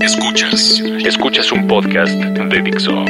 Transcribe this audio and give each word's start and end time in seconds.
Escuchas. 0.00 0.82
Escuchas 1.04 1.52
un 1.52 1.68
podcast 1.68 2.12
de 2.12 2.62
Dixo. 2.62 3.04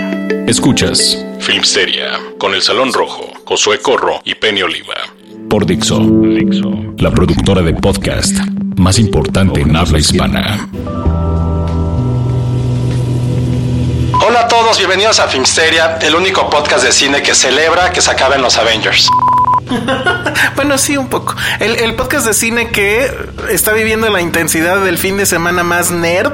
Escuchas 0.47 1.25
Filmsteria 1.41 2.13
con 2.37 2.53
El 2.53 2.61
Salón 2.61 2.93
Rojo, 2.93 3.33
Josué 3.47 3.81
Corro 3.81 4.21
y 4.23 4.35
Penny 4.35 4.61
Oliva. 4.61 4.95
Por 5.49 5.65
Dixo. 5.65 5.99
Dixo. 5.99 6.95
La 6.99 7.11
productora 7.11 7.63
de 7.63 7.73
podcast 7.73 8.37
más 8.77 8.99
importante 8.99 9.63
en 9.63 9.75
habla 9.75 9.99
hispana. 9.99 10.69
Hola 14.27 14.41
a 14.41 14.49
todos, 14.49 14.77
bienvenidos 14.77 15.19
a 15.21 15.29
Filmsteria, 15.29 15.99
el 16.03 16.15
único 16.15 16.51
podcast 16.51 16.85
de 16.85 16.93
cine 16.93 17.23
que 17.23 17.35
celebra 17.35 17.91
que 17.93 18.03
se 18.03 18.11
acaben 18.11 18.43
los 18.43 18.59
Avengers. 18.59 19.09
bueno, 20.57 20.79
sí, 20.79 20.97
un 20.97 21.09
poco. 21.09 21.35
El, 21.59 21.77
el, 21.77 21.95
podcast 21.95 22.27
de 22.27 22.35
cine 22.35 22.69
que 22.69 23.11
está 23.51 23.73
viviendo 23.73 24.09
la 24.11 24.21
intensidad 24.21 24.81
del 24.85 24.99
fin 24.99 25.17
de 25.17 25.27
semana 25.27 25.63
más 25.65 25.91
nerd 25.91 26.33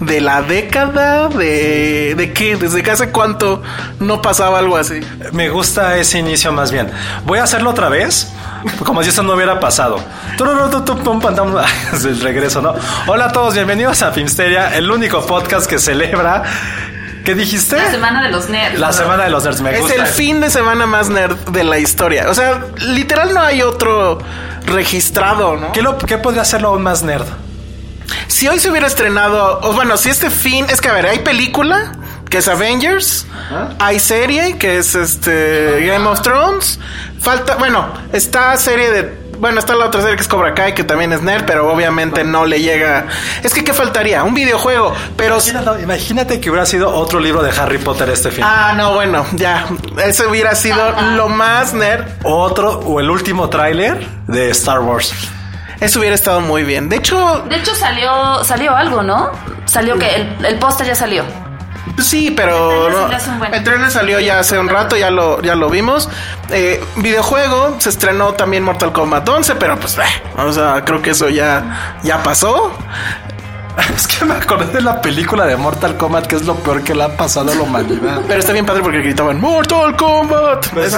de 0.00 0.20
la 0.20 0.42
década. 0.42 1.28
¿De, 1.28 2.14
de 2.16 2.32
qué? 2.32 2.56
¿Desde 2.56 2.82
que 2.82 2.90
hace 2.90 3.10
cuánto 3.10 3.62
no 4.00 4.22
pasaba 4.22 4.58
algo 4.58 4.76
así? 4.76 5.00
Me 5.32 5.50
gusta 5.50 5.98
ese 5.98 6.18
inicio 6.18 6.52
más 6.52 6.72
bien. 6.72 6.90
Voy 7.26 7.38
a 7.38 7.44
hacerlo 7.44 7.70
otra 7.70 7.88
vez. 7.88 8.32
Como 8.84 9.02
si 9.02 9.10
eso 9.10 9.22
no 9.22 9.34
hubiera 9.34 9.60
pasado. 9.60 10.02
El 11.92 12.20
regreso, 12.20 12.62
¿no? 12.62 12.74
Hola 13.06 13.26
a 13.26 13.32
todos, 13.32 13.54
bienvenidos 13.54 14.00
a 14.02 14.12
Filmsteria, 14.12 14.74
el 14.74 14.90
único 14.90 15.26
podcast 15.26 15.68
que 15.68 15.78
celebra 15.78 16.44
¿Qué 17.24 17.34
dijiste? 17.34 17.76
La 17.76 17.90
semana 17.90 18.22
de 18.22 18.30
los 18.30 18.48
nerds. 18.50 18.78
La 18.78 18.92
semana 18.92 19.24
de 19.24 19.30
los 19.30 19.44
nerds, 19.44 19.60
me 19.62 19.74
es 19.74 19.80
gusta. 19.80 19.94
Es 19.94 20.00
el 20.00 20.06
fin 20.06 20.40
de 20.40 20.50
semana 20.50 20.86
más 20.86 21.08
nerd 21.08 21.36
de 21.50 21.64
la 21.64 21.78
historia. 21.78 22.28
O 22.28 22.34
sea, 22.34 22.66
literal 22.80 23.32
no 23.32 23.40
hay 23.40 23.62
otro 23.62 24.18
registrado, 24.66 25.56
¿no? 25.56 25.72
¿Qué, 25.72 25.80
lo, 25.80 25.96
qué 25.96 26.18
podría 26.18 26.42
hacerlo 26.42 26.68
aún 26.68 26.82
más 26.82 27.02
nerd? 27.02 27.26
Si 28.28 28.46
hoy 28.46 28.58
se 28.58 28.70
hubiera 28.70 28.86
estrenado, 28.86 29.60
o 29.62 29.72
bueno, 29.72 29.96
si 29.96 30.10
este 30.10 30.28
fin, 30.28 30.66
es 30.68 30.80
que 30.82 30.88
a 30.88 30.92
ver, 30.92 31.06
hay 31.06 31.20
película 31.20 31.92
que 32.28 32.38
es 32.38 32.48
Avengers, 32.48 33.26
¿Ah? 33.50 33.70
hay 33.78 33.98
serie 34.00 34.58
que 34.58 34.78
es 34.78 34.94
este 34.94 35.86
Game 35.86 36.06
of 36.06 36.20
Thrones, 36.20 36.78
falta, 37.20 37.54
bueno, 37.56 37.86
está 38.12 38.56
serie 38.56 38.90
de 38.90 39.23
bueno, 39.38 39.58
está 39.58 39.74
la 39.74 39.86
otra 39.86 40.00
serie 40.00 40.16
que 40.16 40.22
es 40.22 40.28
Cobra 40.28 40.54
Kai, 40.54 40.74
que 40.74 40.84
también 40.84 41.12
es 41.12 41.22
nerd, 41.22 41.44
pero 41.46 41.72
obviamente 41.72 42.24
no 42.24 42.46
le 42.46 42.60
llega. 42.60 43.06
Es 43.42 43.54
que, 43.54 43.64
¿qué 43.64 43.72
faltaría? 43.72 44.24
Un 44.24 44.34
videojuego, 44.34 44.94
pero. 45.16 45.36
Imagínate, 45.36 45.82
imagínate 45.82 46.40
que 46.40 46.50
hubiera 46.50 46.66
sido 46.66 46.94
otro 46.94 47.20
libro 47.20 47.42
de 47.42 47.50
Harry 47.50 47.78
Potter 47.78 48.08
este 48.10 48.30
fin. 48.30 48.44
Ah, 48.46 48.74
no, 48.76 48.94
bueno, 48.94 49.24
ya. 49.32 49.66
Ese 50.04 50.26
hubiera 50.26 50.54
sido 50.54 50.92
lo 51.16 51.28
más 51.28 51.74
nerd. 51.74 52.04
Otro, 52.22 52.80
o 52.80 53.00
el 53.00 53.10
último 53.10 53.48
tráiler 53.48 54.06
de 54.26 54.50
Star 54.50 54.80
Wars. 54.80 55.12
Eso 55.80 55.98
hubiera 55.98 56.14
estado 56.14 56.40
muy 56.40 56.62
bien. 56.62 56.88
De 56.88 56.96
hecho. 56.96 57.44
De 57.48 57.56
hecho, 57.56 57.74
salió, 57.74 58.42
salió 58.44 58.74
algo, 58.74 59.02
¿no? 59.02 59.30
Salió 59.66 59.98
que 59.98 60.14
el, 60.14 60.44
el 60.44 60.58
póster 60.58 60.86
ya 60.86 60.94
salió. 60.94 61.24
Sí, 62.02 62.32
pero 62.34 62.86
el 62.86 62.92
trailer, 62.92 63.38
no, 63.38 63.44
el 63.56 63.64
trailer 63.64 63.90
salió 63.90 64.20
ya 64.20 64.40
hace 64.40 64.58
un 64.58 64.68
rato, 64.68 64.96
ya 64.96 65.10
lo, 65.10 65.40
ya 65.42 65.54
lo 65.54 65.70
vimos. 65.70 66.08
Eh, 66.50 66.82
videojuego, 66.96 67.76
se 67.78 67.88
estrenó 67.88 68.34
también 68.34 68.62
Mortal 68.62 68.92
Kombat 68.92 69.28
11, 69.28 69.54
pero 69.56 69.78
pues, 69.78 69.98
eh, 69.98 70.02
o 70.36 70.52
sea, 70.52 70.84
creo 70.84 71.00
que 71.02 71.10
eso 71.10 71.28
ya, 71.28 71.98
ya 72.02 72.22
pasó. 72.22 72.72
Es 73.94 74.06
que 74.06 74.24
me 74.24 74.34
acordé 74.34 74.72
de 74.72 74.80
la 74.80 75.00
película 75.00 75.46
de 75.46 75.56
Mortal 75.56 75.96
Kombat, 75.96 76.26
que 76.26 76.36
es 76.36 76.44
lo 76.44 76.54
peor 76.56 76.82
que 76.82 76.94
le 76.94 77.04
ha 77.04 77.16
pasado 77.16 77.52
a 77.52 77.54
la 77.54 77.62
humanidad. 77.62 78.22
Pero 78.28 78.38
está 78.38 78.52
bien 78.52 78.66
padre 78.66 78.82
porque 78.82 78.98
gritaban 78.98 79.40
Mortal 79.40 79.96
Kombat. 79.96 80.76
Es 80.76 80.92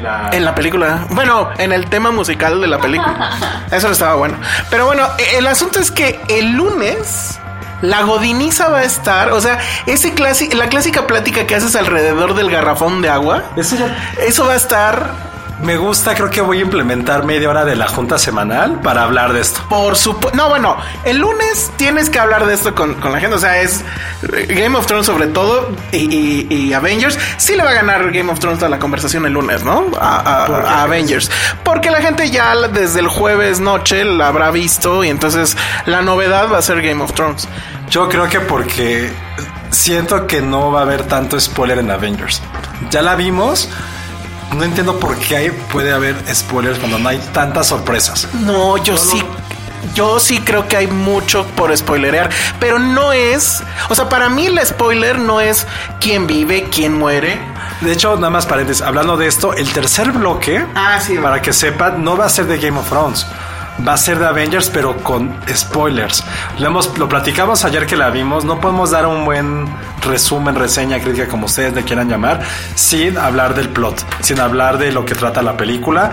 la... 0.00 0.30
En 0.32 0.44
la 0.44 0.54
película. 0.54 1.06
Bueno, 1.10 1.50
en 1.58 1.72
el 1.72 1.88
tema 1.90 2.10
musical 2.10 2.60
de 2.60 2.66
la 2.66 2.78
película. 2.78 3.66
Eso 3.70 3.90
estaba 3.90 4.14
bueno. 4.14 4.38
Pero 4.70 4.86
bueno, 4.86 5.08
el 5.36 5.46
asunto 5.46 5.80
es 5.80 5.90
que 5.90 6.20
el 6.28 6.52
lunes 6.52 7.40
la 7.82 8.02
godiniza 8.02 8.68
va 8.68 8.78
a 8.78 8.84
estar, 8.84 9.32
o 9.32 9.40
sea, 9.40 9.58
ese 9.86 10.14
clasi 10.14 10.48
la 10.50 10.68
clásica 10.68 11.06
plática 11.06 11.46
que 11.46 11.54
haces 11.54 11.76
alrededor 11.76 12.34
del 12.34 12.50
garrafón 12.50 13.02
de 13.02 13.10
agua, 13.10 13.44
eso, 13.56 13.76
ya... 13.76 14.14
eso 14.24 14.46
va 14.46 14.54
a 14.54 14.56
estar 14.56 15.31
me 15.62 15.76
gusta, 15.76 16.14
creo 16.14 16.28
que 16.28 16.40
voy 16.40 16.58
a 16.58 16.62
implementar 16.62 17.24
media 17.24 17.48
hora 17.48 17.64
de 17.64 17.76
la 17.76 17.86
junta 17.86 18.18
semanal 18.18 18.80
para 18.80 19.04
hablar 19.04 19.32
de 19.32 19.40
esto. 19.40 19.62
Por 19.68 19.96
supuesto. 19.96 20.36
No, 20.36 20.48
bueno, 20.48 20.76
el 21.04 21.18
lunes 21.18 21.70
tienes 21.76 22.10
que 22.10 22.18
hablar 22.18 22.46
de 22.46 22.54
esto 22.54 22.74
con, 22.74 22.94
con, 22.94 23.12
la 23.12 23.20
gente. 23.20 23.36
O 23.36 23.38
sea, 23.38 23.60
es 23.60 23.84
Game 24.48 24.76
of 24.76 24.86
Thrones 24.86 25.06
sobre 25.06 25.28
todo 25.28 25.70
y, 25.92 25.98
y, 25.98 26.46
y, 26.50 26.72
Avengers. 26.72 27.18
Sí 27.36 27.54
le 27.54 27.62
va 27.62 27.70
a 27.70 27.74
ganar 27.74 28.10
Game 28.10 28.30
of 28.30 28.40
Thrones 28.40 28.62
a 28.62 28.68
la 28.68 28.80
conversación 28.80 29.24
el 29.24 29.34
lunes, 29.34 29.62
¿no? 29.62 29.86
A, 30.00 30.20
a, 30.20 30.46
a 30.46 30.82
Avengers. 30.82 31.30
Porque 31.62 31.90
la 31.90 32.00
gente 32.00 32.30
ya 32.30 32.54
desde 32.68 32.98
el 32.98 33.08
jueves 33.08 33.60
noche 33.60 34.04
la 34.04 34.28
habrá 34.28 34.50
visto 34.50 35.04
y 35.04 35.10
entonces 35.10 35.56
la 35.86 36.02
novedad 36.02 36.50
va 36.52 36.58
a 36.58 36.62
ser 36.62 36.82
Game 36.82 37.02
of 37.02 37.12
Thrones. 37.12 37.48
Yo 37.88 38.08
creo 38.08 38.28
que 38.28 38.40
porque 38.40 39.12
siento 39.70 40.26
que 40.26 40.40
no 40.40 40.72
va 40.72 40.80
a 40.80 40.82
haber 40.82 41.04
tanto 41.04 41.38
spoiler 41.38 41.78
en 41.78 41.90
Avengers. 41.90 42.42
Ya 42.90 43.02
la 43.02 43.14
vimos 43.14 43.68
no 44.54 44.64
entiendo 44.64 44.98
por 44.98 45.16
qué 45.16 45.52
puede 45.70 45.92
haber 45.92 46.16
spoilers 46.34 46.78
cuando 46.78 46.98
no 46.98 47.08
hay 47.08 47.18
tantas 47.32 47.68
sorpresas. 47.68 48.28
No, 48.34 48.76
yo 48.78 48.96
sí. 48.96 49.22
Yo 49.94 50.20
sí 50.20 50.38
creo 50.40 50.68
que 50.68 50.76
hay 50.76 50.86
mucho 50.86 51.44
por 51.56 51.76
spoilerear, 51.76 52.30
pero 52.60 52.78
no 52.78 53.12
es, 53.12 53.62
o 53.88 53.94
sea, 53.94 54.08
para 54.08 54.28
mí 54.30 54.46
el 54.46 54.64
spoiler 54.64 55.18
no 55.18 55.40
es 55.40 55.66
quién 56.00 56.26
vive, 56.26 56.68
quién 56.70 56.94
muere. 56.94 57.38
De 57.80 57.92
hecho, 57.92 58.14
nada 58.14 58.30
más 58.30 58.46
paréntesis, 58.46 58.80
hablando 58.80 59.16
de 59.16 59.26
esto, 59.26 59.54
el 59.54 59.68
tercer 59.72 60.12
bloque, 60.12 60.64
ah, 60.76 61.00
sí, 61.00 61.18
para 61.18 61.42
que 61.42 61.52
sepan, 61.52 62.02
no 62.04 62.16
va 62.16 62.26
a 62.26 62.28
ser 62.30 62.46
de 62.46 62.58
Game 62.58 62.78
of 62.78 62.88
Thrones 62.88 63.26
va 63.86 63.94
a 63.94 63.96
ser 63.96 64.18
de 64.18 64.26
Avengers, 64.26 64.70
pero 64.70 64.96
con 64.98 65.34
spoilers. 65.48 66.24
Lo, 66.58 66.68
hemos, 66.68 66.96
lo 66.98 67.08
platicamos 67.08 67.64
ayer 67.64 67.86
que 67.86 67.96
la 67.96 68.10
vimos. 68.10 68.44
No 68.44 68.60
podemos 68.60 68.90
dar 68.90 69.06
un 69.06 69.24
buen 69.24 69.66
resumen, 70.02 70.54
reseña, 70.54 71.00
crítica, 71.00 71.28
como 71.28 71.46
ustedes 71.46 71.74
le 71.74 71.82
quieran 71.84 72.08
llamar, 72.08 72.42
sin 72.74 73.18
hablar 73.18 73.54
del 73.54 73.68
plot, 73.68 74.04
sin 74.20 74.40
hablar 74.40 74.78
de 74.78 74.92
lo 74.92 75.04
que 75.04 75.14
trata 75.14 75.42
la 75.42 75.56
película. 75.56 76.12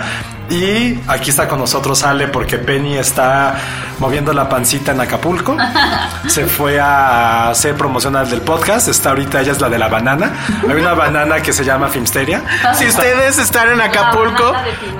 Y 0.50 1.00
aquí 1.08 1.30
está 1.30 1.48
con 1.48 1.60
nosotros 1.60 2.04
Ale 2.04 2.28
porque 2.28 2.58
Penny 2.58 2.98
está 2.98 3.56
moviendo 4.00 4.34
la 4.34 4.50
pancita 4.50 4.92
en 4.92 5.02
Acapulco. 5.02 5.56
Se 6.28 6.46
fue 6.48 6.80
a 6.80 7.50
hacer 7.50 7.76
promocional 7.76 8.30
del 8.30 8.42
podcast. 8.42 8.88
Está 8.88 9.10
ahorita, 9.10 9.42
ella 9.42 9.52
es 9.52 9.62
la 9.62 9.70
de 9.70 9.78
la 9.78 9.88
banana. 9.88 10.32
Hay 10.68 10.76
una 10.76 10.94
banana 10.94 11.42
que 11.42 11.54
se 11.54 11.64
llama 11.64 11.88
Filmsteria. 11.88 12.42
Si 12.80 12.88
ustedes 12.88 13.38
están 13.40 13.72
en 13.72 13.82
Acapulco, 13.82 14.54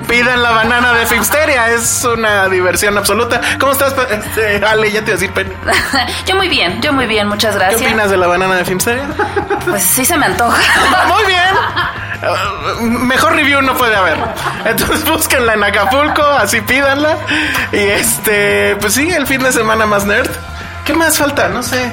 pidan 0.06 0.42
la 0.42 0.50
banana 0.50 0.92
de 0.92 1.06
Filmsteria. 1.06 1.70
Es 1.70 2.04
una 2.04 2.48
diversión 2.48 2.96
absoluta. 2.98 3.40
¿Cómo 3.58 3.72
estás, 3.72 3.94
este, 4.10 4.64
Ale? 4.64 4.90
Ya 4.90 5.00
te 5.00 5.12
iba 5.12 5.16
a 5.16 5.20
decir 5.20 5.32
Penny. 5.32 5.50
yo 6.26 6.36
muy 6.36 6.48
bien, 6.48 6.80
yo 6.82 6.92
muy 6.92 7.06
bien, 7.06 7.28
muchas 7.28 7.54
gracias. 7.54 7.80
¿Qué 7.80 7.86
opinas 7.86 8.10
de 8.10 8.16
la 8.16 8.26
banana 8.26 8.56
de 8.56 8.64
Filmsteria? 8.64 9.04
Pues 9.64 9.82
sí 9.82 10.04
se 10.04 10.16
me 10.16 10.26
antoja. 10.26 10.60
muy 11.08 11.24
bien. 11.26 11.99
Uh, 12.22 12.82
mejor 12.82 13.34
review 13.34 13.62
no 13.62 13.76
puede 13.76 13.96
haber. 13.96 14.18
Entonces 14.64 15.04
búsquenla 15.10 15.54
en 15.54 15.64
Acapulco, 15.64 16.22
así 16.22 16.60
pídanla. 16.60 17.16
Y 17.72 17.78
este, 17.78 18.76
pues 18.76 18.94
sí, 18.94 19.08
el 19.10 19.26
fin 19.26 19.42
de 19.42 19.52
semana 19.52 19.86
más 19.86 20.04
nerd. 20.04 20.30
¿Qué 20.84 20.94
más 20.94 21.18
falta? 21.18 21.48
No 21.48 21.62
sé. 21.62 21.90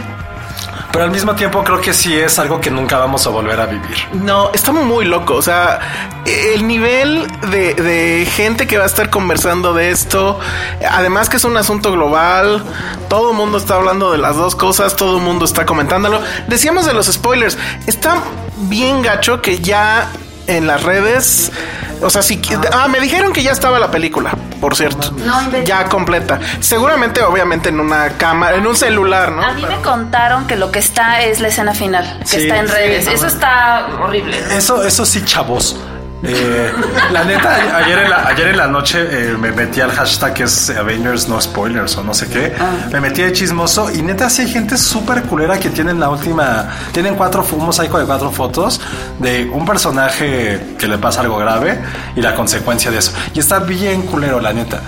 Pero 0.92 1.06
al 1.06 1.12
mismo 1.12 1.36
tiempo 1.36 1.63
creo 1.63 1.81
que 1.81 1.94
sí 1.94 2.18
es 2.18 2.39
algo 2.39 2.60
que 2.62 2.72
nunca 2.72 2.98
vamos 2.98 3.25
a 3.28 3.30
volver 3.30 3.60
a 3.60 3.66
vivir. 3.66 3.98
No, 4.13 4.51
está 4.54 4.72
muy 4.72 5.06
loco. 5.06 5.36
O 5.36 5.42
sea, 5.42 5.80
el 6.25 6.68
nivel 6.68 7.28
de, 7.51 7.74
de 7.74 8.25
gente 8.25 8.68
que 8.68 8.78
va 8.78 8.84
a 8.84 8.88
estar 8.88 9.10
conversando 9.10 9.74
de 9.74 9.92
esto, 9.92 10.39
además 10.89 11.30
que 11.30 11.38
es 11.38 11.44
un 11.44 11.57
asunto 11.57 11.92
global, 11.92 12.63
todo 13.10 13.31
el 13.31 13.38
mundo 13.38 13.57
está 13.57 13.75
hablando 13.75 14.12
de 14.12 14.18
las 14.18 14.38
dos 14.38 14.56
cosas, 14.56 14.95
todo 14.95 15.18
el 15.18 15.24
mundo 15.24 15.45
está 15.45 15.66
comentándolo. 15.66 16.22
Decíamos 16.48 16.86
de 16.86 16.94
los 16.94 17.07
spoilers, 17.07 17.57
está 17.86 18.18
bien 18.57 19.01
gacho 19.01 19.42
que 19.42 19.60
ya 19.60 20.10
en 20.48 20.68
las 20.68 20.84
redes. 20.84 21.52
O 22.02 22.10
sea, 22.10 22.22
si. 22.22 22.40
Ah, 22.74 22.88
me 22.88 23.00
dijeron 23.00 23.34
que 23.34 23.42
ya 23.44 23.52
estaba 23.52 23.80
la 23.80 23.90
película, 23.90 24.32
por 24.62 24.76
cierto. 24.76 25.12
No 25.26 25.64
ya 25.64 25.86
completa. 25.86 26.40
Seguramente, 26.60 27.22
obviamente, 27.24 27.70
en 27.70 27.80
una 27.80 28.10
cámara, 28.18 28.58
en 28.58 28.68
un 28.68 28.76
celular, 28.76 29.32
¿no? 29.32 29.42
A 29.44 29.54
mí 29.54 29.66
me 29.66 29.78
contaron 29.82 30.46
que 30.48 30.56
lo 30.56 30.72
que 30.72 30.80
está 30.80 31.22
es 31.22 31.40
la 31.40 31.48
escena 31.48 31.74
final, 31.74 32.20
que 32.20 32.28
Sí, 32.28 32.38
está 32.38 32.58
en 32.60 32.68
sí, 32.68 32.74
redes. 32.74 33.06
no, 33.06 33.12
Eso 33.12 33.28
está 33.28 33.88
horrible. 34.02 34.38
Eso, 34.52 34.84
eso 34.84 35.06
sí, 35.06 35.24
chavos. 35.26 35.76
Eh, 36.24 36.72
la 37.12 37.24
neta, 37.24 37.78
ayer 37.78 38.00
en 38.00 38.10
la, 38.10 38.28
ayer 38.28 38.48
en 38.48 38.58
la 38.58 38.68
noche 38.68 39.08
eh, 39.10 39.38
me 39.38 39.52
metí 39.52 39.81
al 39.81 39.92
hashtag 39.92 40.34
que 40.34 40.44
es 40.44 40.69
Avengers 40.72 41.28
No 41.28 41.40
Spoilers 41.40 41.96
o 41.98 42.04
no 42.04 42.14
sé 42.14 42.28
qué. 42.28 42.54
Me 42.92 43.00
metí 43.00 43.22
de 43.22 43.31
chismoso 43.31 43.92
y 43.94 44.02
neta 44.02 44.30
sí 44.30 44.44
hay 44.44 44.50
gente 44.50 44.78
súper 44.78 45.24
culera 45.24 45.60
que 45.60 45.69
tienen 45.69 46.00
la 46.00 46.10
última, 46.10 46.69
tienen 46.92 47.16
cuatro, 47.16 47.46
mosaico 47.58 48.00
de 48.00 48.06
cuatro 48.06 48.31
fotos 48.31 48.81
de 49.19 49.46
un 49.46 49.66
personaje 49.66 50.75
que 50.78 50.88
le 50.88 50.98
pasa 50.98 51.22
algo 51.22 51.38
grave 51.38 51.80
y 52.16 52.22
la 52.22 52.34
consecuencia 52.34 52.90
de 52.90 52.98
eso. 52.98 53.12
Y 53.34 53.40
está 53.40 53.60
bien 53.60 54.04
culero, 54.04 54.40
la 54.40 54.54
neta. 54.54 54.81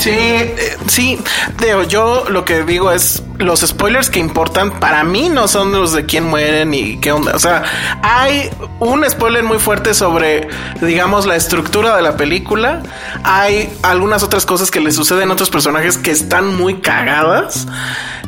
Sí, 0.00 0.10
eh, 0.10 0.78
sí. 0.88 1.18
Digo, 1.60 1.82
yo 1.82 2.24
lo 2.30 2.46
que 2.46 2.64
digo 2.64 2.90
es 2.90 3.22
los 3.36 3.60
spoilers 3.60 4.08
que 4.08 4.18
importan 4.18 4.80
para 4.80 5.04
mí 5.04 5.28
no 5.28 5.46
son 5.46 5.72
los 5.72 5.92
de 5.92 6.06
quién 6.06 6.24
mueren 6.24 6.72
y 6.72 6.98
qué 7.00 7.12
onda. 7.12 7.32
O 7.34 7.38
sea, 7.38 7.64
hay 8.02 8.48
un 8.78 9.04
spoiler 9.08 9.44
muy 9.44 9.58
fuerte 9.58 9.92
sobre, 9.92 10.48
digamos, 10.80 11.26
la 11.26 11.36
estructura 11.36 11.96
de 11.96 12.02
la 12.02 12.16
película. 12.16 12.82
Hay 13.24 13.70
algunas 13.82 14.22
otras 14.22 14.46
cosas 14.46 14.70
que 14.70 14.80
le 14.80 14.90
suceden 14.90 15.28
a 15.28 15.34
otros 15.34 15.50
personajes 15.50 15.98
que 15.98 16.12
están 16.12 16.56
muy 16.56 16.80
cagadas. 16.80 17.66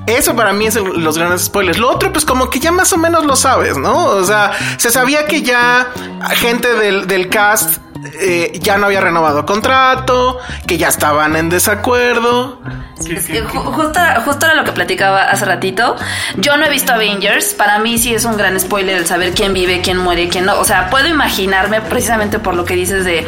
Eso 0.06 0.36
para 0.36 0.52
mí 0.52 0.66
es 0.66 0.74
los 0.74 1.16
grandes 1.16 1.46
spoilers. 1.46 1.78
Lo 1.78 1.90
otro, 1.90 2.12
pues 2.12 2.26
como 2.26 2.50
que 2.50 2.60
ya 2.60 2.70
más 2.70 2.92
o 2.92 2.98
menos 2.98 3.24
lo 3.24 3.34
sabes, 3.34 3.78
¿no? 3.78 4.08
O 4.08 4.24
sea, 4.24 4.52
se 4.76 4.90
sabía 4.90 5.24
que 5.24 5.40
ya 5.40 5.90
gente 6.34 6.74
del, 6.74 7.06
del 7.06 7.30
cast 7.30 7.78
eh, 8.20 8.52
ya 8.60 8.78
no 8.78 8.86
había 8.86 9.00
renovado 9.00 9.44
contrato, 9.46 10.38
que 10.66 10.78
ya 10.78 10.88
estaban 10.88 11.36
en 11.36 11.48
desacuerdo. 11.48 12.60
Eh, 13.06 13.44
ju- 13.44 13.72
Justo, 13.72 14.00
justo 14.24 14.46
era 14.46 14.54
lo 14.54 14.64
que 14.64 14.72
platicaba 14.72 15.22
hace 15.24 15.44
ratito. 15.44 15.96
Yo 16.36 16.56
no 16.56 16.64
he 16.66 16.70
visto 16.70 16.92
Avengers. 16.92 17.54
Para 17.54 17.78
mí 17.78 17.98
sí 17.98 18.14
es 18.14 18.24
un 18.24 18.36
gran 18.36 18.58
spoiler 18.60 18.96
el 18.96 19.06
saber 19.06 19.32
quién 19.34 19.52
vive, 19.54 19.80
quién 19.82 19.98
muere, 19.98 20.28
quién 20.28 20.44
no. 20.46 20.58
O 20.58 20.64
sea, 20.64 20.88
puedo 20.90 21.08
imaginarme 21.08 21.80
precisamente 21.80 22.38
por 22.38 22.54
lo 22.54 22.64
que 22.64 22.74
dices 22.74 23.04
de 23.04 23.18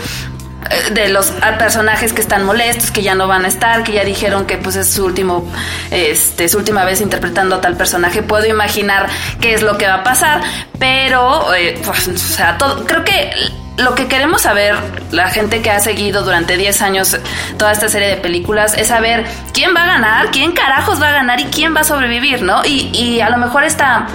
eh, 0.70 0.90
de 0.92 1.08
los 1.10 1.32
personajes 1.58 2.12
que 2.14 2.20
están 2.22 2.44
molestos, 2.44 2.90
que 2.90 3.02
ya 3.02 3.14
no 3.14 3.26
van 3.26 3.44
a 3.44 3.48
estar, 3.48 3.82
que 3.84 3.92
ya 3.92 4.02
dijeron 4.04 4.46
que 4.46 4.56
pues 4.56 4.76
es 4.76 4.90
su 4.90 5.04
último, 5.04 5.46
este, 5.90 6.48
su 6.48 6.56
última 6.58 6.84
vez 6.84 7.00
interpretando 7.02 7.56
a 7.56 7.60
tal 7.60 7.76
personaje. 7.76 8.22
Puedo 8.22 8.46
imaginar 8.46 9.08
qué 9.40 9.54
es 9.54 9.62
lo 9.62 9.76
que 9.76 9.86
va 9.86 9.94
a 9.96 10.02
pasar, 10.04 10.40
pero, 10.78 11.52
eh, 11.54 11.80
pues, 11.84 12.08
o 12.08 12.16
sea, 12.16 12.56
todo, 12.58 12.84
creo 12.86 13.04
que 13.04 13.30
lo 13.76 13.94
que 13.94 14.06
queremos 14.06 14.42
saber, 14.42 14.76
la 15.10 15.28
gente 15.28 15.62
que 15.62 15.70
ha 15.70 15.80
seguido 15.80 16.22
durante 16.22 16.56
10 16.56 16.82
años 16.82 17.16
toda 17.58 17.72
esta 17.72 17.88
serie 17.88 18.08
de 18.08 18.16
películas, 18.16 18.74
es 18.76 18.88
saber 18.88 19.24
quién 19.52 19.74
va 19.74 19.82
a 19.82 19.86
ganar, 19.86 20.30
quién 20.30 20.52
carajos 20.52 21.00
va 21.02 21.08
a 21.08 21.12
ganar 21.12 21.40
y 21.40 21.44
quién 21.44 21.74
va 21.74 21.80
a 21.80 21.84
sobrevivir, 21.84 22.42
¿no? 22.42 22.64
Y, 22.64 22.90
y 22.94 23.20
a 23.20 23.30
lo 23.30 23.38
mejor 23.38 23.64
esta 23.64 24.06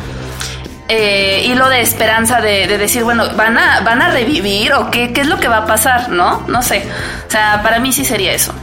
eh, 0.88 1.44
hilo 1.46 1.70
de 1.70 1.82
esperanza 1.82 2.42
de, 2.42 2.68
de 2.68 2.78
decir, 2.78 3.04
bueno, 3.04 3.26
¿van 3.36 3.58
a, 3.58 3.82
¿van 3.82 4.02
a 4.02 4.10
revivir 4.10 4.74
o 4.74 4.90
qué, 4.90 5.14
qué 5.14 5.22
es 5.22 5.28
lo 5.28 5.40
que 5.40 5.48
va 5.48 5.58
a 5.58 5.66
pasar, 5.66 6.10
no? 6.10 6.44
No 6.48 6.62
sé. 6.62 6.84
O 7.28 7.32
sea, 7.32 7.62
para 7.62 7.80
mí 7.80 7.94
sí 7.94 8.06
sería 8.06 8.34
eso. 8.34 8.54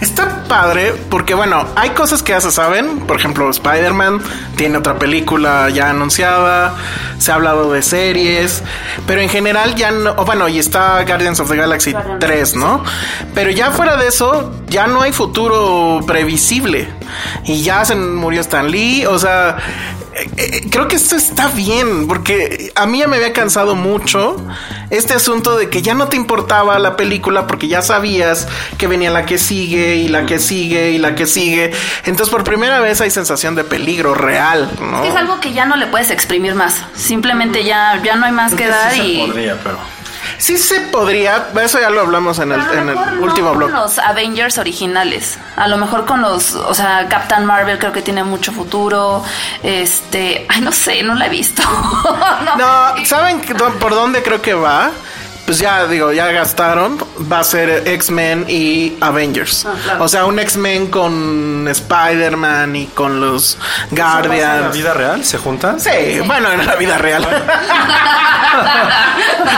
Está 0.00 0.44
padre 0.48 0.94
porque, 1.10 1.34
bueno, 1.34 1.66
hay 1.76 1.90
cosas 1.90 2.22
que 2.22 2.32
ya 2.32 2.40
se 2.40 2.50
saben. 2.50 3.00
Por 3.00 3.16
ejemplo, 3.16 3.48
Spider-Man 3.48 4.20
tiene 4.56 4.78
otra 4.78 4.98
película 4.98 5.70
ya 5.70 5.90
anunciada. 5.90 6.74
Se 7.18 7.32
ha 7.32 7.36
hablado 7.36 7.72
de 7.72 7.82
series. 7.82 8.62
Pero 9.06 9.20
en 9.20 9.28
general 9.28 9.74
ya 9.74 9.90
no. 9.90 10.12
o 10.12 10.24
Bueno, 10.24 10.48
y 10.48 10.58
está 10.58 11.04
Guardians 11.04 11.40
of 11.40 11.48
the 11.48 11.56
Galaxy 11.56 11.92
Guardians. 11.92 12.20
3, 12.20 12.56
¿no? 12.56 12.84
Pero 13.34 13.50
ya 13.50 13.70
fuera 13.70 13.96
de 13.96 14.08
eso, 14.08 14.52
ya 14.68 14.86
no 14.86 15.02
hay 15.02 15.12
futuro 15.12 16.00
previsible. 16.06 16.88
Y 17.44 17.62
ya 17.62 17.84
se 17.84 17.94
murió 17.94 18.40
Stan 18.40 18.70
Lee. 18.70 19.06
O 19.06 19.18
sea, 19.18 19.56
creo 20.70 20.88
que 20.88 20.96
esto 20.96 21.16
está 21.16 21.48
bien. 21.48 22.06
Porque 22.06 22.72
a 22.74 22.86
mí 22.86 22.98
ya 22.98 23.08
me 23.08 23.16
había 23.16 23.32
cansado 23.32 23.74
mucho 23.74 24.36
este 24.90 25.14
asunto 25.14 25.56
de 25.56 25.68
que 25.68 25.82
ya 25.82 25.94
no 25.94 26.08
te 26.08 26.16
importaba 26.16 26.78
la 26.78 26.96
película 26.96 27.46
porque 27.46 27.68
ya 27.68 27.82
sabías 27.82 28.48
que 28.78 28.86
venía 28.86 29.10
la 29.10 29.26
que 29.26 29.38
sigue 29.38 29.96
y 29.96 30.08
la 30.08 30.26
que 30.26 30.38
sigue 30.38 30.90
y 30.90 30.98
la 30.98 31.14
que 31.14 31.26
sigue. 31.26 31.72
Entonces 32.04 32.30
por 32.30 32.44
primera 32.44 32.80
vez 32.80 33.00
hay 33.00 33.10
sensación 33.10 33.54
de 33.54 33.64
peligro 33.64 34.14
real, 34.14 34.70
¿no? 34.80 35.04
Es 35.04 35.14
algo 35.14 35.40
que 35.40 35.52
ya 35.52 35.64
no 35.64 35.76
le 35.76 35.86
puedes 35.86 36.10
exprimir 36.10 36.54
más. 36.54 36.76
Simplemente 36.94 37.64
ya, 37.64 38.00
ya 38.02 38.16
no 38.16 38.26
hay 38.26 38.32
más 38.32 38.54
que 38.54 38.66
dar 38.68 38.92
Sí 38.92 39.00
se 39.00 39.06
y... 39.06 39.26
podría, 39.26 39.58
pero. 39.62 39.78
Sí 40.38 40.58
se 40.58 40.80
podría, 40.82 41.48
eso 41.62 41.80
ya 41.80 41.90
lo 41.90 42.00
hablamos 42.00 42.38
en 42.38 42.52
el, 42.52 42.60
en 42.60 42.88
el 42.90 42.94
no 42.94 43.22
último 43.22 43.48
con 43.50 43.58
blog. 43.58 43.70
los 43.70 43.98
Avengers 43.98 44.58
originales. 44.58 45.38
A 45.56 45.68
lo 45.68 45.76
mejor 45.76 46.06
con 46.06 46.20
los, 46.22 46.54
o 46.54 46.74
sea, 46.74 47.06
Captain 47.08 47.44
Marvel 47.44 47.78
creo 47.78 47.92
que 47.92 48.02
tiene 48.02 48.24
mucho 48.24 48.52
futuro. 48.52 49.22
Este, 49.62 50.46
ay, 50.48 50.60
no 50.60 50.72
sé, 50.72 51.02
no 51.02 51.14
la 51.14 51.26
he 51.26 51.30
visto. 51.30 51.62
no. 52.44 52.56
No, 52.64 53.04
¿saben 53.06 53.40
por 53.80 53.94
dónde 53.94 54.22
creo 54.22 54.40
que 54.40 54.54
va? 54.54 54.90
Pues 55.46 55.58
ya 55.58 55.86
digo, 55.86 56.10
ya 56.12 56.28
gastaron. 56.32 56.96
Va 57.30 57.40
a 57.40 57.44
ser 57.44 57.86
X-Men 57.86 58.46
y 58.48 58.96
Avengers. 59.00 59.66
Ah, 59.66 59.74
claro. 59.84 60.04
O 60.04 60.08
sea, 60.08 60.24
un 60.24 60.38
X-Men 60.38 60.86
con 60.86 61.68
Spider-Man 61.68 62.74
y 62.76 62.86
con 62.86 63.20
los 63.20 63.58
¿En 63.90 63.98
la 63.98 64.12
Guardians. 64.12 64.74
vida 64.74 64.94
real 64.94 65.22
se 65.24 65.36
juntan? 65.36 65.78
Sí, 65.80 65.90
bueno, 66.24 66.50
en 66.50 66.64
la 66.66 66.76
vida 66.76 66.96
real. 66.96 67.26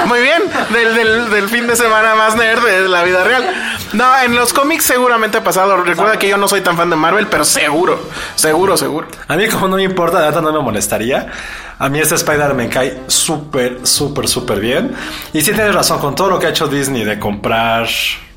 Muy 0.07 0.21
bien, 0.21 0.43
del, 0.71 0.95
del, 0.95 1.31
del 1.31 1.49
fin 1.49 1.67
de 1.67 1.75
semana 1.77 2.15
más 2.15 2.37
nerd 2.37 2.63
de 2.65 2.89
la 2.89 3.03
vida 3.05 3.25
real. 3.25 3.45
No, 3.93 4.19
en 4.21 4.35
los 4.35 4.53
cómics 4.53 4.85
seguramente 4.85 5.39
ha 5.39 5.45
pasado. 5.45 5.77
Recuerda 5.83 6.19
que 6.19 6.29
yo 6.29 6.37
no 6.37 6.49
soy 6.49 6.61
tan 6.63 6.77
fan 6.77 6.91
de 6.91 6.97
Marvel, 6.97 7.27
pero 7.29 7.45
seguro, 7.45 8.01
seguro, 8.35 8.77
seguro. 8.77 9.07
A 9.29 9.37
mí 9.37 9.47
como 9.49 9.69
no 9.69 9.77
me 9.77 9.83
importa, 9.85 10.19
de 10.19 10.25
verdad 10.27 10.43
no 10.43 10.53
me 10.53 10.59
molestaría. 10.61 11.29
A 11.79 11.89
mí 11.89 11.99
este 11.99 12.15
Spider 12.15 12.55
me 12.55 12.69
cae 12.69 13.03
súper, 13.07 13.81
súper, 13.87 14.29
súper 14.29 14.61
bien. 14.61 14.95
Y 15.33 15.41
sí 15.43 15.53
tienes 15.53 15.75
razón, 15.75 15.99
con 15.99 16.15
todo 16.15 16.31
lo 16.31 16.39
que 16.39 16.47
ha 16.47 16.51
hecho 16.51 16.69
Disney 16.69 17.05
de 17.05 17.19
comprar 17.19 17.87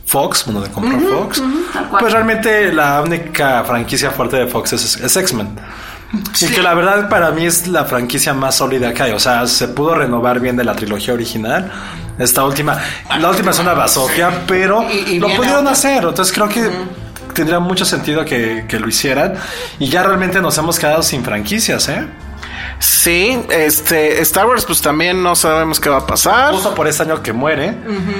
Fox, 0.05 0.43
bueno, 0.45 0.61
de 0.61 0.69
comprar 0.71 0.99
Fox, 1.01 1.41
pues 1.99 2.11
realmente 2.11 2.73
la 2.73 3.01
única 3.01 3.63
franquicia 3.63 4.11
fuerte 4.11 4.37
de 4.37 4.47
Fox 4.47 4.73
es, 4.73 4.97
es 4.97 5.15
X-Men. 5.15 5.55
Y 6.41 6.47
que 6.47 6.61
la 6.63 6.73
verdad 6.73 7.07
para 7.07 7.29
mí 7.29 7.45
es 7.45 7.67
la 7.67 7.85
franquicia 7.85 8.33
más 8.33 8.55
sólida 8.55 8.91
que 8.93 9.03
hay. 9.03 9.11
O 9.11 9.19
sea, 9.19 9.45
se 9.45 9.67
pudo 9.67 9.93
renovar 9.93 10.39
bien 10.39 10.57
de 10.57 10.63
la 10.63 10.73
trilogía 10.73 11.13
original. 11.13 11.71
Esta 12.17 12.43
última, 12.43 12.77
la 13.19 13.29
última 13.29 13.51
es 13.51 13.59
una 13.59 13.73
basofia, 13.73 14.31
pero 14.47 14.83
Y- 14.91 15.11
y 15.15 15.19
lo 15.19 15.27
pudieron 15.27 15.59
otra. 15.59 15.71
hacer. 15.73 16.03
Entonces 16.03 16.33
creo 16.33 16.49
que 16.49 16.67
tendría 17.35 17.59
mucho 17.59 17.85
sentido 17.85 18.25
que, 18.25 18.65
que 18.67 18.79
lo 18.79 18.89
hicieran. 18.89 19.35
Y 19.77 19.87
ya 19.87 20.01
realmente 20.01 20.41
nos 20.41 20.57
hemos 20.57 20.79
quedado 20.79 21.03
sin 21.03 21.23
franquicias, 21.23 21.87
¿eh? 21.89 22.07
Sí, 22.77 23.41
este, 23.49 24.21
Star 24.21 24.45
Wars, 24.45 24.65
pues 24.65 24.81
también 24.81 25.23
no 25.23 25.35
sabemos 25.35 25.79
qué 25.79 25.89
va 25.89 25.97
a 25.99 26.05
pasar. 26.07 26.53
Justo 26.53 26.75
por 26.75 26.87
este 26.87 27.03
año 27.03 27.23
que 27.23 27.33
muere. 27.33 27.75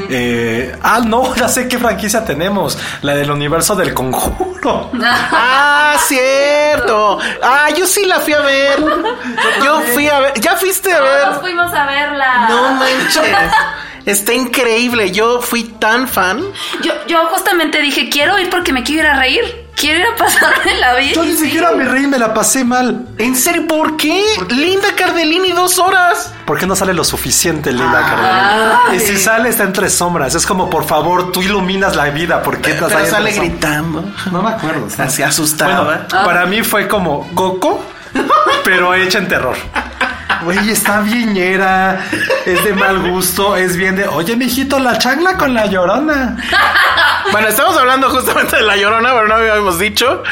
eh, 0.09 0.75
ah, 0.81 1.01
no, 1.05 1.35
ya 1.37 1.47
sé 1.47 1.67
qué 1.67 1.77
franquicia 1.77 2.25
tenemos. 2.25 2.77
La 3.01 3.13
del 3.15 3.29
universo 3.31 3.75
del 3.75 3.93
conjuro. 3.93 4.91
Ah, 5.01 5.95
cierto. 6.05 7.17
Ah, 7.41 7.69
yo 7.75 7.87
sí 7.87 8.05
la 8.05 8.19
fui 8.19 8.33
a 8.33 8.41
ver. 8.41 8.77
Yo 9.63 9.81
fui 9.93 10.07
a 10.07 10.19
ver. 10.19 10.33
¿Ya 10.39 10.55
fuiste 10.57 10.93
a 10.93 10.99
ver? 10.99 11.23
Todos 11.23 11.41
fuimos 11.41 11.73
a 11.73 11.85
verla. 11.85 12.47
No 12.49 12.73
manches. 12.73 13.51
Está 14.09 14.33
increíble. 14.33 15.11
Yo 15.11 15.39
fui 15.39 15.63
tan 15.63 16.07
fan. 16.07 16.43
Yo, 16.81 16.93
yo 17.07 17.27
justamente 17.27 17.79
dije, 17.79 18.09
quiero 18.09 18.39
ir 18.39 18.49
porque 18.49 18.73
me 18.73 18.81
quiero 18.81 19.03
ir 19.03 19.07
a 19.07 19.19
reír. 19.19 19.67
Quiero 19.75 19.99
ir 19.99 20.05
a 20.07 20.15
pasarme 20.15 20.77
la 20.79 20.95
vida. 20.95 21.13
Yo 21.13 21.23
ni 21.23 21.35
siquiera 21.35 21.71
me 21.73 21.85
reí, 21.85 22.07
me 22.07 22.17
la 22.17 22.33
pasé 22.33 22.65
mal. 22.65 23.05
¿En 23.19 23.35
serio? 23.35 23.67
¿Por 23.67 23.97
qué? 23.97 24.25
Linda 24.49 24.89
Cardellini, 24.95 25.51
dos 25.51 25.77
horas. 25.77 26.33
¿Por 26.45 26.57
qué 26.57 26.65
no 26.65 26.75
sale 26.75 26.95
lo 26.95 27.03
suficiente, 27.03 27.71
Linda 27.71 28.01
Cardellini? 28.01 28.97
Y 28.97 29.07
si 29.07 29.17
sale, 29.17 29.49
está 29.49 29.63
entre 29.63 29.89
sombras. 29.89 30.33
Es 30.33 30.47
como, 30.47 30.71
por 30.71 30.85
favor, 30.85 31.31
tú 31.31 31.43
iluminas 31.43 31.95
la 31.95 32.05
vida. 32.05 32.41
¿Por 32.41 32.59
qué 32.61 32.71
estás 32.71 32.87
Pero 32.87 33.03
ahí 33.05 33.09
sale 33.11 33.31
gritando. 33.31 34.03
No 34.31 34.41
me 34.41 34.49
acuerdo. 34.49 34.87
Así 34.97 35.21
asustada. 35.21 35.83
Bueno, 35.83 36.07
para 36.09 36.47
mí 36.47 36.63
fue 36.63 36.87
como 36.87 37.29
Coco, 37.35 37.85
pero 38.65 38.95
hecha 38.95 39.19
en 39.19 39.27
terror. 39.27 39.55
Güey, 40.43 40.69
está 40.69 41.01
viñera, 41.01 42.05
es 42.45 42.63
de 42.63 42.73
mal 42.73 43.09
gusto, 43.09 43.55
es 43.55 43.75
bien 43.75 43.95
de, 43.95 44.07
oye, 44.07 44.35
mijito, 44.35 44.79
la 44.79 44.97
changla 44.97 45.37
con 45.37 45.53
la 45.53 45.65
llorona. 45.65 46.37
Bueno, 47.31 47.47
estamos 47.47 47.77
hablando 47.77 48.09
justamente 48.09 48.55
de 48.55 48.63
La 48.63 48.75
Llorona, 48.75 49.13
pero 49.13 49.27
no 49.27 49.35
habíamos 49.35 49.77
dicho. 49.77 50.23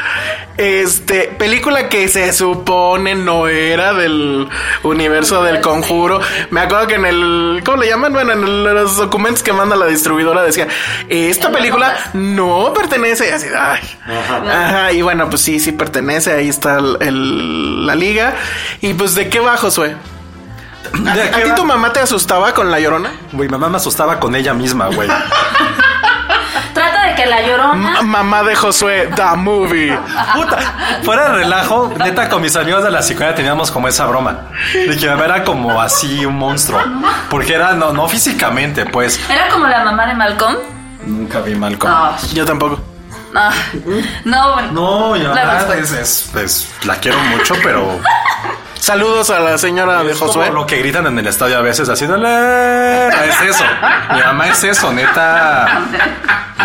Este, 0.57 1.25
película 1.37 1.87
que 1.87 2.07
se 2.07 2.33
supone 2.33 3.13
no 3.13 3.47
era 3.47 3.93
del 3.93 4.47
universo 4.83 5.43
del 5.43 5.61
conjuro. 5.61 6.19
Me 6.49 6.61
acuerdo 6.61 6.87
que 6.87 6.95
en 6.95 7.05
el, 7.05 7.61
¿cómo 7.63 7.77
le 7.77 7.87
llaman? 7.89 8.11
Bueno, 8.11 8.31
en 8.33 8.63
los 8.63 8.97
documentos 8.97 9.43
que 9.43 9.53
manda 9.53 9.75
la 9.75 9.85
distribuidora 9.85 10.41
decía, 10.41 10.67
esta 11.09 11.51
película 11.51 11.95
no 12.13 12.73
pertenece. 12.73 13.27
Y 13.29 13.31
así, 13.31 13.47
ay. 13.55 13.81
Ajá. 14.49 14.91
Y 14.93 15.01
bueno, 15.03 15.29
pues 15.29 15.41
sí, 15.43 15.59
sí 15.59 15.71
pertenece. 15.73 16.33
Ahí 16.33 16.49
está 16.49 16.77
el- 16.79 16.97
el- 17.01 17.85
la 17.85 17.93
liga. 17.95 18.33
Y 18.81 18.93
pues, 18.95 19.13
¿de 19.13 19.29
qué 19.29 19.39
va, 19.39 19.57
Josué? 19.57 19.95
¿A, 21.05 21.13
¿De 21.15 21.21
a 21.21 21.43
ti 21.43 21.51
tu 21.55 21.65
mamá 21.65 21.93
te 21.93 21.99
asustaba 21.99 22.53
con 22.53 22.71
la 22.71 22.79
llorona? 22.79 23.11
Güey, 23.33 23.47
mamá 23.49 23.69
me 23.69 23.77
asustaba 23.77 24.19
con 24.19 24.35
ella 24.35 24.53
misma, 24.53 24.87
güey. 24.87 25.07
Que 27.17 27.25
la 27.25 27.41
llorona. 27.41 27.99
M- 27.99 28.01
mamá 28.03 28.43
de 28.43 28.55
Josué, 28.55 29.09
the 29.15 29.35
movie. 29.35 29.97
Puta, 30.35 30.57
fuera 31.03 31.29
de 31.29 31.35
relajo, 31.35 31.91
neta, 31.97 32.29
con 32.29 32.41
mis 32.41 32.55
amigos 32.55 32.83
de 32.83 32.91
la 32.91 33.01
secundaria 33.01 33.35
teníamos 33.35 33.71
como 33.71 33.87
esa 33.87 34.05
broma. 34.05 34.49
De 34.73 34.95
que 34.97 35.09
mamá 35.09 35.25
era 35.25 35.43
como 35.43 35.81
así 35.81 36.25
un 36.25 36.37
monstruo. 36.37 36.79
Porque 37.29 37.55
era, 37.55 37.73
no, 37.73 37.91
no 37.91 38.07
físicamente, 38.07 38.85
pues. 38.85 39.19
Era 39.29 39.49
como 39.49 39.67
la 39.67 39.83
mamá 39.83 40.05
de 40.05 40.13
Malcolm. 40.13 40.55
Nunca 41.05 41.39
vi 41.41 41.55
mal 41.55 41.77
con. 41.77 41.89
No, 41.89 42.11
Yo 42.33 42.45
tampoco. 42.45 42.79
no, 44.25 44.61
no. 44.61 44.71
No, 44.71 45.11
mi 45.13 45.19
La 45.23 45.55
respuesta. 45.57 45.75
es, 45.77 45.91
es- 45.91 46.35
es- 46.35 46.85
la 46.85 46.95
quiero 46.95 47.17
mucho, 47.19 47.55
pero 47.63 47.99
Saludos 48.79 49.29
a 49.29 49.39
la 49.39 49.57
señora 49.57 50.03
de 50.03 50.11
es 50.11 50.17
como 50.17 50.31
Josué. 50.31 50.51
lo 50.51 50.65
que 50.65 50.77
gritan 50.77 51.05
en 51.07 51.19
el 51.19 51.27
estadio 51.27 51.57
a 51.57 51.61
veces, 51.61 51.89
haciéndole. 51.89 53.07
Es 53.07 53.41
eso. 53.49 53.63
Mi 54.13 54.19
mamá 54.21 54.47
es 54.47 54.63
eso, 54.63 54.91
neta. 54.93 55.81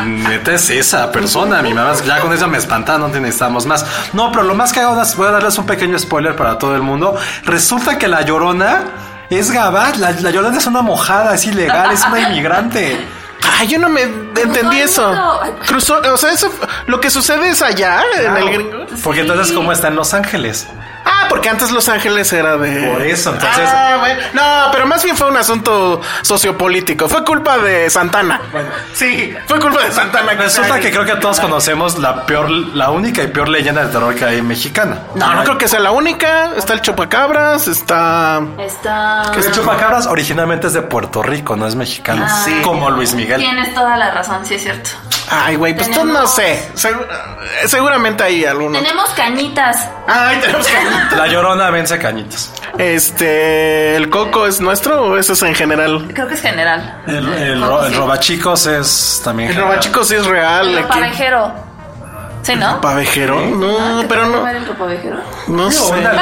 Neta 0.04 0.52
es 0.52 0.70
esa 0.70 1.10
persona. 1.10 1.62
Mi 1.62 1.74
mamá, 1.74 1.94
ya 2.04 2.20
con 2.20 2.32
ella 2.32 2.46
me 2.46 2.58
espanta, 2.58 2.98
no 2.98 3.08
necesitamos 3.08 3.66
más. 3.66 3.84
No, 4.12 4.30
pero 4.30 4.44
lo 4.44 4.54
más 4.54 4.72
que 4.72 4.80
hago, 4.80 5.00
voy 5.16 5.26
a 5.28 5.30
darles 5.30 5.58
un 5.58 5.66
pequeño 5.66 5.98
spoiler 5.98 6.36
para 6.36 6.58
todo 6.58 6.76
el 6.76 6.82
mundo. 6.82 7.16
Resulta 7.44 7.98
que 7.98 8.08
la 8.08 8.22
llorona 8.22 8.84
es 9.30 9.50
gabá. 9.50 9.90
La, 9.98 10.12
la 10.12 10.30
llorona 10.30 10.58
es 10.58 10.66
una 10.66 10.82
mojada, 10.82 11.34
es 11.34 11.46
ilegal, 11.46 11.90
es 11.92 12.04
una 12.06 12.20
inmigrante. 12.20 13.04
Ay, 13.58 13.66
yo 13.68 13.78
no 13.78 13.88
me 13.88 14.06
entendí 14.40 14.78
eso. 14.80 15.12
no. 15.14 15.40
Cruzó, 15.66 16.00
o 16.12 16.16
sea, 16.16 16.32
eso, 16.32 16.50
lo 16.86 17.00
que 17.00 17.10
sucede 17.10 17.48
es 17.50 17.62
allá, 17.62 18.02
en 18.18 18.36
el 18.36 18.50
gringo. 18.50 18.86
Porque 19.02 19.20
entonces, 19.20 19.52
¿cómo 19.54 19.72
está 19.72 19.88
en 19.88 19.96
Los 19.96 20.14
Ángeles? 20.14 20.66
Ah, 21.04 21.26
porque 21.28 21.48
antes 21.48 21.72
Los 21.72 21.88
Ángeles 21.88 22.32
era 22.32 22.56
de. 22.56 22.88
Por 22.88 23.02
eso, 23.02 23.30
entonces- 23.32 23.68
Ah, 23.68 23.96
bueno. 23.98 24.20
No, 24.34 24.70
pero 24.70 24.86
más 24.86 25.02
bien 25.02 25.16
fue 25.16 25.28
un 25.28 25.36
asunto 25.36 26.00
sociopolítico. 26.22 27.08
Fue 27.08 27.24
culpa 27.24 27.58
de 27.58 27.90
Santana. 27.90 28.40
Sí, 28.94 29.34
fue 29.46 29.58
culpa 29.58 29.82
de 29.82 29.90
Santana. 29.90 30.32
Resulta 30.34 30.78
que 30.78 30.90
creo 30.92 31.04
que 31.04 31.16
todos 31.16 31.40
conocemos 31.40 31.98
la 31.98 32.24
peor, 32.24 32.48
la 32.50 32.90
única 32.90 33.20
y 33.22 33.26
peor 33.28 33.48
leyenda 33.48 33.84
de 33.84 33.92
terror 33.92 34.14
que 34.14 34.24
hay 34.24 34.42
mexicana. 34.42 34.98
No, 35.16 35.34
no 35.34 35.42
creo 35.42 35.58
que 35.58 35.66
sea 35.66 35.80
la 35.80 35.90
única. 35.90 36.52
Está 36.56 36.74
el 36.74 36.80
Chupacabras, 36.82 37.66
está. 37.66 38.40
Está. 38.58 39.22
El 39.36 39.50
chupacabras 39.50 40.06
originalmente 40.06 40.68
es 40.68 40.72
de 40.72 40.82
Puerto 40.82 41.22
Rico, 41.22 41.56
no 41.56 41.66
es 41.66 41.74
mexicano. 41.74 42.24
Ah, 42.28 42.42
sí. 42.44 42.60
Como 42.62 42.90
Luis 42.90 43.14
Miguel. 43.14 43.40
Tienes 43.40 43.74
toda 43.74 43.96
la 43.96 44.10
razón, 44.12 44.21
sí 44.44 44.54
es 44.54 44.62
cierto. 44.62 44.90
Ay, 45.30 45.56
güey, 45.56 45.74
pues 45.74 45.90
tú 45.90 46.04
no 46.04 46.26
sé. 46.26 46.68
Segu- 46.74 47.06
seguramente 47.66 48.22
hay 48.22 48.44
alguno. 48.44 48.78
Tenemos 48.78 49.08
cañitas. 49.10 49.88
Ay, 50.06 50.36
tenemos 50.40 50.66
que. 50.66 51.16
La 51.16 51.26
llorona 51.26 51.70
vence 51.70 51.98
cañitas. 51.98 52.52
Este. 52.76 53.96
¿El 53.96 54.10
coco 54.10 54.46
es 54.46 54.60
nuestro 54.60 55.02
o 55.02 55.16
eso 55.16 55.32
es 55.32 55.42
en 55.42 55.54
general? 55.54 56.10
Creo 56.12 56.28
que 56.28 56.34
es 56.34 56.42
general. 56.42 57.02
El, 57.06 57.32
el, 57.32 57.62
ro- 57.62 57.84
el 57.86 57.94
robachicos 57.94 58.66
es 58.66 59.20
también. 59.24 59.50
El 59.50 59.56
robachicos 59.56 60.08
sí 60.08 60.16
es 60.16 60.26
real. 60.26 60.68
El 60.68 60.78
aquí. 60.78 60.88
pavejero. 60.88 61.72
¿Sí, 62.42 62.56
no? 62.56 62.80
¿Pavejero? 62.80 63.40
No, 63.40 64.02
pero 64.08 64.26
no. 64.26 64.42
No 65.46 65.70
sé. 65.70 65.92
Órale, 65.94 66.20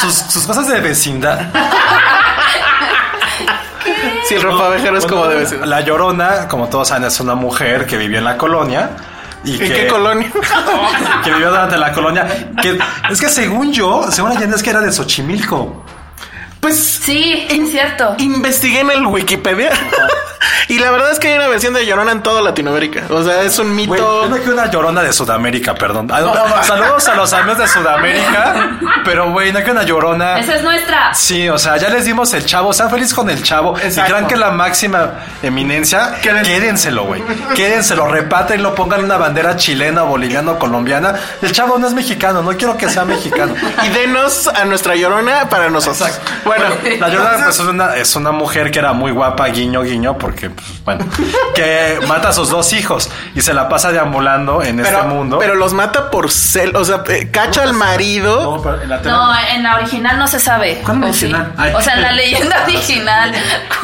Sus, 0.00 0.14
sus 0.14 0.46
cosas 0.46 0.66
de 0.66 0.80
vecindad. 0.80 1.40
Si 4.28 4.34
el 4.34 4.42
ropavejero 4.42 4.98
es 4.98 5.06
como 5.06 5.26
debe 5.26 5.46
ser. 5.46 5.66
La 5.66 5.80
llorona, 5.80 6.48
como 6.48 6.68
todos 6.68 6.88
saben, 6.88 7.04
es 7.04 7.18
una 7.18 7.34
mujer 7.34 7.86
que 7.86 7.96
vivió 7.96 8.18
en 8.18 8.24
la 8.24 8.36
colonia. 8.36 8.90
Y 9.42 9.52
¿En 9.54 9.58
que, 9.58 9.68
qué 9.72 9.86
colonia? 9.86 10.30
que 11.24 11.30
vivió 11.30 11.48
durante 11.48 11.78
la 11.78 11.92
colonia. 11.92 12.50
Que, 12.60 12.78
es 13.08 13.20
que 13.20 13.30
según 13.30 13.72
yo, 13.72 14.10
según 14.10 14.28
la 14.28 14.34
leyenda 14.34 14.56
es 14.56 14.62
que 14.62 14.68
era 14.68 14.82
de 14.82 14.92
Xochimilco. 14.92 15.82
Pues 16.60 16.78
Sí, 17.08 17.46
es 17.48 17.70
cierto. 17.70 18.14
investigué 18.18 18.80
en 18.80 18.90
el 18.90 19.06
Wikipedia. 19.06 19.70
y 20.68 20.78
la 20.78 20.90
verdad 20.90 21.10
es 21.12 21.18
que 21.18 21.28
hay 21.28 21.38
una 21.38 21.48
versión 21.48 21.72
de 21.72 21.86
Llorona 21.86 22.12
en 22.12 22.22
toda 22.22 22.42
Latinoamérica. 22.42 23.04
O 23.10 23.22
sea, 23.22 23.42
es 23.42 23.58
un 23.58 23.74
mito. 23.74 24.26
no 24.28 24.36
quiero 24.36 24.52
una 24.52 24.70
llorona 24.70 25.02
de 25.02 25.12
Sudamérica, 25.12 25.74
perdón. 25.74 26.10
Ah, 26.12 26.20
no, 26.20 26.62
Saludos 26.64 27.08
a 27.08 27.14
los 27.14 27.32
amigos 27.32 27.58
de 27.58 27.68
Sudamérica. 27.68 28.78
Pero, 29.04 29.30
güey, 29.30 29.52
no 29.52 29.60
quiero 29.60 29.72
una 29.72 29.84
llorona. 29.84 30.38
Esa 30.38 30.56
es 30.56 30.62
nuestra. 30.62 31.14
Sí, 31.14 31.48
o 31.48 31.58
sea, 31.58 31.76
ya 31.78 31.88
les 31.88 32.04
dimos 32.04 32.32
el 32.34 32.44
chavo, 32.44 32.72
sean 32.72 32.90
felices 32.90 33.14
con 33.14 33.30
el 33.30 33.42
chavo. 33.42 33.78
Exacto. 33.78 34.00
Y 34.00 34.12
crean 34.12 34.26
que 34.26 34.36
la 34.36 34.50
máxima 34.50 35.12
eminencia, 35.42 36.16
quédenselo, 36.20 37.04
güey. 37.04 37.22
Quédenselo, 37.54 38.06
repátenlo, 38.06 38.74
pongan 38.74 39.04
una 39.04 39.16
bandera 39.16 39.56
chilena, 39.56 40.02
boliviana 40.02 40.52
o 40.52 40.58
colombiana. 40.58 41.14
El 41.40 41.52
chavo 41.52 41.78
no 41.78 41.86
es 41.86 41.94
mexicano, 41.94 42.42
no 42.42 42.56
quiero 42.56 42.76
que 42.76 42.90
sea 42.90 43.04
mexicano. 43.04 43.54
Y 43.82 43.88
denos 43.88 44.48
a 44.48 44.64
nuestra 44.66 44.94
Llorona 44.94 45.48
para 45.48 45.70
nosotros. 45.70 46.20
Bueno, 46.48 46.64
La 46.98 47.08
Llorona 47.10 47.30
pues, 47.44 47.48
es, 47.58 47.60
una, 47.60 47.96
es 47.96 48.16
una 48.16 48.32
mujer 48.32 48.70
que 48.70 48.78
era 48.78 48.92
muy 48.92 49.10
guapa, 49.12 49.46
guiño, 49.46 49.82
guiño, 49.82 50.16
porque, 50.18 50.50
pues, 50.50 50.66
bueno, 50.84 51.04
que 51.54 51.98
mata 52.08 52.30
a 52.30 52.32
sus 52.32 52.50
dos 52.50 52.72
hijos 52.72 53.08
y 53.34 53.40
se 53.40 53.54
la 53.54 53.68
pasa 53.68 53.92
deambulando 53.92 54.62
en 54.62 54.76
pero, 54.78 54.88
este 54.88 55.02
mundo. 55.08 55.38
pero 55.38 55.54
los 55.54 55.72
mata 55.74 56.10
por 56.10 56.30
cel. 56.30 56.74
O 56.76 56.84
sea, 56.84 57.02
eh, 57.08 57.30
cacha 57.30 57.62
al 57.62 57.74
marido. 57.74 58.56
No, 58.56 58.62
pero 58.62 58.82
en 58.82 58.88
la 58.88 58.98
tele- 59.02 59.10
No, 59.14 59.32
en 59.54 59.62
la 59.62 59.74
original 59.76 60.18
no 60.18 60.26
se 60.26 60.40
sabe. 60.40 60.80
¿Cuál 60.84 61.04
¿O 61.04 61.12
sí? 61.12 61.26
original? 61.26 61.52
Ay. 61.56 61.72
O 61.74 61.80
sea, 61.80 61.94
en 61.94 62.02
la 62.02 62.12
leyenda 62.12 62.62
original. 62.64 63.34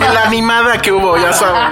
En 0.00 0.14
la 0.14 0.22
animada 0.22 0.78
que 0.80 0.90
hubo, 0.92 1.16
ya 1.18 1.32
saben. 1.32 1.62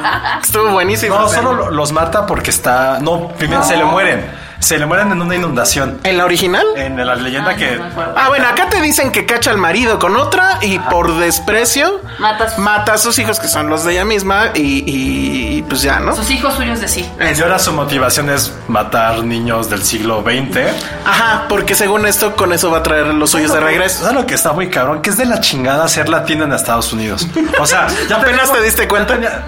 Estuvo 0.43 0.71
buenísimo. 0.71 1.19
No, 1.19 1.29
solo 1.29 1.53
lo- 1.55 1.71
los 1.71 1.93
mata 1.93 2.27
porque 2.27 2.51
está. 2.51 2.99
No, 3.01 3.29
primero 3.29 3.63
se 3.65 3.77
le 3.77 3.85
mueren. 3.85 4.42
Se 4.63 4.79
le 4.79 4.87
mueren 4.87 5.11
en 5.11 5.21
una 5.21 5.35
inundación. 5.35 5.99
¿En 6.05 6.17
la 6.19 6.25
original? 6.25 6.65
En 6.77 6.97
la 7.05 7.15
leyenda 7.17 7.57
que. 7.57 7.81
Ah, 8.17 8.29
bueno, 8.29 8.47
acá 8.47 8.69
te 8.69 8.81
dicen 8.81 9.11
que 9.11 9.27
cacha 9.27 9.51
al 9.51 9.59
marido 9.59 9.99
con 9.99 10.17
otra 10.17 10.59
y 10.63 10.79
por 10.79 11.17
desprecio 11.19 12.01
Mata 12.21 12.45
a 12.45 12.49
sus- 12.51 12.59
mata 12.59 12.93
a 12.95 12.99
sus 12.99 13.19
hijos, 13.19 13.41
que 13.41 13.49
son 13.49 13.69
los 13.69 13.85
de 13.85 13.93
ella 13.95 14.05
misma, 14.05 14.51
y, 14.55 14.61
y- 14.89 15.59
y 15.59 15.63
pues 15.63 15.83
ya, 15.83 15.99
¿no? 15.99 16.15
Sus 16.15 16.31
hijos 16.31 16.55
suyos 16.55 16.81
de 16.81 16.87
sí. 16.89 17.11
Y 17.21 17.43
ahora 17.43 17.59
su 17.59 17.73
motivación 17.73 18.31
es 18.31 18.53
matar 18.69 19.25
niños 19.25 19.69
del 19.69 19.83
siglo 19.83 20.23
XX. 20.23 20.59
Ajá, 21.05 21.47
porque 21.49 21.75
según 21.75 22.07
esto, 22.07 22.37
con 22.37 22.53
eso 22.53 22.71
va 22.71 22.79
a 22.79 22.83
traer 22.83 23.07
los 23.09 23.31
suyos 23.31 23.53
de 23.53 23.59
regreso. 23.61 24.01
¿Sabes 24.05 24.15
lo 24.15 24.27
que 24.27 24.35
está 24.35 24.53
muy 24.53 24.71
cabrón? 24.71 25.03
Que 25.03 25.11
es 25.11 25.17
de 25.17 25.25
la 25.27 25.41
chingada 25.41 25.89
ser 25.89 26.09
latino 26.09 26.45
en 26.45 26.53
Estados 26.53 26.93
Unidos. 26.93 27.27
O 27.59 27.67
sea, 27.67 27.89
ya 28.09 28.17
Apenas 28.19 28.43
tenemos- 28.43 28.53
te 28.53 28.63
diste 28.63 28.87
cuenta. 28.89 29.19
Ya, 29.21 29.43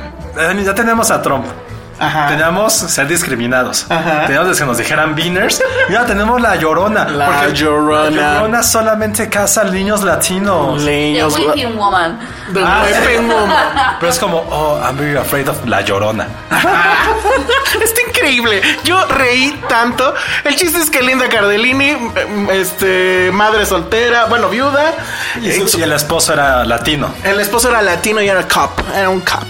ya 0.65 0.75
tenemos 0.75 1.11
a 1.13 1.23
Trump. 1.23 1.47
Ajá. 2.07 2.29
Teníamos 2.29 2.73
ser 2.73 3.07
discriminados. 3.07 3.87
Ajá. 3.89 4.27
Teníamos 4.27 4.59
que 4.59 4.65
nos 4.65 4.79
dijeran 4.79 5.15
beaners. 5.15 5.63
Ahora 5.89 6.07
tenemos 6.07 6.41
la 6.41 6.57
llorona. 6.57 7.05
La 7.07 7.27
Porque 7.27 7.53
Llorona. 7.55 8.11
La 8.11 8.35
llorona 8.35 8.63
solamente 8.63 9.29
casa 9.29 9.63
a 9.63 9.65
niños 9.65 10.03
latinos. 10.03 10.85
The 10.85 10.91
Niños. 10.91 11.39
Weeping 11.39 11.77
Woman. 11.77 12.19
The 12.53 12.61
Ah, 12.65 12.85
Weeping 12.85 13.29
Woman. 13.29 13.97
Pero 14.01 14.13
es 14.13 14.19
como, 14.19 14.39
oh, 14.51 14.79
I'm 14.83 14.97
very 14.97 15.17
afraid 15.17 15.49
of 15.49 15.65
la 15.67 15.81
llorona. 15.83 16.27
Está 17.83 18.01
increíble. 18.09 18.63
Yo 18.85 19.05
reí 19.07 19.61
tanto. 19.69 20.15
El 20.45 20.57
chiste 20.57 20.79
es 20.79 20.91
que 20.91 21.03
Linda 21.03 21.29
Cardellini, 21.29 21.97
este, 22.51 23.31
madre 23.33 23.67
soltera, 23.67 24.27
bueno, 24.27 24.49
viuda. 24.49 24.93
Y, 25.43 25.53
su- 25.53 25.79
y 25.79 25.83
el 25.83 25.93
esposo 25.93 26.33
era 26.33 26.65
latino. 26.65 27.09
El 27.25 27.41
esposo 27.41 27.69
era 27.69 27.83
latino 27.83 28.21
y 28.23 28.29
era 28.29 28.47
cop, 28.49 28.71
era 28.95 29.09
un 29.11 29.21
cop. 29.21 29.43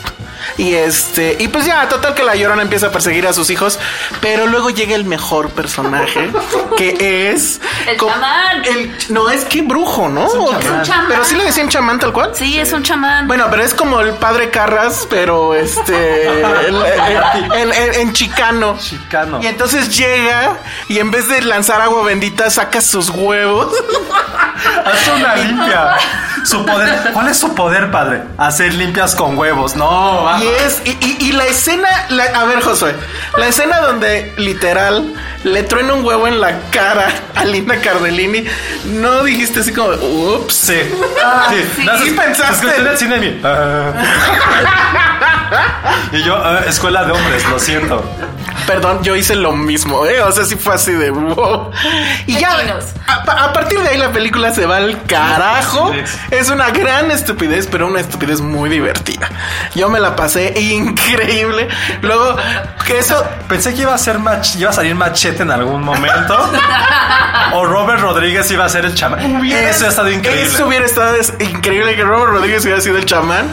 Y 0.58 0.74
este, 0.74 1.36
y 1.40 1.48
pues 1.48 1.66
ya, 1.66 1.88
total 1.88 2.14
que 2.14 2.22
la 2.22 2.34
llorona 2.34 2.62
empieza 2.62 2.86
a 2.86 2.90
perseguir 2.90 3.26
a 3.26 3.32
sus 3.32 3.50
hijos, 3.50 3.78
pero 4.20 4.46
luego 4.46 4.70
llega 4.70 4.94
el 4.94 5.04
mejor 5.04 5.50
personaje, 5.50 6.30
que 6.76 7.30
es 7.32 7.60
El 7.86 7.98
chamán. 7.98 8.64
el- 8.64 8.96
no, 9.10 9.30
es 9.30 9.44
que 9.44 9.62
brujo, 9.62 10.08
¿no? 10.08 10.26
Es 10.26 10.34
un 10.34 10.82
chamán. 10.82 11.06
Pero 11.08 11.24
sí 11.24 11.34
le 11.36 11.44
decían 11.44 11.68
chamán 11.68 11.98
tal 11.98 12.12
cual. 12.12 12.30
Sí, 12.34 12.58
es 12.58 12.72
un 12.72 12.82
chamán. 12.82 13.26
Bueno, 13.26 13.46
pero 13.50 13.62
es 13.62 13.74
como 13.74 14.00
el 14.00 14.12
padre 14.14 14.50
Carras, 14.50 15.06
pero 15.10 15.54
este 15.54 16.28
el- 17.54 17.72
en 17.94 18.12
chicano. 18.12 18.76
Chicano. 18.78 19.40
Y 19.42 19.46
entonces 19.46 19.96
llega 19.96 20.58
y 20.88 20.98
en 20.98 21.10
vez 21.10 21.28
de 21.28 21.42
lanzar 21.42 21.80
agua 21.80 22.02
bendita 22.04 22.50
saca 22.50 22.80
sus 22.80 23.10
huevos. 23.10 23.72
Hace 24.84 25.12
una 25.12 25.36
limpia. 25.36 25.96
Su 26.44 26.64
poder. 26.64 27.10
¿Cuál 27.12 27.28
es 27.28 27.38
su 27.38 27.54
poder, 27.54 27.90
padre? 27.90 28.22
Hacer 28.38 28.74
limpias 28.74 29.14
con 29.14 29.36
huevos. 29.38 29.76
No, 29.76 30.28
Y 30.40 30.46
es, 30.64 30.82
y, 30.84 30.90
y- 31.00 31.16
y 31.28 31.32
la 31.32 31.46
escena, 31.46 31.88
la- 32.10 32.24
a 32.24 32.44
ver, 32.44 32.60
Josué, 32.62 32.94
la 33.36 33.46
escena 33.48 33.80
donde 33.80 34.32
literal 34.36 35.12
le 35.44 35.62
truena 35.64 35.94
un 35.94 36.04
huevo 36.04 36.26
en 36.26 36.40
la 36.40 36.58
cara 36.70 37.08
a 37.34 37.44
Linda 37.44 37.80
Cardellini, 37.80 38.44
no 38.86 39.22
dijiste 39.24 39.60
así 39.60 39.72
como, 39.72 39.88
ups. 39.90 40.54
Sí. 40.54 40.74
sí. 40.80 41.84
No, 41.84 41.98
Sí 41.98 42.08
es- 42.08 42.12
pensaste. 42.14 42.76
el 42.76 42.98
cine 42.98 43.16
y 43.16 43.20
mi- 43.20 43.40
Ah. 43.44 43.92
y 46.12 46.22
yo, 46.22 46.36
ah, 46.36 46.60
escuela 46.66 47.04
de 47.04 47.12
hombres, 47.12 47.48
lo 47.48 47.58
siento. 47.58 48.04
Perdón, 48.66 49.02
yo 49.02 49.14
hice 49.16 49.34
lo 49.34 49.52
mismo, 49.52 50.06
¿eh? 50.06 50.20
O 50.22 50.32
sea, 50.32 50.44
sí 50.44 50.56
fue 50.56 50.74
así 50.74 50.92
de 50.92 51.10
wow. 51.10 51.70
Y 52.26 52.38
ya, 52.38 52.56
a, 53.06 53.44
a 53.44 53.52
partir 53.52 53.78
de 53.80 53.88
ahí 53.90 53.98
la 53.98 54.10
película 54.12 54.52
se 54.54 54.64
va 54.66 54.76
al 54.78 55.02
carajo. 55.04 55.92
Es 56.30 56.48
una 56.50 56.70
gran 56.70 57.10
estupidez, 57.10 57.66
pero 57.70 57.86
una 57.86 58.00
estupidez 58.00 58.40
muy 58.40 58.70
divertida. 58.70 59.28
Yo 59.74 59.88
me 59.88 60.00
la 60.00 60.16
pasé 60.16 60.52
increíble. 60.60 61.68
Luego, 62.02 62.36
que 62.86 62.98
eso... 62.98 63.22
Pensé 63.48 63.74
que 63.74 63.82
iba 63.82 63.94
a 63.94 63.98
ser 63.98 64.18
mach- 64.18 64.56
iba 64.58 64.70
a 64.70 64.72
salir 64.72 64.94
machete 64.94 65.42
en 65.42 65.50
algún 65.50 65.82
momento. 65.82 66.34
o 67.52 67.64
Robert 67.66 68.00
Rodríguez 68.00 68.50
iba 68.50 68.64
a 68.64 68.68
ser 68.68 68.84
el 68.86 68.94
chamán. 68.94 69.44
Eso 69.44 69.86
ha 69.86 69.88
estado 69.88 70.10
increíble. 70.10 70.44
Eso 70.44 70.66
hubiera 70.66 70.86
estado 70.86 71.14
es- 71.16 71.34
increíble 71.40 71.94
que 71.96 72.02
Robert 72.02 72.30
Rodríguez 72.32 72.62
hubiera 72.64 72.80
sido 72.80 72.96
el 72.96 73.04
chamán 73.04 73.52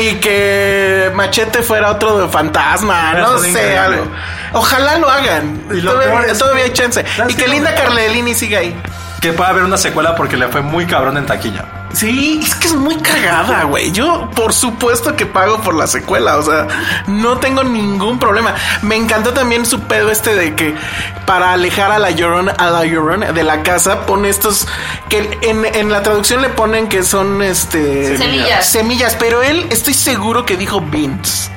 y 0.00 0.16
que 0.16 1.10
Machete 1.14 1.62
fuera 1.62 1.90
otro 1.90 2.18
de 2.18 2.28
fantasma, 2.28 3.14
no 3.14 3.38
sé, 3.38 3.48
increíble. 3.50 3.78
algo. 3.78 4.06
Ojalá 4.52 4.98
lo 4.98 5.08
hagan. 5.08 5.62
Y 5.70 5.80
lo 5.80 5.92
todavía, 5.92 6.14
peor 6.18 6.30
es 6.30 6.38
todavía 6.38 6.64
que- 6.64 6.70
hay 6.70 6.74
chance. 6.74 7.04
¿Sabes 7.16 7.34
Y 7.34 7.36
que 7.36 7.44
qué? 7.44 7.50
Linda 7.50 7.74
Carlellini 7.74 8.34
siga 8.34 8.58
ahí. 8.60 8.74
Que 9.20 9.32
pueda 9.34 9.50
haber 9.50 9.64
una 9.64 9.76
secuela 9.76 10.14
porque 10.16 10.36
le 10.38 10.48
fue 10.48 10.62
muy 10.62 10.86
cabrón 10.86 11.18
en 11.18 11.26
taquilla. 11.26 11.66
Sí, 11.92 12.40
es 12.42 12.54
que 12.54 12.68
es 12.68 12.74
muy 12.74 12.96
cagada, 12.96 13.64
güey. 13.64 13.90
Yo, 13.92 14.30
por 14.34 14.52
supuesto 14.54 15.14
que 15.16 15.26
pago 15.26 15.60
por 15.60 15.74
la 15.74 15.86
secuela. 15.86 16.38
O 16.38 16.42
sea, 16.42 16.66
no 17.06 17.36
tengo 17.38 17.62
ningún 17.62 18.18
problema. 18.18 18.54
Me 18.80 18.96
encantó 18.96 19.34
también 19.34 19.66
su 19.66 19.80
pedo 19.82 20.10
este 20.10 20.34
de 20.34 20.54
que 20.54 20.74
para 21.26 21.52
alejar 21.52 21.90
a 21.92 21.98
la 21.98 22.10
llorona, 22.12 22.52
a 22.52 22.70
la 22.70 22.84
llorona 22.86 23.32
de 23.32 23.42
la 23.42 23.62
casa, 23.62 24.06
pone 24.06 24.30
estos 24.30 24.66
que 25.10 25.38
en, 25.42 25.66
en 25.66 25.90
la 25.92 26.02
traducción 26.02 26.40
le 26.40 26.48
ponen 26.48 26.88
que 26.88 27.02
son 27.02 27.42
este 27.42 28.16
Semillas. 28.16 28.66
semillas, 28.70 29.16
pero 29.18 29.42
él 29.42 29.66
estoy 29.70 29.92
seguro 29.94 30.46
que 30.46 30.56
dijo 30.56 30.80
beans. 30.80 31.50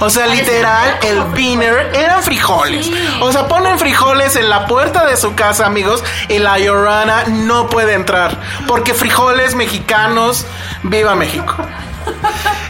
O 0.00 0.10
sea, 0.10 0.26
literal, 0.26 0.98
el 1.02 1.22
beaner 1.34 1.90
eran 1.94 2.22
frijoles. 2.22 2.90
O 3.20 3.32
sea, 3.32 3.48
ponen 3.48 3.78
frijoles 3.78 4.36
en 4.36 4.48
la 4.48 4.66
puerta 4.66 5.06
de 5.06 5.16
su 5.16 5.34
casa, 5.34 5.66
amigos, 5.66 6.02
y 6.28 6.38
la 6.38 6.58
llorona 6.58 7.24
no 7.28 7.68
puede 7.68 7.94
entrar. 7.94 8.38
Porque 8.66 8.94
frijoles 8.94 9.54
mexicanos, 9.54 10.46
viva 10.82 11.14
México. 11.14 11.56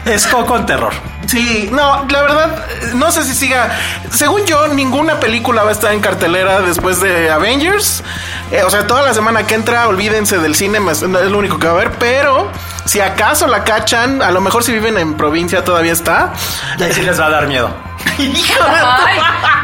Es 0.05 0.27
Coco 0.27 0.55
en 0.55 0.65
terror. 0.65 0.93
Sí, 1.27 1.69
no, 1.71 2.05
la 2.07 2.21
verdad, 2.21 2.65
no 2.93 3.11
sé 3.11 3.23
si 3.23 3.33
siga. 3.33 3.75
Según 4.11 4.45
yo, 4.45 4.67
ninguna 4.67 5.19
película 5.19 5.63
va 5.63 5.69
a 5.69 5.71
estar 5.71 5.91
en 5.91 5.99
cartelera 5.99 6.61
después 6.61 7.01
de 7.01 7.31
Avengers. 7.31 8.03
Eh, 8.51 8.61
o 8.63 8.69
sea, 8.69 8.85
toda 8.85 9.01
la 9.01 9.13
semana 9.13 9.47
que 9.47 9.55
entra, 9.55 9.87
olvídense 9.87 10.37
del 10.37 10.55
cine, 10.55 10.79
es 10.91 11.01
lo 11.01 11.37
único 11.37 11.57
que 11.57 11.67
va 11.67 11.73
a 11.73 11.75
haber. 11.77 11.91
Pero 11.93 12.51
si 12.85 13.01
acaso 13.01 13.47
la 13.47 13.63
cachan, 13.63 14.21
a 14.21 14.31
lo 14.31 14.41
mejor 14.41 14.63
si 14.63 14.71
viven 14.71 14.97
en 14.97 15.15
provincia 15.15 15.63
todavía 15.63 15.93
está. 15.93 16.33
Y 16.77 16.83
ahí 16.83 16.93
sí 16.93 17.01
les 17.01 17.19
va 17.19 17.25
a 17.25 17.31
dar 17.31 17.47
miedo. 17.47 17.84
Ay, 18.17 18.43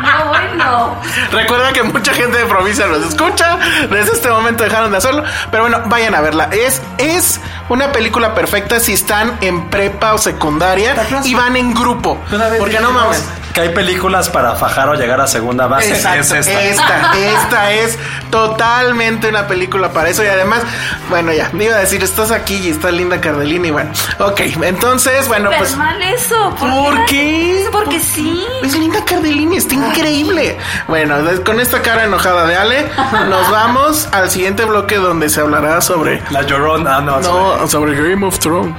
no, 0.01 0.25
bueno. 0.27 0.95
Recuerda 1.31 1.73
que 1.73 1.83
mucha 1.83 2.13
gente 2.13 2.37
de 2.37 2.45
provincia 2.45 2.85
los 2.87 3.05
escucha. 3.05 3.57
Desde 3.89 4.13
este 4.13 4.29
momento 4.29 4.63
dejaron 4.63 4.91
de 4.91 4.97
hacerlo. 4.97 5.23
Pero 5.49 5.63
bueno, 5.63 5.81
vayan 5.85 6.15
a 6.15 6.21
verla. 6.21 6.49
Es, 6.51 6.81
es 6.97 7.39
una 7.69 7.91
película 7.91 8.33
perfecta 8.33 8.79
si 8.79 8.93
están 8.93 9.37
en 9.41 9.69
prepa 9.69 10.13
o 10.13 10.17
secundaria 10.17 10.95
y 11.23 11.33
van 11.33 11.55
en 11.55 11.73
grupo. 11.73 12.19
Una 12.31 12.49
vez 12.49 12.59
Porque 12.59 12.79
no 12.79 12.91
mames. 12.91 13.23
Que 13.53 13.61
hay 13.61 13.69
películas 13.69 14.29
para 14.29 14.55
fajar 14.55 14.87
o 14.89 14.95
llegar 14.95 15.19
a 15.19 15.27
segunda 15.27 15.67
base. 15.67 15.89
Exacto, 15.89 16.35
es 16.35 16.47
esta. 16.47 16.63
esta, 16.63 17.17
esta 17.17 17.71
es 17.73 17.99
totalmente 18.29 19.27
una 19.27 19.45
película 19.45 19.91
para 19.91 20.09
eso 20.09 20.23
y 20.23 20.27
además, 20.27 20.61
bueno 21.09 21.33
ya, 21.33 21.49
me 21.51 21.65
iba 21.65 21.75
a 21.75 21.79
decir, 21.79 22.01
estás 22.01 22.31
aquí 22.31 22.55
y 22.55 22.69
está 22.69 22.91
Linda 22.91 23.19
Cardellini, 23.19 23.71
bueno, 23.71 23.91
ok, 24.19 24.39
entonces, 24.61 25.27
bueno, 25.27 25.49
pues, 25.57 25.75
mal 25.75 26.01
eso. 26.01 26.55
¿por 26.57 27.05
qué? 27.07 27.67
Porque 27.73 27.99
sí. 27.99 28.20
Es 28.63 28.77
Linda 28.77 29.03
Cardellini, 29.03 29.57
está 29.57 29.75
increíble. 29.75 30.57
Bueno, 30.87 31.15
con 31.45 31.59
esta 31.59 31.81
cara 31.81 32.05
enojada 32.05 32.45
de 32.45 32.55
Ale, 32.55 32.85
nos 33.29 33.49
vamos 33.49 34.07
al 34.11 34.29
siguiente 34.29 34.65
bloque 34.65 34.95
donde 34.97 35.29
se 35.29 35.41
hablará 35.41 35.81
sobre, 35.81 36.21
La 36.31 36.43
llorona. 36.43 36.97
Ah, 36.97 37.01
no, 37.01 37.19
no, 37.19 37.67
sobre 37.67 37.95
Game 37.95 38.25
of 38.25 38.37
Thrones. 38.39 38.75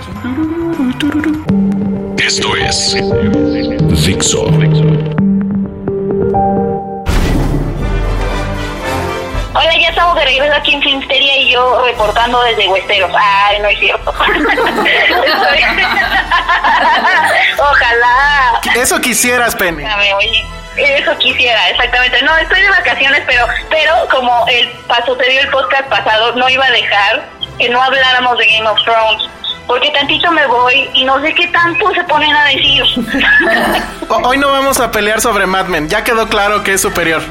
Esto 2.18 2.56
es 2.56 2.96
Dixo. 4.04 4.46
Hola, 9.62 9.78
ya 9.78 9.90
estamos 9.90 10.16
de 10.16 10.24
regreso 10.24 10.52
aquí 10.56 10.74
en 10.74 10.82
Filmsteria 10.82 11.36
y 11.36 11.52
yo 11.52 11.84
reportando 11.84 12.42
desde 12.42 12.66
Westeros. 12.66 13.12
Ay, 13.16 13.60
no 13.60 13.68
es 13.68 13.78
cierto. 13.78 14.10
Ojalá. 17.58 18.60
Eso 18.74 19.00
quisieras, 19.00 19.54
Penny. 19.54 19.84
Oye, 20.16 20.44
Eso 20.76 21.16
quisiera, 21.18 21.70
exactamente. 21.70 22.20
No, 22.22 22.36
estoy 22.38 22.60
de 22.60 22.70
vacaciones, 22.70 23.22
pero 23.24 23.46
pero 23.70 23.94
como 24.10 24.44
el 24.48 24.68
dio 24.68 25.40
el 25.40 25.48
podcast 25.50 25.88
pasado, 25.88 26.32
no 26.32 26.48
iba 26.48 26.66
a 26.66 26.70
dejar 26.72 27.28
que 27.56 27.68
no 27.68 27.80
habláramos 27.80 28.36
de 28.38 28.46
Game 28.48 28.68
of 28.68 28.82
Thrones. 28.82 29.30
Porque 29.68 29.92
tantito 29.92 30.32
me 30.32 30.44
voy 30.48 30.90
y 30.92 31.04
no 31.04 31.20
sé 31.20 31.32
qué 31.34 31.46
tanto 31.48 31.88
se 31.94 32.02
ponen 32.04 32.34
a 32.34 32.46
decir. 32.46 32.82
Hoy 34.24 34.38
no 34.38 34.50
vamos 34.50 34.80
a 34.80 34.90
pelear 34.90 35.20
sobre 35.20 35.46
Mad 35.46 35.66
Men, 35.66 35.88
ya 35.88 36.02
quedó 36.02 36.28
claro 36.28 36.64
que 36.64 36.72
es 36.72 36.80
superior. 36.80 37.22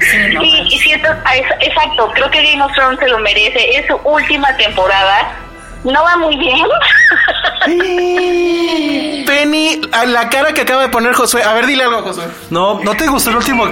Sí, 0.00 0.62
y 0.70 0.78
siento, 0.80 1.08
ah, 1.24 1.36
es- 1.36 1.66
exacto, 1.68 2.10
creo 2.14 2.30
que 2.30 2.42
Game 2.42 2.62
of 2.62 2.72
Thrones 2.72 2.98
se 3.00 3.08
lo 3.08 3.18
merece. 3.18 3.78
Es 3.78 3.86
su 3.86 3.96
última 4.04 4.56
temporada. 4.56 5.32
No 5.84 6.02
va 6.02 6.16
muy 6.16 6.36
bien. 6.36 6.66
Penny, 9.26 9.80
a 9.92 10.06
la 10.06 10.28
cara 10.28 10.52
que 10.52 10.62
acaba 10.62 10.82
de 10.82 10.88
poner 10.88 11.12
Josué. 11.14 11.42
A 11.42 11.52
ver, 11.54 11.66
dile 11.66 11.84
algo, 11.84 12.02
Josué. 12.02 12.24
No, 12.50 12.80
¿no 12.82 12.94
te 12.96 13.06
gustó 13.06 13.30
el 13.30 13.36
último, 13.36 13.66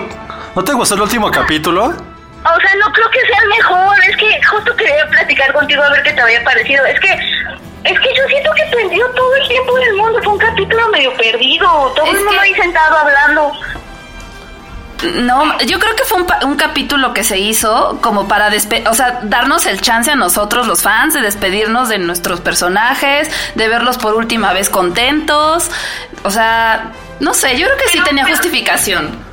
no 0.55 0.65
te 0.65 0.73
gustó 0.73 0.95
el 0.95 1.03
último 1.03 1.31
capítulo? 1.31 1.85
O 1.87 2.61
sea, 2.61 2.75
no 2.79 2.93
creo 2.93 3.11
que 3.11 3.21
sea 3.27 3.39
el 3.43 3.49
mejor. 3.49 3.97
Es 4.09 4.17
que 4.17 4.41
justo 4.45 4.77
quería 4.77 5.07
platicar 5.11 5.53
contigo 5.53 5.83
a 5.83 5.91
ver 5.91 6.03
qué 6.05 6.13
te 6.13 6.21
había 6.21 6.43
parecido. 6.45 6.85
Es 6.87 7.01
que, 7.01 7.09
es 7.13 7.99
que 8.01 8.15
yo 8.15 8.23
siento 8.29 8.51
que 8.55 8.65
perdió 8.77 9.05
todo 9.11 9.35
el 9.37 9.49
tiempo 9.49 9.75
del 9.77 9.95
mundo. 9.95 10.21
Fue 10.23 10.33
un 10.35 10.39
capítulo 10.39 10.89
medio 10.91 11.13
perdido. 11.15 11.67
Todo 11.97 12.07
Es 12.07 12.13
el 12.13 12.19
mundo 12.19 12.33
que- 12.33 12.39
ahí 12.41 12.55
sentado 12.55 12.99
hablando. 12.99 13.53
No, 15.03 15.59
yo 15.61 15.79
creo 15.79 15.95
que 15.95 16.05
fue 16.05 16.23
un, 16.23 16.27
un 16.45 16.57
capítulo 16.57 17.13
que 17.13 17.23
se 17.23 17.39
hizo 17.39 17.99
como 18.01 18.29
para 18.29 18.49
despe 18.49 18.83
o 18.89 18.95
sea, 18.95 19.21
darnos 19.23 19.67
el 19.67 19.81
chance 19.81 20.11
a 20.11 20.17
nosotros, 20.17 20.67
los 20.67 20.83
fans, 20.83 21.13
de 21.15 21.21
despedirnos 21.21 21.89
de 21.89 21.99
nuestros 21.99 22.41
personajes, 22.41 23.31
de 23.55 23.69
verlos 23.69 23.99
por 23.99 24.15
última 24.15 24.53
vez 24.53 24.71
contentos. 24.71 25.71
O 26.25 26.31
sea, 26.31 26.93
no 27.21 27.35
sé, 27.35 27.59
yo 27.59 27.67
creo 27.67 27.79
que 27.79 27.89
sí 27.89 28.01
tenía 28.05 28.25
justificación. 28.27 29.25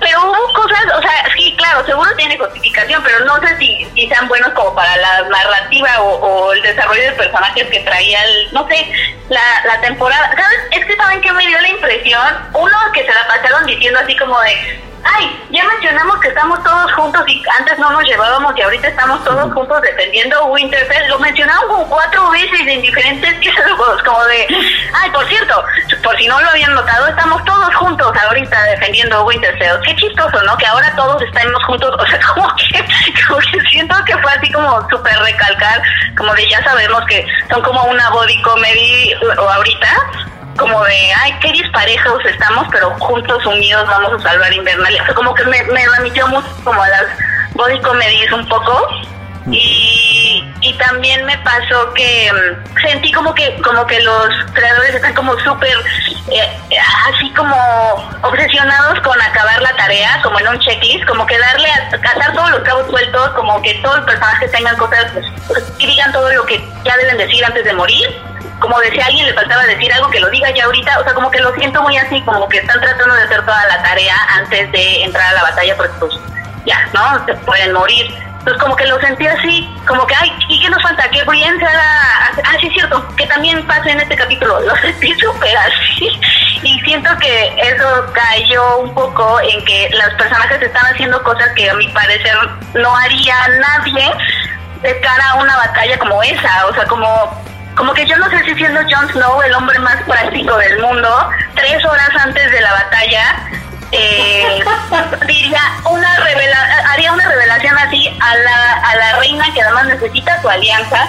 Pero 0.00 0.18
hubo 0.24 0.52
cosas, 0.54 0.80
o 0.96 1.02
sea, 1.02 1.26
sí, 1.36 1.54
claro, 1.58 1.84
seguro 1.84 2.08
tiene 2.16 2.38
justificación, 2.38 3.02
pero 3.02 3.22
no 3.26 3.38
sé 3.40 3.54
si, 3.58 3.86
si 3.94 4.08
sean 4.08 4.28
buenos 4.28 4.50
como 4.54 4.74
para 4.74 4.96
la 4.96 5.28
narrativa 5.28 6.00
o, 6.00 6.14
o 6.14 6.52
el 6.54 6.62
desarrollo 6.62 7.02
de 7.02 7.12
personajes 7.12 7.68
que 7.68 7.80
traía 7.80 8.24
el, 8.24 8.52
no 8.52 8.66
sé, 8.68 8.90
la, 9.28 9.42
la 9.66 9.80
temporada. 9.82 10.30
¿Sabes? 10.30 10.60
Es 10.70 10.86
que 10.86 10.96
saben 10.96 11.20
que 11.20 11.32
me 11.32 11.46
dio 11.46 11.60
la 11.60 11.68
impresión, 11.68 12.26
uno 12.54 12.76
que 12.94 13.04
se 13.04 13.12
la 13.12 13.26
pasaron 13.26 13.66
diciendo 13.66 14.00
así 14.02 14.16
como 14.16 14.40
de, 14.40 14.80
ay, 15.04 15.46
ya 15.50 15.64
mencionamos 15.64 16.20
que 16.20 16.28
estamos 16.28 16.62
todos 16.62 16.92
juntos 16.92 17.22
y 17.26 17.42
antes 17.58 17.78
no 17.78 17.90
nos 17.90 18.04
llevábamos 18.04 18.56
y 18.56 18.62
ahorita 18.62 18.88
estamos 18.88 19.22
todos 19.24 19.52
juntos 19.52 19.82
defendiendo 19.82 20.46
Winterfell. 20.46 21.08
Lo 21.08 21.18
mencionaron 21.18 21.68
como 21.68 21.88
cuatro 21.88 22.30
veces 22.30 22.60
en 22.60 22.82
diferentes 22.82 23.40
diálogos, 23.40 24.02
como 24.02 24.22
de, 24.24 24.46
ay, 24.94 25.10
por 25.10 25.26
cierto, 25.28 25.64
por 26.02 26.16
si 26.16 26.26
no 26.26 26.40
lo 26.40 26.50
habían 26.50 26.74
notado, 26.74 27.06
estamos 27.06 27.44
todos 27.44 27.74
juntos 27.76 28.12
ahorita 28.16 28.62
defendiendo 28.64 29.24
Winterfell. 29.24 29.80
Qué 29.84 29.96
chistoso, 29.96 30.42
¿no? 30.42 30.56
Que 30.56 30.66
ahora 30.66 30.92
todos 30.96 31.20
estamos 31.22 31.64
juntos, 31.64 31.94
o 31.98 32.06
sea, 32.06 32.20
como 32.34 32.54
que, 32.56 32.84
como 33.26 33.40
que 33.40 33.60
siento 33.70 33.94
que 34.04 34.16
fue 34.18 34.32
así 34.32 34.52
como 34.52 34.88
súper 34.90 35.18
recalcar, 35.18 35.82
como 36.16 36.34
de 36.34 36.48
ya 36.48 36.62
sabemos 36.62 37.04
que 37.06 37.26
son 37.50 37.62
como 37.62 37.82
una 37.84 38.10
body 38.10 38.40
comedy 38.42 39.14
o 39.38 39.48
ahorita, 39.48 39.88
como 40.60 40.84
de, 40.84 41.12
ay, 41.22 41.34
qué 41.40 41.52
disparejos 41.52 42.24
estamos, 42.26 42.68
pero 42.70 42.90
juntos, 43.00 43.44
unidos, 43.46 43.86
vamos 43.88 44.20
a 44.20 44.28
salvar 44.28 44.52
Invernalia. 44.52 45.02
O 45.02 45.06
sea, 45.06 45.14
como 45.14 45.34
que 45.34 45.44
me, 45.44 45.62
me 45.64 45.84
remitió 45.96 46.28
mucho 46.28 46.48
como 46.62 46.80
a 46.82 46.88
las 46.88 47.06
body 47.54 47.80
comedies 47.80 48.30
un 48.32 48.46
poco. 48.46 48.88
Y, 49.50 50.44
y 50.60 50.74
también 50.74 51.24
me 51.24 51.36
pasó 51.38 51.92
que 51.94 52.30
mm, 52.30 52.78
sentí 52.86 53.10
como 53.10 53.34
que 53.34 53.56
como 53.62 53.86
que 53.86 53.98
los 54.00 54.28
creadores 54.52 54.94
están 54.94 55.14
como 55.14 55.36
súper 55.40 55.74
eh, 56.30 56.76
así 57.08 57.32
como 57.32 57.56
obsesionados 58.20 59.00
con 59.00 59.20
acabar 59.20 59.62
la 59.62 59.74
tarea 59.76 60.20
como 60.22 60.38
en 60.38 60.46
un 60.46 60.58
checklist 60.60 61.06
como 61.06 61.24
que 61.24 61.38
darle 61.38 61.68
a 61.72 61.88
atar 61.96 62.34
todos 62.34 62.50
los 62.50 62.60
cabos 62.60 62.86
sueltos 62.90 63.30
como 63.30 63.62
que 63.62 63.74
todos 63.82 63.96
los 63.96 64.06
personajes 64.06 64.52
tengan 64.52 64.76
cosas 64.76 65.06
pues, 65.48 65.72
y 65.78 65.86
digan 65.86 66.12
todo 66.12 66.30
lo 66.34 66.44
que 66.44 66.62
ya 66.84 66.94
deben 66.98 67.16
decir 67.16 67.42
antes 67.42 67.64
de 67.64 67.72
morir 67.72 68.29
como 68.60 68.78
de 68.80 68.90
si 68.90 69.00
a 69.00 69.06
alguien 69.06 69.26
le 69.26 69.34
faltaba 69.34 69.64
decir 69.64 69.92
algo 69.92 70.10
que 70.10 70.20
lo 70.20 70.30
diga 70.30 70.50
ya 70.50 70.64
ahorita, 70.64 71.00
o 71.00 71.04
sea, 71.04 71.14
como 71.14 71.30
que 71.30 71.40
lo 71.40 71.52
siento 71.54 71.82
muy 71.82 71.96
así, 71.96 72.20
como 72.22 72.48
que 72.48 72.58
están 72.58 72.80
tratando 72.80 73.14
de 73.14 73.22
hacer 73.22 73.44
toda 73.44 73.66
la 73.66 73.82
tarea 73.82 74.14
antes 74.36 74.70
de 74.70 75.04
entrar 75.04 75.26
a 75.30 75.32
la 75.32 75.42
batalla, 75.42 75.76
porque 75.76 75.92
pues 75.98 76.12
ya, 76.66 76.88
¿no? 76.92 77.24
Se 77.26 77.34
pueden 77.34 77.72
morir. 77.72 78.14
Entonces 78.40 78.62
como 78.62 78.74
que 78.74 78.86
lo 78.86 78.98
sentí 79.00 79.26
así, 79.26 79.68
como 79.86 80.06
que, 80.06 80.14
ay, 80.14 80.32
¿y 80.48 80.62
qué 80.62 80.70
nos 80.70 80.82
falta? 80.82 81.08
Que 81.10 81.22
Brienne 81.24 81.58
se 81.58 81.66
haga... 81.66 82.32
Ah, 82.42 82.56
sí, 82.58 82.68
es 82.68 82.72
cierto, 82.72 83.06
que 83.16 83.26
también 83.26 83.66
pasa 83.66 83.90
en 83.90 84.00
este 84.00 84.16
capítulo. 84.16 84.60
Lo 84.60 84.74
sentí 84.76 85.12
súper 85.20 85.54
así. 85.58 86.18
Y 86.62 86.80
siento 86.80 87.10
que 87.18 87.54
eso 87.60 88.06
cayó 88.14 88.78
un 88.78 88.94
poco 88.94 89.40
en 89.40 89.62
que 89.66 89.90
los 89.92 90.14
personajes 90.14 90.62
están 90.62 90.86
haciendo 90.86 91.22
cosas 91.22 91.50
que 91.54 91.68
a 91.68 91.74
mi 91.74 91.88
parecer 91.88 92.34
no 92.74 92.96
haría 92.96 93.48
nadie 93.48 94.10
de 94.80 95.00
cara 95.00 95.30
a 95.30 95.34
una 95.34 95.56
batalla 95.58 95.98
como 95.98 96.22
esa. 96.22 96.66
O 96.66 96.74
sea, 96.74 96.86
como 96.86 97.42
como 97.76 97.94
que 97.94 98.06
yo 98.06 98.16
no 98.18 98.28
sé 98.30 98.44
si 98.44 98.54
siendo 98.54 98.80
Jon 98.82 99.08
Snow 99.10 99.42
el 99.42 99.54
hombre 99.54 99.78
más 99.78 99.96
práctico 100.02 100.56
del 100.56 100.80
mundo, 100.80 101.30
tres 101.54 101.84
horas 101.84 102.10
antes 102.18 102.50
de 102.50 102.60
la 102.60 102.72
batalla, 102.72 103.48
eh, 103.92 104.62
diría 105.26 105.60
una 105.84 106.16
revela 106.20 106.58
haría 106.90 107.12
una 107.12 107.28
revelación 107.28 107.76
así 107.78 108.08
a 108.20 108.36
la, 108.36 108.72
a 108.74 108.96
la 108.96 109.18
reina 109.18 109.44
que 109.52 109.62
además 109.62 109.86
necesita 109.86 110.40
su 110.40 110.48
alianza, 110.48 111.08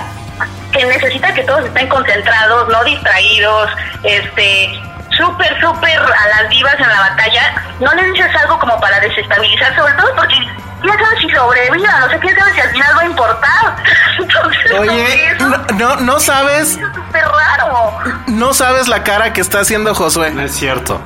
que 0.72 0.86
necesita 0.86 1.34
que 1.34 1.44
todos 1.44 1.66
estén 1.66 1.88
concentrados, 1.90 2.70
no 2.70 2.84
distraídos, 2.84 3.70
este 4.04 4.82
súper, 5.18 5.60
súper 5.62 6.00
a 6.00 6.28
las 6.42 6.50
divas 6.50 6.76
en 6.80 6.88
la 6.88 7.00
batalla, 7.02 7.54
no 7.80 7.94
le 7.94 8.04
dices 8.12 8.36
algo 8.42 8.60
como 8.60 8.80
para 8.80 9.00
desestabilizar, 9.00 9.76
sobre 9.76 9.94
todo 9.94 10.16
porque 10.16 10.36
quién 10.82 10.94
sabe 10.98 11.18
si 11.22 11.30
sobreviva, 11.30 12.00
no 12.00 12.10
sé 12.10 12.20
quién 12.20 12.38
sabe 12.38 12.54
si 12.54 12.62
al 12.62 12.70
final 12.72 12.98
va 12.98 13.02
a 13.02 13.06
importar. 13.06 13.76
Entonces, 14.20 14.72
Oye, 14.80 15.36
no, 15.40 15.58
no, 15.78 15.96
no 15.98 16.20
sabes, 16.20 16.78
es 16.78 16.80
súper 16.96 17.24
raro. 17.26 18.00
no 18.28 18.54
sabes 18.54 18.88
la 18.88 19.04
cara 19.04 19.34
que 19.34 19.42
está 19.42 19.60
haciendo 19.60 19.94
Josué. 19.96 20.32
No 20.32 20.42
es 20.42 20.54
cierto. 20.56 21.02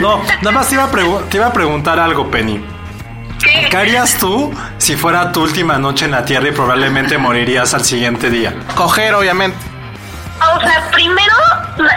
No, 0.00 0.22
nada 0.40 0.50
más 0.52 0.68
te 0.68 0.74
iba 0.74 0.84
a, 0.84 0.90
pregu- 0.90 1.28
te 1.28 1.36
iba 1.36 1.46
a 1.46 1.52
preguntar 1.52 1.98
algo, 2.00 2.30
Penny. 2.30 2.64
¿Qué? 3.42 3.68
¿Qué 3.70 3.76
harías 3.76 4.14
tú 4.18 4.52
si 4.78 4.96
fuera 4.96 5.32
tu 5.32 5.42
última 5.42 5.78
noche 5.78 6.04
en 6.04 6.10
la 6.10 6.24
Tierra 6.26 6.48
y 6.48 6.52
probablemente 6.52 7.16
morirías 7.16 7.72
al 7.72 7.84
siguiente 7.84 8.28
día? 8.28 8.52
Coger, 8.74 9.14
obviamente. 9.14 9.56
O 10.56 10.60
sea, 10.60 10.90
primero 10.92 11.34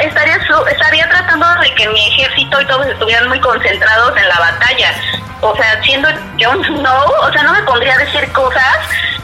estaría, 0.01 0.37
estaría 0.71 1.09
tratando 1.09 1.45
de 1.61 1.73
que 1.75 1.87
mi 1.89 2.07
ejército 2.07 2.61
y 2.61 2.65
todos 2.65 2.87
estuvieran 2.87 3.27
muy 3.29 3.39
concentrados 3.39 4.17
en 4.17 4.27
la 4.27 4.39
batalla. 4.39 4.93
O 5.41 5.55
sea, 5.55 5.81
siendo 5.83 6.09
Jon 6.39 6.63
Snow, 6.63 7.13
o 7.21 7.31
sea, 7.31 7.43
no 7.43 7.53
me 7.53 7.63
pondría 7.63 7.95
a 7.95 7.97
decir 7.97 8.31
cosas 8.31 8.77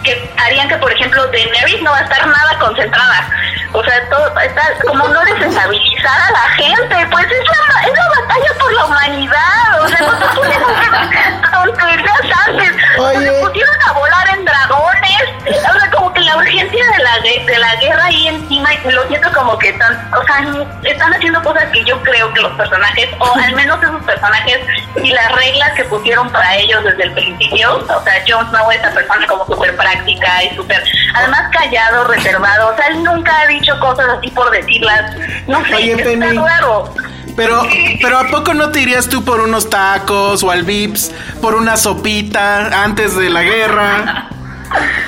que 0.03 0.31
harían 0.37 0.67
que, 0.67 0.77
por 0.77 0.91
ejemplo, 0.91 1.27
Daenerys 1.27 1.81
no 1.81 1.91
va 1.91 1.99
a 1.99 2.03
estar 2.03 2.25
nada 2.25 2.59
concentrada. 2.59 3.29
O 3.73 3.83
sea, 3.83 4.09
todo 4.09 4.27
está 4.39 4.61
como 4.85 5.07
no 5.07 5.19
desestabilizar 5.25 6.21
a 6.21 6.31
la 6.31 6.49
gente. 6.55 7.07
Pues 7.11 7.25
es 7.25 7.43
la, 7.47 7.87
es 7.87 7.93
la 7.93 8.21
batalla 8.21 8.53
por 8.59 8.73
la 8.73 8.85
humanidad. 8.85 9.81
O 9.81 9.87
sea, 9.87 9.99
no 10.01 11.51
tonterías 11.51 12.21
antes. 12.47 12.71
Oye. 12.97 13.25
Se 13.25 13.45
pusieron 13.45 13.75
a 13.87 13.91
volar 13.93 14.29
en 14.29 14.45
dragones. 14.45 15.09
O 15.47 15.79
sea, 15.79 15.91
como 15.91 16.13
que 16.13 16.21
la 16.21 16.37
urgencia 16.37 16.85
de 16.85 17.03
la, 17.03 17.19
de 17.19 17.59
la 17.59 17.75
guerra 17.75 18.05
ahí 18.05 18.27
encima, 18.27 18.73
y 18.73 18.91
lo 18.91 19.07
siento 19.07 19.31
como 19.33 19.57
que 19.57 19.69
están, 19.69 20.11
o 20.13 20.23
sea, 20.23 20.45
están 20.83 21.13
haciendo 21.13 21.41
cosas 21.41 21.65
que 21.71 21.83
yo 21.85 22.01
creo 22.03 22.33
que 22.33 22.41
los 22.41 22.53
personajes, 22.53 23.09
o 23.19 23.35
al 23.35 23.53
menos 23.55 23.81
esos 23.81 24.03
personajes, 24.03 24.59
y 25.01 25.11
las 25.11 25.31
reglas 25.31 25.71
que 25.73 25.83
pusieron 25.85 26.29
para 26.29 26.55
ellos 26.57 26.83
desde 26.83 27.03
el 27.03 27.13
principio, 27.13 27.77
o 27.77 28.03
sea, 28.03 28.23
Jon 28.27 28.47
Snow 28.49 28.71
es 28.71 28.79
esa 28.79 28.91
persona 28.91 29.27
como 29.27 29.45
súper 29.45 29.75
práctica 29.75 30.43
y 30.43 30.55
súper, 30.55 30.83
además 31.15 31.49
callado, 31.51 32.05
reservado, 32.05 32.73
o 32.73 32.75
sea, 32.75 32.87
él 32.87 33.03
nunca 33.03 33.39
ha 33.39 33.47
dicho 33.47 33.58
cosas 33.79 34.05
así 34.17 34.29
por 34.31 34.49
decirlas, 34.51 35.15
no 35.47 35.63
sé, 35.65 35.75
Oye, 35.75 35.91
está 35.93 36.03
Penny. 36.03 36.37
raro. 36.37 36.93
Pero, 37.35 37.61
pero 38.01 38.19
¿a 38.19 38.27
poco 38.27 38.53
no 38.53 38.69
te 38.69 38.81
irías 38.81 39.07
tú 39.07 39.23
por 39.23 39.39
unos 39.39 39.69
tacos 39.69 40.43
o 40.43 40.51
al 40.51 40.63
Vips, 40.63 41.11
por 41.41 41.55
una 41.55 41.77
sopita 41.77 42.83
antes 42.83 43.15
de 43.15 43.29
la 43.29 43.43
guerra? 43.43 44.29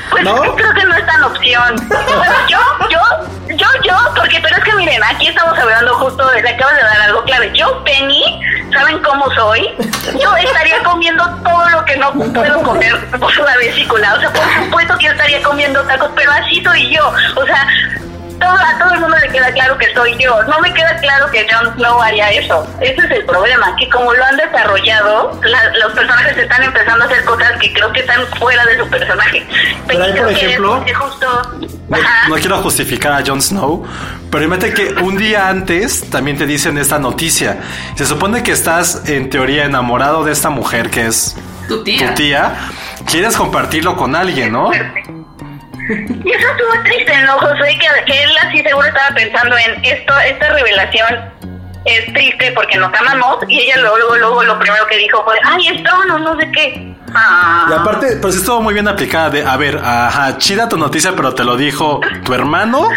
Pues 0.10 0.24
¿No? 0.24 0.44
yo 0.44 0.56
creo 0.56 0.74
que 0.74 0.84
no 0.86 0.96
es 0.96 1.06
tan 1.06 1.24
opción. 1.24 1.76
Bueno, 1.88 2.34
yo, 2.48 2.60
yo, 2.90 3.00
yo, 3.56 3.68
yo, 3.84 3.96
porque, 4.16 4.40
pero 4.42 4.58
es 4.58 4.64
que 4.64 4.74
miren, 4.76 5.04
aquí 5.04 5.28
estamos 5.28 5.58
hablando 5.58 5.94
justo, 5.96 6.26
de, 6.32 6.42
le 6.42 6.50
acabas 6.50 6.76
de 6.76 6.84
dar 6.84 7.02
algo 7.02 7.24
clave. 7.24 7.52
Yo, 7.54 7.84
Penny, 7.84 8.24
¿saben 8.74 9.00
cómo 9.00 9.30
soy? 9.36 9.68
Yo 10.20 10.36
estaría 10.38 10.82
comiendo 10.84 11.24
todo 11.44 11.70
lo 11.70 11.86
que 11.86 11.98
no 11.98 12.12
puedo 12.14 12.62
comer 12.64 12.98
por 13.20 13.38
la 13.38 13.58
vesícula. 13.58 14.16
O 14.16 14.20
sea, 14.20 14.32
por 14.34 14.64
supuesto 14.64 14.98
que 14.98 15.06
yo 15.06 15.12
estaría 15.12 15.42
comiendo 15.44 15.84
tacos, 15.84 16.10
pero 16.16 16.32
así 16.32 16.64
soy 16.64 16.94
yo. 16.96 17.12
O 17.36 17.46
sea, 17.46 17.68
todo, 18.42 18.52
a 18.58 18.78
todo 18.78 18.94
el 18.96 19.00
mundo 19.00 19.16
le 19.18 19.30
queda 19.30 19.52
claro 19.54 19.78
que 19.78 19.94
soy 19.94 20.18
yo. 20.18 20.44
No 20.44 20.60
me 20.60 20.74
queda 20.74 20.96
claro 20.98 21.32
que 21.32 21.48
Jon 21.50 21.74
Snow 21.76 22.02
haría 22.02 22.30
eso. 22.32 22.68
Ese 22.82 23.06
es 23.06 23.12
el 23.12 23.26
problema, 23.26 23.74
que 23.78 23.90
como 23.90 24.12
lo 24.14 24.24
han 24.26 24.36
desarrollado, 24.36 25.40
la- 25.44 25.78
los 25.80 25.94
personajes 25.94 26.38
están 26.38 26.64
empezando 26.64 27.06
a 27.06 27.08
hacer 27.08 27.24
cosas 27.24 27.54
que 27.62 27.72
creo 27.74 27.92
que 27.94 28.02
están 28.02 28.26
fuera 28.40 28.66
de 28.66 28.78
su 28.78 28.90
personaje. 28.90 29.48
Pero 29.88 30.04
ahí, 30.04 30.14
por 30.14 30.28
que 30.28 30.34
es 30.34 30.44
ejemplo, 30.44 30.86
justo... 31.00 31.28
No 32.30 32.36
quiero 32.36 32.58
justificar 32.62 33.12
a 33.14 33.24
Jon 33.26 33.42
Snow, 33.42 33.86
pero 34.32 34.44
imagínate 34.46 34.74
que 34.74 34.94
un 35.04 35.18
día 35.18 35.48
antes 35.50 36.10
también 36.10 36.38
te 36.38 36.46
dicen 36.46 36.78
esta 36.78 37.00
noticia. 37.00 37.60
Se 37.96 38.06
supone 38.06 38.44
que 38.44 38.52
estás 38.52 39.04
en 39.10 39.30
teoría 39.30 39.66
enamorado 39.66 40.24
de 40.24 40.32
esta 40.32 40.50
mujer 40.50 40.90
que 40.90 41.08
es 41.08 41.36
Tu 41.68 41.84
tía. 41.84 42.08
tu 42.10 42.14
tía. 42.16 42.54
Quieres 43.06 43.36
compartirlo 43.36 43.96
con 43.98 44.16
alguien, 44.16 44.54
¿no? 44.54 44.72
Y 46.24 46.32
eso 46.32 46.48
estuvo 46.50 46.84
triste, 46.84 47.14
¿no, 47.26 47.38
José? 47.40 47.78
Que, 47.80 48.06
que 48.06 48.24
él 48.24 48.30
así 48.48 48.62
seguro 48.62 48.88
estaba 48.88 49.16
pensando 49.16 49.56
en 49.58 49.84
esto, 49.84 50.14
esta 50.20 50.50
revelación 50.50 51.32
es 51.86 52.14
triste 52.14 52.52
porque 52.54 52.78
nos 52.78 52.94
amamos 52.94 53.38
y 53.48 53.60
ella 53.60 53.78
luego, 53.78 53.98
luego, 53.98 54.16
luego 54.16 54.44
lo 54.44 54.60
primero 54.60 54.86
que 54.88 54.98
dijo 54.98 55.24
fue, 55.24 55.36
ay, 55.44 55.68
es 55.68 55.84
trono, 55.84 56.20
no 56.20 56.40
sé 56.40 56.52
qué. 56.52 56.96
Ah. 57.14 57.68
Y 57.70 57.74
aparte, 57.74 58.18
pues 58.22 58.36
estuvo 58.36 58.62
muy 58.62 58.74
bien 58.74 58.88
aplicada 58.88 59.30
de, 59.30 59.44
a 59.44 59.58
ver, 59.58 59.78
ajá, 59.78 60.38
chida 60.38 60.70
tu 60.70 60.78
noticia, 60.78 61.14
pero 61.16 61.34
te 61.34 61.44
lo 61.44 61.58
dijo 61.58 62.00
tu 62.24 62.34
hermano 62.34 62.88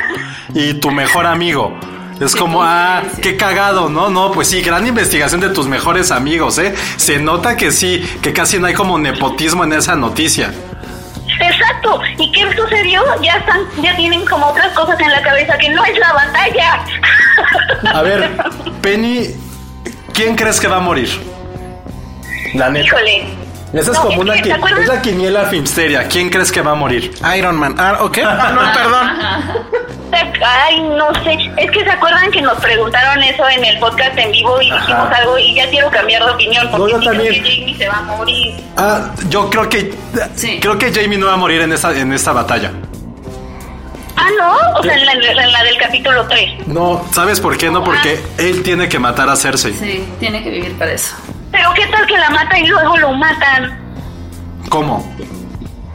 y 0.55 0.75
tu 0.75 0.91
mejor 0.91 1.27
amigo. 1.27 1.79
Es 2.21 2.37
como, 2.37 2.63
ah, 2.63 3.03
qué 3.21 3.37
cagado, 3.37 3.89
¿no? 3.89 4.09
No, 4.09 4.31
pues 4.31 4.49
sí, 4.49 4.63
gran 4.63 4.87
investigación 4.87 5.41
de 5.41 5.49
tus 5.49 5.67
mejores 5.67 6.13
amigos, 6.13 6.59
¿eh? 6.59 6.73
Se 6.97 7.19
nota 7.19 7.57
que 7.57 7.73
sí, 7.73 8.01
que 8.23 8.33
casi 8.33 8.59
no 8.59 8.67
hay 8.67 8.75
como 8.75 8.99
nepotismo 8.99 9.65
en 9.65 9.73
esa 9.73 9.97
noticia. 9.97 10.53
Exacto. 11.41 12.01
¿Y 12.19 12.31
qué 12.33 12.55
sucedió? 12.55 13.03
Ya 13.23 13.37
están, 13.37 13.61
ya 13.83 13.97
tienen 13.97 14.25
como 14.25 14.47
otras 14.47 14.73
cosas 14.73 14.99
en 15.01 15.11
la 15.11 15.23
cabeza 15.23 15.57
que 15.59 15.69
no 15.71 15.85
es 15.85 15.99
la 15.99 16.13
batalla. 16.13 16.85
A 17.93 18.03
ver, 18.03 18.31
Penny, 18.83 19.29
¿quién 20.13 20.37
crees 20.37 20.61
que 20.61 20.69
va 20.69 20.77
a 20.77 20.81
morir? 20.81 21.09
La 22.55 22.71
neta. 22.71 22.87
Híjole. 22.87 23.44
Esa 23.75 23.91
es 23.91 23.97
No, 23.99 24.03
como 24.05 24.13
es 24.13 24.19
una 24.19 24.35
que, 24.35 24.41
qui- 24.41 24.45
¿te 24.45 24.53
acuerdas? 24.53 24.81
es 24.81 24.89
la 24.89 25.03
quiniela 25.03 25.45
filmsteria. 25.47 26.07
¿Quién 26.09 26.31
crees 26.31 26.53
que 26.53 26.63
va 26.63 26.73
a 26.73 26.75
morir? 26.77 27.13
Iron 27.37 27.57
Man. 27.57 27.75
Ah, 27.79 27.99
¿ok? 28.03 28.19
Ah, 28.25 28.53
no, 28.55 28.61
perdón. 28.73 29.65
Ay, 30.47 30.81
no 30.81 31.13
sé. 31.25 31.37
Es 31.57 31.71
que 31.73 31.83
se 31.83 31.91
acuerdan 31.91 32.31
que 32.31 32.41
nos 32.41 32.55
preguntaron 32.61 33.21
eso 33.23 33.49
en 33.49 33.65
el 33.65 33.79
podcast 33.81 34.17
en 34.17 34.31
vivo 34.31 34.61
y 34.63 34.71
dijimos 34.71 35.09
algo 35.13 35.39
y 35.39 35.55
ya 35.55 35.69
quiero 35.71 35.91
cambiar 35.91 36.25
de 36.25 36.31
opinión 36.33 36.69
porque 36.71 36.93
No, 36.93 37.01
yo 37.01 37.05
también. 37.05 37.43
que 37.43 37.51
Jamie 37.51 37.77
se 37.77 37.89
va 37.89 37.99
a 37.99 38.03
morir. 38.03 38.55
Ah, 38.77 39.11
yo 39.29 39.51
creo 39.51 39.69
que 39.69 39.93
Sí. 40.37 40.59
creo 40.61 40.79
que 40.79 40.93
Jamie 40.93 41.19
no 41.19 41.27
va 41.27 41.33
a 41.35 41.37
morir 41.37 41.61
en 41.63 41.73
esta 41.73 41.93
en 41.97 42.13
esta 42.13 42.33
batalla. 42.33 42.71
Ah, 44.17 44.29
no. 44.39 44.79
O 44.79 44.83
sea, 44.85 44.95
en 44.95 45.05
la, 45.07 45.13
en 45.15 45.53
la 45.53 45.65
del 45.65 45.77
capítulo 45.79 46.27
3. 46.29 46.69
No, 46.69 47.05
¿sabes 47.13 47.41
por 47.41 47.57
qué? 47.57 47.71
No, 47.71 47.83
porque 47.83 48.21
él 48.39 48.63
tiene 48.63 48.89
que 48.89 48.99
matar 49.01 49.29
a 49.29 49.35
Cersei. 49.35 49.73
Sí, 49.73 50.05
tiene 50.21 50.43
que 50.45 50.51
vivir 50.51 50.79
para 50.79 50.93
eso. 50.93 51.17
Pero 51.55 51.73
¿qué 51.75 51.87
tal 51.87 52.07
que 52.07 52.19
la 52.19 52.31
mata 52.31 52.59
y 52.59 52.67
luego 52.67 52.97
lo 52.99 53.13
matan? 53.13 53.79
¿Cómo? 54.69 55.15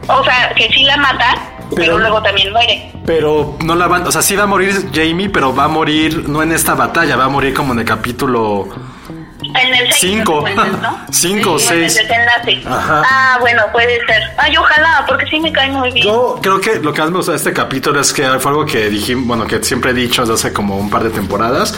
O 0.08 0.24
sea, 0.24 0.54
que 0.56 0.67
sí 0.69 0.84
la 0.84 0.98
mata, 0.98 1.36
pero, 1.69 1.76
Pero- 1.76 2.00
luego 2.00 2.22
también 2.24 2.52
muere. 2.52 2.91
Pero 3.06 3.58
no 3.63 3.76
la 3.76 3.88
van, 3.88 4.06
o 4.08 4.12
sea, 4.12 4.22
sí 4.22 4.36
va 4.36 4.43
a 4.43 4.48
morir 4.48 4.89
Jamie, 4.93 5.30
pero 5.30 5.54
va 5.54 5.63
a 5.65 5.67
morir 5.67 6.30
no 6.30 6.41
en 6.43 6.52
esta 6.52 6.76
batalla, 6.76 7.15
va 7.15 7.26
a 7.26 7.30
morir 7.30 7.54
como 7.54 7.74
en 7.74 7.80
el 7.80 7.86
capítulo 7.86 8.67
En 9.41 9.74
el 9.74 9.91
6. 9.91 9.95
Cinco. 10.00 10.43
Cinco 11.12 11.54
o 11.54 11.60
En 11.60 11.84
el 11.84 11.89
seis. 11.89 11.95
desenlace. 11.95 12.62
Ajá. 12.67 13.02
Ah, 13.10 13.38
bueno, 13.39 13.63
puede 13.72 13.98
ser. 14.06 14.22
Ay, 14.38 14.56
ojalá, 14.58 15.04
porque 15.08 15.26
sí 15.28 15.39
me 15.39 15.52
cae 15.52 15.69
muy 15.69 15.91
bien. 15.91 16.06
Yo 16.06 16.38
creo 16.41 16.62
que 16.62 16.76
lo 16.80 16.93
que 16.93 17.02
más 17.02 17.10
me 17.10 17.17
gustó 17.17 17.32
de 17.32 17.38
este 17.38 17.52
capítulo 17.54 18.00
es 18.00 18.13
que 18.13 18.24
fue 18.39 18.52
algo 18.52 18.65
que 18.65 18.89
dijimos, 18.89 19.26
bueno, 19.28 19.48
que 19.48 19.63
siempre 19.63 19.91
he 19.91 19.93
dicho 19.95 20.22
desde 20.22 20.36
hace 20.36 20.54
como 20.54 20.78
un 20.78 20.89
par 20.91 21.04
de 21.04 21.10
temporadas. 21.10 21.74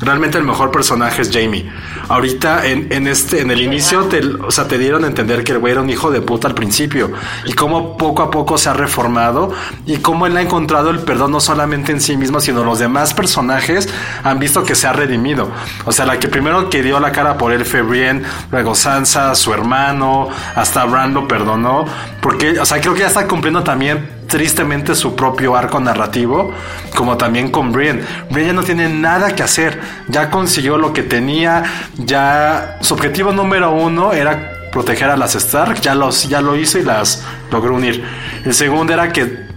Realmente 0.00 0.38
el 0.38 0.44
mejor 0.44 0.70
personaje 0.70 1.22
es 1.22 1.30
Jamie. 1.32 1.70
Ahorita 2.08 2.66
en, 2.66 2.92
en 2.92 3.06
este, 3.06 3.40
en 3.40 3.50
el 3.50 3.62
inicio, 3.62 4.04
te, 4.04 4.20
o 4.24 4.50
sea, 4.50 4.68
te 4.68 4.78
dieron 4.78 5.04
a 5.04 5.06
entender 5.06 5.44
que 5.44 5.52
el 5.52 5.58
güey 5.58 5.72
era 5.72 5.80
un 5.80 5.90
hijo 5.90 6.10
de 6.10 6.20
puta 6.20 6.48
al 6.48 6.54
principio 6.54 7.12
y 7.46 7.52
cómo 7.52 7.96
poco 7.96 8.22
a 8.22 8.30
poco 8.30 8.58
se 8.58 8.68
ha 8.68 8.72
reformado 8.72 9.52
y 9.86 9.98
cómo 9.98 10.26
él 10.26 10.36
ha 10.36 10.42
encontrado 10.42 10.90
el 10.90 11.00
perdón 11.00 11.32
no 11.32 11.40
solamente 11.40 11.92
en 11.92 12.00
sí 12.00 12.16
mismo, 12.16 12.40
sino 12.40 12.64
los 12.64 12.78
demás 12.78 13.14
personajes 13.14 13.88
han 14.22 14.38
visto 14.38 14.64
que 14.64 14.74
se 14.74 14.86
ha 14.86 14.92
redimido. 14.92 15.50
O 15.84 15.92
sea, 15.92 16.06
la 16.06 16.18
que 16.18 16.28
primero 16.28 16.68
que 16.70 16.82
dio 16.82 17.00
la 17.00 17.12
cara 17.12 17.38
por 17.38 17.52
él 17.52 17.64
fue 17.64 17.82
Brienne, 17.82 18.22
luego 18.50 18.74
Sansa, 18.74 19.34
su 19.34 19.52
hermano, 19.52 20.28
hasta 20.54 20.84
Bran 20.84 21.14
lo 21.14 21.28
perdonó, 21.28 21.84
porque, 22.20 22.58
o 22.58 22.66
sea, 22.66 22.80
creo 22.80 22.94
que 22.94 23.00
ya 23.00 23.08
está 23.08 23.26
cumpliendo 23.26 23.62
también 23.62 24.13
tristemente 24.26 24.94
su 24.94 25.14
propio 25.14 25.56
arco 25.56 25.80
narrativo, 25.80 26.52
como 26.96 27.16
también 27.16 27.50
con 27.50 27.72
Brienne. 27.72 28.02
Brienne 28.30 28.48
ya 28.48 28.52
no 28.52 28.62
tiene 28.62 28.88
nada 28.88 29.34
que 29.34 29.42
hacer, 29.42 29.80
ya 30.08 30.30
consiguió 30.30 30.76
lo 30.76 30.92
que 30.92 31.02
tenía, 31.02 31.64
ya 31.96 32.78
su 32.80 32.94
objetivo 32.94 33.32
número 33.32 33.72
uno 33.72 34.12
era 34.12 34.52
proteger 34.72 35.10
a 35.10 35.16
las 35.16 35.34
Stark, 35.34 35.80
ya, 35.80 35.94
los, 35.94 36.28
ya 36.28 36.40
lo 36.40 36.56
hizo 36.56 36.78
y 36.78 36.82
las 36.82 37.22
logró 37.50 37.76
unir. 37.76 38.04
El 38.44 38.54
segundo 38.54 38.92
era 38.92 39.12
que 39.12 39.53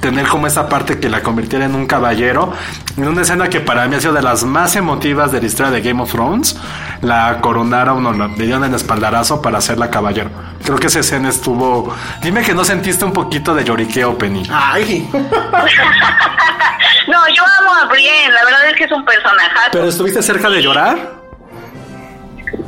tener 0.00 0.26
como 0.26 0.46
esa 0.46 0.68
parte 0.68 0.98
que 1.00 1.08
la 1.08 1.22
convirtiera 1.22 1.64
en 1.64 1.74
un 1.74 1.86
caballero, 1.86 2.52
en 2.96 3.08
una 3.08 3.22
escena 3.22 3.48
que 3.48 3.60
para 3.60 3.86
mí 3.88 3.96
ha 3.96 4.00
sido 4.00 4.12
de 4.12 4.22
las 4.22 4.44
más 4.44 4.76
emotivas 4.76 5.32
de 5.32 5.40
la 5.40 5.46
historia 5.46 5.72
de 5.72 5.80
Game 5.80 6.02
of 6.02 6.10
Thrones, 6.10 6.56
la 7.02 7.40
coronaron 7.40 8.04
o 8.06 8.12
le 8.12 8.28
dieron 8.44 8.64
el 8.64 8.74
espaldarazo 8.74 9.42
para 9.42 9.58
hacerla 9.58 9.90
caballero. 9.90 10.30
Creo 10.64 10.78
que 10.78 10.88
esa 10.88 11.00
escena 11.00 11.28
estuvo... 11.28 11.94
Dime 12.22 12.42
que 12.42 12.54
no 12.54 12.64
sentiste 12.64 13.04
un 13.04 13.12
poquito 13.12 13.54
de 13.54 13.64
lloriqueo, 13.64 14.16
Penny. 14.16 14.44
Ay. 14.50 15.08
No, 17.08 17.26
yo 17.28 17.42
amo 17.60 17.74
a 17.74 17.86
Brienne, 17.86 18.34
la 18.34 18.44
verdad 18.44 18.68
es 18.68 18.76
que 18.76 18.84
es 18.84 18.92
un 18.92 19.02
personajazo. 19.02 19.70
¿Pero 19.72 19.88
estuviste 19.88 20.22
cerca 20.22 20.50
de 20.50 20.62
llorar? 20.62 21.27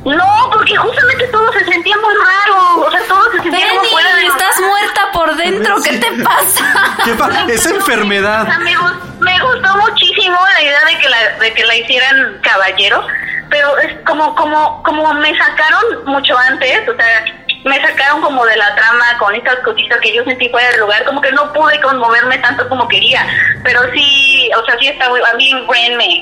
No, 0.05 0.51
porque 0.53 0.77
justamente 0.77 1.27
todo 1.29 1.53
se 1.53 1.65
sentía 1.65 1.97
muy 1.97 2.15
raro. 2.15 2.87
O 2.87 2.91
sea, 2.91 3.01
todo 3.09 3.23
se 3.33 3.43
sentía 3.43 3.69
como 3.71 3.85
fuera 3.85 4.09
de 4.11 4.15
Penny, 4.17 4.29
estás 4.29 4.61
muerta 4.61 5.01
por 5.13 5.37
dentro, 5.37 5.77
¿qué 5.83 5.99
te 5.99 6.23
pasa? 6.23 6.97
¿Qué 7.05 7.13
pa- 7.15 7.45
es 7.49 7.61
O 7.61 7.69
sea, 7.69 7.77
enfermedad. 7.77 8.47
me, 8.61 8.75
me 9.21 9.41
gustó 9.41 9.77
muchísimo 9.77 10.39
la 10.55 10.63
idea 10.63 10.81
de 10.87 10.99
que 10.99 11.09
la, 11.09 11.39
de 11.39 11.53
que 11.55 11.65
la 11.67 11.77
hicieran 11.77 12.39
caballero, 12.43 13.07
pero 13.51 13.77
es 13.79 13.93
como, 14.07 14.35
como, 14.37 14.83
como 14.85 15.13
me 15.15 15.37
sacaron 15.37 16.05
mucho 16.07 16.37
antes, 16.39 16.89
o 16.89 16.95
sea, 16.97 17.25
me 17.65 17.81
sacaron 17.87 18.23
como 18.23 18.45
de 18.47 18.57
la 18.57 18.75
trama 18.75 19.19
con 19.19 19.35
estas 19.35 19.57
cositas 19.59 19.99
que 20.01 20.15
yo 20.15 20.25
sentí 20.25 20.49
fuera 20.49 20.71
del 20.71 20.81
lugar, 20.81 21.05
como 21.05 21.21
que 21.21 21.31
no 21.33 21.53
pude 21.53 21.79
conmoverme 21.83 22.39
tanto 22.39 22.67
como 22.69 22.89
quería, 22.89 23.27
pero 23.65 23.81
sí, 23.93 24.51
o 24.57 24.65
sea, 24.65 24.79
sí 24.79 24.87
está 24.89 25.09
muy, 25.11 25.21
a 25.21 25.35
mí 25.35 25.53
me, 25.97 26.21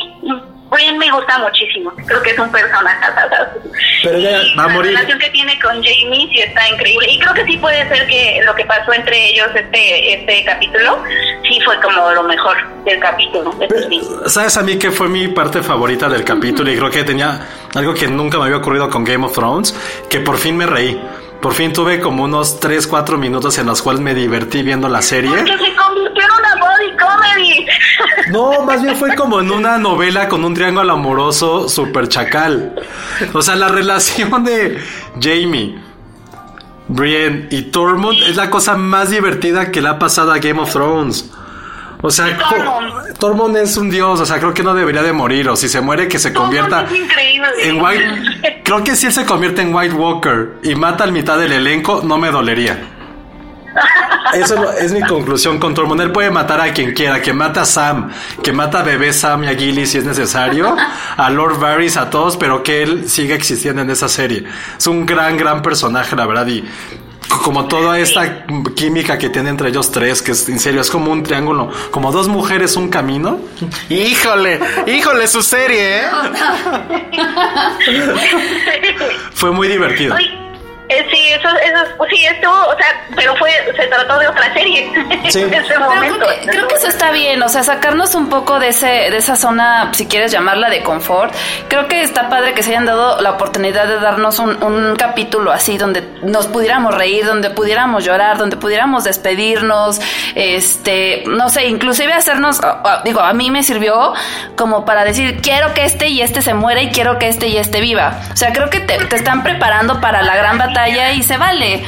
Bren 0.71 0.99
me 0.99 1.11
gusta 1.11 1.39
muchísimo, 1.39 1.93
creo 2.07 2.23
que 2.23 2.31
es 2.31 2.39
un 2.39 2.51
personaje, 2.53 3.07
Pero 4.03 4.19
ella 4.19 4.43
Y 4.43 4.55
va 4.55 4.65
a 4.65 4.67
la 4.67 4.73
morir. 4.75 4.91
relación 4.93 5.19
que 5.19 5.31
tiene 5.31 5.59
con 5.61 5.73
Jamie 5.83 6.29
sí 6.33 6.41
está 6.41 6.69
increíble. 6.69 7.07
Y 7.11 7.19
creo 7.19 7.35
que 7.35 7.45
sí 7.47 7.57
puede 7.57 7.89
ser 7.89 8.07
que 8.07 8.41
lo 8.45 8.55
que 8.55 8.65
pasó 8.67 8.93
entre 8.93 9.29
ellos 9.31 9.49
este 9.55 10.15
este 10.15 10.45
capítulo 10.45 11.03
sí 11.49 11.59
fue 11.65 11.81
como 11.81 12.11
lo 12.11 12.23
mejor 12.25 12.57
del 12.85 13.01
capítulo. 13.01 13.55
sí. 13.89 14.01
¿Sabes 14.27 14.57
a 14.57 14.63
mí 14.63 14.79
qué 14.79 14.91
fue 14.91 15.09
mi 15.09 15.29
parte 15.29 15.63
favorita 15.63 16.09
del 16.09 16.25
capítulo? 16.25 16.71
Y 16.71 16.77
creo 16.77 16.91
que 16.91 17.05
tenía 17.05 17.47
algo 17.75 17.95
que 17.95 18.07
nunca 18.09 18.39
me 18.39 18.45
había 18.45 18.59
ocurrido 18.59 18.91
con 18.91 19.05
Game 19.05 19.25
of 19.25 19.33
Thrones, 19.35 19.75
que 20.11 20.21
por 20.21 20.37
fin 20.37 20.57
me 20.57 20.67
reí. 20.67 21.01
Por 21.41 21.55
fin 21.55 21.73
tuve 21.73 22.01
como 22.01 22.25
unos 22.25 22.59
3, 22.59 22.85
4 22.89 23.17
minutos 23.17 23.59
en 23.59 23.67
los 23.67 23.81
cuales 23.81 24.03
me 24.03 24.13
divertí 24.13 24.63
viendo 24.63 24.89
la 24.89 25.01
serie. 25.03 25.31
Porque 25.31 25.53
se 25.57 25.71
una 25.71 26.38
body 26.69 26.97
comedy. 26.97 27.67
No, 28.31 28.63
más 28.63 28.83
bien 28.83 28.95
fue 28.97 29.15
como 29.15 29.41
en 29.41 29.51
una 29.51 29.79
novela 29.79 30.29
con 30.29 30.45
un 30.45 30.53
triángulo 30.53 30.93
amoroso 30.93 31.69
super 31.69 32.09
chacal. 32.09 32.75
O 33.33 33.41
sea, 33.41 33.57
la 33.57 33.69
relación 33.69 34.45
de 34.45 34.79
Jamie, 35.21 35.79
Brienne 36.89 37.49
y 37.51 37.63
Tormund 37.63 38.23
es 38.23 38.37
la 38.37 38.51
cosa 38.51 38.77
más 38.77 39.11
divertida 39.11 39.71
que 39.71 39.81
le 39.81 39.89
ha 39.89 39.99
pasado 39.99 40.33
a 40.33 40.39
Game 40.39 40.61
of 40.61 40.71
Thrones. 40.73 41.31
O 42.03 42.11
sea, 42.11 42.37
Tormund. 42.37 43.19
Tormund 43.19 43.57
es 43.57 43.77
un 43.77 43.91
dios, 43.91 44.21
o 44.21 44.27
sea, 44.27 44.39
creo 44.39 44.55
que 44.55 44.63
no 44.63 44.75
debería 44.75 45.03
de 45.03 45.13
morir, 45.13 45.49
o 45.49 45.57
si 45.57 45.69
se 45.69 45.81
muere 45.81 46.07
que 46.07 46.19
se 46.19 46.33
convierta 46.33 46.87
en 47.63 47.83
White... 47.83 48.63
Creo 48.63 48.85
que 48.85 48.95
si 48.95 49.07
él 49.07 49.13
se 49.13 49.25
convierte 49.25 49.63
en 49.63 49.75
White 49.75 49.95
Walker 49.95 50.59
y 50.63 50.75
mata 50.75 51.05
al 51.05 51.13
mitad 51.13 51.39
del 51.39 51.53
elenco, 51.53 52.03
no 52.05 52.19
me 52.19 52.31
dolería. 52.31 52.98
Eso 54.35 54.73
es 54.73 54.93
mi 54.93 55.03
conclusión 55.03 55.59
con 55.59 55.75
Tormund. 55.75 56.01
Él 56.01 56.13
puede 56.13 56.31
matar 56.31 56.61
a 56.61 56.73
quien 56.73 56.93
quiera, 56.93 57.21
que 57.21 57.33
mata 57.33 57.63
a 57.63 57.65
Sam, 57.65 58.11
que 58.43 58.53
mata 58.53 58.81
a 58.81 58.83
bebé 58.83 59.13
Sam 59.13 59.45
y 59.45 59.49
a 59.49 59.55
Gilly 59.55 59.87
si 59.87 59.99
es 59.99 60.05
necesario, 60.05 60.77
a 61.17 61.31
Lord 61.31 61.59
Varys, 61.59 61.97
a 61.97 62.11
todos, 62.11 62.37
pero 62.37 62.63
que 62.63 62.83
él 62.83 63.09
siga 63.09 63.35
existiendo 63.35 63.83
en 63.83 63.91
esa 63.91 64.09
serie. 64.09 64.45
Es 64.77 64.87
un 64.87 65.07
gran, 65.07 65.37
gran 65.37 65.63
personaje, 65.63 66.15
la 66.17 66.27
verdad, 66.27 66.47
y 66.47 66.65
como 67.45 67.67
toda 67.67 67.99
esta 67.99 68.47
química 68.75 69.19
que 69.19 69.29
tiene 69.29 69.51
entre 69.51 69.69
ellos 69.69 69.91
tres, 69.91 70.23
que 70.23 70.33
es 70.33 70.49
en 70.49 70.59
serio, 70.59 70.81
es 70.81 70.91
como 70.91 71.13
un 71.13 71.23
triángulo, 71.23 71.71
como 71.91 72.11
dos 72.11 72.29
mujeres, 72.29 72.77
un 72.77 72.89
camino. 72.89 73.39
Híjole, 73.89 74.61
híjole 74.87 75.29
su 75.29 75.43
serie, 75.43 76.01
¿eh? 76.01 76.07
Fue 79.33 79.51
muy 79.51 79.69
divertido. 79.69 80.17
Eh, 80.89 81.07
sí, 81.11 81.29
eso, 81.29 81.49
eso, 81.49 82.07
sí, 82.09 82.25
estuvo, 82.25 82.55
o 82.55 82.77
sea, 82.77 83.07
pero 83.15 83.37
fue, 83.37 83.51
se 83.77 83.87
trató 83.89 84.19
de 84.19 84.27
otra 84.29 84.53
serie 84.55 84.91
Sí. 85.29 85.41
en 85.43 85.53
ese 85.53 85.79
momento. 85.79 86.17
creo, 86.17 86.41
que, 86.41 86.47
creo 86.47 86.69
que 86.69 86.75
eso 86.77 86.89
está 86.89 87.11
bien, 87.11 87.43
o 87.43 87.49
sea, 87.49 87.63
sacarnos 87.63 88.15
un 88.15 88.31
poco 88.31 88.59
de 88.59 88.69
ese 88.69 88.87
de 88.87 89.17
esa 89.19 89.37
zona, 89.37 89.91
si 89.93 90.07
quieres 90.07 90.33
llamarla 90.33 90.71
de 90.71 90.83
confort. 90.83 91.35
Creo 91.69 91.89
que 91.89 92.03
está 92.03 92.31
padre 92.31 92.55
que 92.55 92.63
se 92.63 92.71
hayan 92.71 92.87
dado 92.87 93.21
la 93.21 93.33
oportunidad 93.33 93.87
de 93.87 94.01
darnos 94.01 94.39
un, 94.39 94.63
un 94.63 94.97
capítulo 94.97 95.53
así 95.53 95.77
donde 95.77 96.03
nos 96.23 96.47
pudiéramos 96.47 96.95
reír, 96.95 97.27
donde 97.27 97.51
pudiéramos 97.51 98.05
llorar, 98.05 98.39
donde 98.39 98.57
pudiéramos 98.57 99.05
despedirnos, 99.05 100.01
este, 100.35 101.25
no 101.27 101.51
sé, 101.51 101.67
inclusive 101.67 102.15
hacernos, 102.15 102.61
digo, 103.05 103.21
a 103.21 103.35
mí 103.35 103.51
me 103.51 103.63
sirvió 103.63 104.15
como 104.57 104.87
para 104.87 105.05
decir, 105.05 105.41
quiero 105.43 105.75
que 105.75 105.85
este 105.85 106.09
y 106.09 106.23
este 106.23 106.41
se 106.41 106.55
muera 106.55 106.81
y 106.81 106.91
quiero 106.91 107.19
que 107.19 107.29
este 107.29 107.49
y 107.49 107.59
este 107.59 107.81
viva. 107.81 108.19
O 108.33 108.37
sea, 108.37 108.53
creo 108.55 108.71
que 108.71 108.81
te, 108.81 108.97
te 109.05 109.17
están 109.17 109.43
preparando 109.43 110.01
para 110.01 110.23
la 110.23 110.35
gran 110.35 110.57
batalla 110.57 110.78
y 110.87 111.23
se 111.23 111.37
vale. 111.37 111.85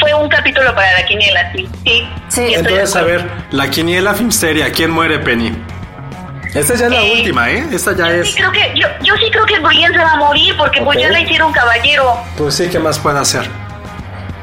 Fue 0.00 0.14
un 0.14 0.28
capítulo 0.28 0.74
para 0.74 0.92
la 0.92 1.04
quiniela, 1.06 1.50
sí. 1.52 1.68
Sí, 1.84 2.08
Sí. 2.28 2.54
Entonces, 2.54 2.94
a 2.94 3.02
ver, 3.02 3.26
la 3.50 3.68
quiniela 3.70 4.14
Filmsteria, 4.14 4.70
¿quién 4.70 4.90
muere, 4.90 5.18
Penny? 5.18 5.52
Esta 6.54 6.74
ya 6.76 6.86
es 6.86 6.92
la 6.92 7.02
Eh, 7.02 7.12
última, 7.18 7.50
¿eh? 7.50 7.66
Esta 7.72 7.92
ya 7.96 8.06
Yo 8.06 8.12
es... 8.22 8.28
sí 8.30 8.36
creo 8.36 8.52
que, 8.52 8.72
yo, 8.74 8.86
yo 9.02 9.14
sí 9.16 9.28
creo 9.30 9.44
que 9.44 9.58
Brienne 9.58 9.94
se 9.96 10.02
va 10.02 10.12
a 10.12 10.16
morir 10.16 10.56
porque 10.56 10.80
pues 10.82 10.96
Ok. 10.96 11.02
ya 11.02 11.08
la 11.10 11.20
hicieron 11.20 11.52
caballero. 11.52 12.16
Pues 12.36 12.54
sí, 12.54 12.68
¿qué 12.68 12.78
más 12.78 12.98
puede 12.98 13.18
hacer? 13.18 13.48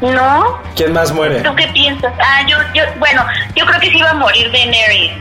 ¿No? 0.02 0.60
¿Quién 0.76 0.94
más 0.94 1.12
muere? 1.14 1.42
¿Tú 1.42 1.56
qué 1.56 1.68
piensas? 1.68 2.14
Ah, 2.20 2.42
yo, 2.48 2.58
yo, 2.74 2.84
bueno, 3.00 3.26
yo 3.56 3.66
creo 3.66 3.80
que 3.80 3.90
sí 3.90 4.02
va 4.02 4.12
a 4.12 4.14
morir 4.16 4.52
Daenerys. 4.52 5.14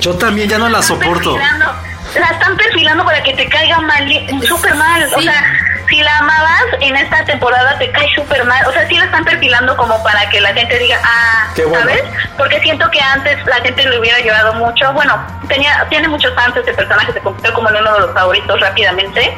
Yo 0.00 0.14
también 0.14 0.48
ya 0.48 0.58
no 0.58 0.68
la 0.68 0.80
Están 0.80 0.98
soporto. 0.98 1.34
perfilando- 1.36 1.72
La 2.18 2.26
están 2.30 2.56
perfilando 2.56 3.04
para 3.04 3.22
que 3.22 3.32
te 3.34 3.48
caiga 3.48 3.80
mal, 3.80 4.26
súper 4.46 4.74
mal. 4.74 5.04
O 5.14 5.18
Sí. 5.20 5.24
sea, 5.24 5.44
si 5.88 6.00
la 6.02 6.18
amabas 6.18 6.62
en 6.80 6.96
esta 6.96 7.24
temporada 7.24 7.78
te 7.78 7.90
cae 7.92 8.08
súper 8.14 8.44
mal. 8.44 8.64
O 8.66 8.72
sea, 8.72 8.86
sí 8.88 8.96
la 8.96 9.04
están 9.06 9.24
perfilando 9.24 9.76
como 9.76 10.02
para 10.02 10.28
que 10.30 10.40
la 10.40 10.52
gente 10.54 10.78
diga, 10.78 10.98
ah, 11.04 11.48
Qué 11.54 11.64
bueno. 11.64 11.80
¿sabes? 11.88 12.02
Porque 12.36 12.60
siento 12.60 12.90
que 12.90 13.00
antes 13.00 13.44
la 13.46 13.56
gente 13.56 13.84
le 13.88 13.98
hubiera 13.98 14.18
llevado 14.18 14.54
mucho. 14.54 14.92
Bueno, 14.92 15.16
tenía 15.48 15.86
tiene 15.88 16.08
muchos 16.08 16.34
fans 16.34 16.56
este 16.56 16.72
personaje, 16.74 17.12
se 17.12 17.20
convirtió 17.20 17.52
como 17.54 17.68
en 17.70 17.76
uno 17.76 17.92
de 17.94 18.00
los 18.00 18.12
favoritos 18.14 18.60
rápidamente. 18.60 19.34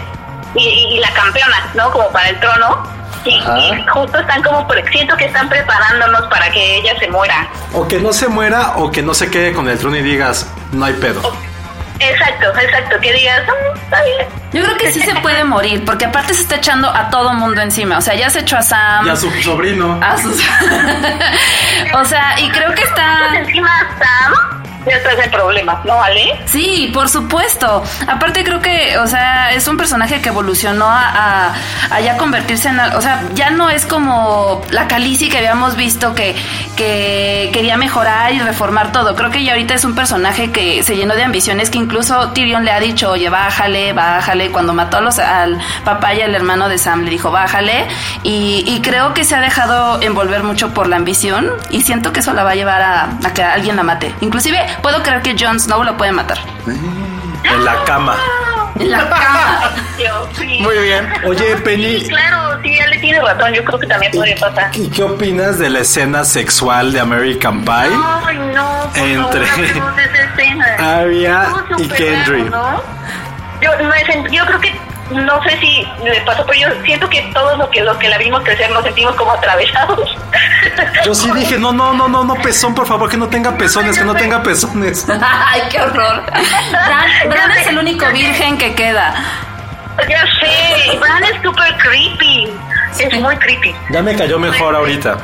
Y, 0.54 0.64
y- 0.68 0.96
y 0.96 0.98
la 0.98 1.10
campeona, 1.12 1.70
¿no? 1.74 1.90
Como 1.92 2.10
para 2.10 2.28
el 2.30 2.40
trono. 2.40 2.82
Y, 3.24 3.38
justo 3.92 4.18
están 4.18 4.42
como, 4.42 4.66
pre- 4.66 4.82
siento 4.90 5.14
que 5.16 5.26
están 5.26 5.48
preparándonos 5.48 6.22
para 6.28 6.50
que 6.50 6.76
ella 6.78 6.98
se 6.98 7.06
muera. 7.08 7.46
O 7.74 7.86
que 7.86 8.00
no 8.00 8.12
se 8.14 8.28
muera 8.28 8.72
o 8.76 8.90
que 8.90 9.02
no 9.02 9.12
se 9.14 9.30
quede 9.30 9.52
con 9.52 9.68
el 9.68 9.78
trono 9.78 9.96
y 9.96 10.02
digas, 10.02 10.50
no 10.72 10.86
hay 10.86 10.94
pedo. 10.94 11.20
Exacto, 12.00 12.46
exacto, 12.60 12.98
que 13.00 13.12
digas, 13.12 13.42
"Mm, 13.46 13.78
está 13.78 14.02
bien. 14.02 14.26
Yo 14.52 14.64
creo 14.64 14.76
que 14.78 14.90
sí 14.92 15.00
se 15.02 15.14
puede 15.16 15.44
morir, 15.44 15.84
porque 15.84 16.06
aparte 16.06 16.34
se 16.34 16.42
está 16.42 16.56
echando 16.56 16.88
a 16.88 17.08
todo 17.10 17.32
mundo 17.34 17.60
encima. 17.60 17.98
O 17.98 18.00
sea, 18.00 18.14
ya 18.14 18.28
se 18.30 18.40
echó 18.40 18.56
a 18.56 18.62
Sam. 18.62 19.06
Y 19.06 19.10
a 19.10 19.16
su 19.16 19.30
sobrino. 19.42 19.98
a 20.02 20.16
sus- 20.16 20.40
o 21.94 22.04
sea, 22.04 22.38
y 22.40 22.48
creo 22.50 22.74
que 22.74 22.82
está. 22.82 23.36
Encima 23.36 23.70
Sam, 23.98 24.62
ya 24.86 24.96
estás 24.96 25.18
en 25.18 25.30
¿no, 25.84 26.02
Ale? 26.02 26.40
Sí, 26.46 26.90
por 26.92 27.08
supuesto. 27.08 27.82
Aparte 28.06 28.44
creo 28.44 28.60
que, 28.60 28.98
o 28.98 29.06
sea, 29.06 29.52
es 29.52 29.66
un 29.68 29.76
personaje 29.76 30.20
que 30.20 30.28
evolucionó 30.28 30.86
a, 30.88 31.52
ya 32.02 32.16
convertirse 32.16 32.68
en, 32.68 32.80
o 32.80 33.00
sea, 33.00 33.22
ya 33.34 33.50
no 33.50 33.68
es 33.68 33.84
como 33.86 34.62
la 34.70 34.88
Khaleesi 34.88 35.28
que 35.28 35.38
habíamos 35.38 35.76
visto 35.76 36.14
que, 36.14 36.34
que 36.76 37.50
quería 37.52 37.76
mejorar 37.76 38.32
y 38.32 38.38
reformar 38.38 38.92
todo. 38.92 39.14
Creo 39.14 39.30
que 39.30 39.44
ya 39.44 39.52
ahorita 39.52 39.74
es 39.74 39.84
un 39.84 39.94
personaje 39.94 40.50
que 40.50 40.82
se 40.82 40.96
llenó 40.96 41.14
de 41.14 41.24
ambiciones 41.24 41.70
que 41.70 41.78
incluso 41.78 42.30
Tyrion 42.30 42.64
le 42.64 42.72
ha 42.72 42.80
dicho, 42.80 43.10
oye, 43.10 43.28
bájale, 43.28 43.92
bájale. 43.92 44.50
Cuando 44.50 44.72
mató 44.72 44.98
a 44.98 45.00
los, 45.00 45.18
al 45.18 45.58
papá 45.84 46.14
y 46.14 46.22
al 46.22 46.34
hermano 46.34 46.68
de 46.68 46.78
Sam 46.78 47.02
le 47.02 47.10
dijo, 47.10 47.30
bájale. 47.30 47.86
Y, 48.22 48.64
y 48.66 48.80
creo 48.80 49.14
que 49.14 49.24
se 49.24 49.34
ha 49.34 49.40
dejado 49.40 50.00
envolver 50.02 50.42
mucho 50.42 50.72
por 50.72 50.88
la 50.88 50.96
ambición 50.96 51.50
y 51.70 51.82
siento 51.82 52.12
que 52.12 52.20
eso 52.20 52.32
la 52.32 52.44
va 52.44 52.52
a 52.52 52.54
llevar 52.54 52.82
a, 52.82 53.04
a 53.24 53.34
que 53.34 53.42
alguien 53.42 53.76
la 53.76 53.82
mate. 53.82 54.14
Inclusive 54.20 54.69
puedo 54.82 55.02
creer 55.02 55.22
que 55.22 55.36
Jon 55.38 55.58
Snow 55.60 55.82
lo 55.84 55.96
puede 55.96 56.12
matar. 56.12 56.38
En 57.44 57.64
la 57.64 57.84
cama. 57.84 58.16
En 58.78 58.90
la 58.90 59.08
cama. 59.08 59.70
Sí. 60.34 60.58
Muy 60.60 60.78
bien. 60.78 61.12
Oye, 61.26 61.56
Sí, 61.56 61.62
Penny, 61.62 62.08
claro, 62.08 62.58
sí, 62.62 62.78
Ale 62.80 62.98
tiene 62.98 63.20
razón, 63.20 63.52
yo 63.52 63.64
creo 63.64 63.78
que 63.78 63.86
también 63.86 64.12
podría 64.12 64.36
pasar. 64.36 64.70
¿y 64.74 64.88
qué 64.88 65.02
opinas 65.02 65.58
de 65.58 65.68
la 65.70 65.80
escena 65.80 66.24
sexual 66.24 66.92
de 66.92 67.00
American 67.00 67.64
Pie? 67.64 67.74
Ay, 67.74 68.38
no, 68.54 68.90
Entre- 68.94 69.42
Estuvo 69.44 69.90
y 72.36 72.42
¿no? 72.44 72.82
Yo, 73.60 73.70
yo 74.30 74.46
creo 74.46 74.60
que, 74.60 74.80
no 75.10 75.42
sé 75.42 75.58
si 75.58 75.86
le 76.04 76.20
pasó, 76.22 76.44
pero 76.46 76.58
yo 76.58 76.82
siento 76.84 77.08
que 77.08 77.22
todos 77.34 77.58
los 77.58 77.68
que, 77.68 77.82
los 77.82 77.96
que 77.98 78.08
la 78.08 78.18
vimos 78.18 78.42
crecer 78.42 78.70
nos 78.70 78.84
sentimos 78.84 79.14
como 79.16 79.32
atravesados. 79.32 80.16
Yo 81.04 81.14
sí 81.14 81.30
dije, 81.32 81.58
no, 81.58 81.72
no, 81.72 81.92
no, 81.92 82.08
no, 82.08 82.22
no, 82.22 82.34
pezón, 82.36 82.74
por 82.74 82.86
favor, 82.86 83.08
que 83.08 83.16
no 83.16 83.28
tenga 83.28 83.56
pezones, 83.56 83.98
que 83.98 84.04
no 84.04 84.14
tenga 84.14 84.42
pezones. 84.42 85.06
Ay, 85.20 85.62
qué 85.70 85.80
horror. 85.80 86.22
Bran, 86.70 87.08
Bran 87.28 87.50
es 87.52 87.66
el 87.66 87.78
único 87.78 88.06
virgen 88.10 88.58
que 88.58 88.74
queda. 88.74 89.14
Ya 90.08 90.22
sé, 90.40 90.98
Bran 90.98 91.24
es 91.24 91.42
súper 91.42 91.76
creepy. 91.78 92.52
Es 92.98 93.20
muy 93.20 93.36
creepy. 93.36 93.74
Ya 93.90 94.02
me 94.02 94.14
cayó 94.14 94.38
mejor 94.38 94.74
ahorita. 94.76 95.16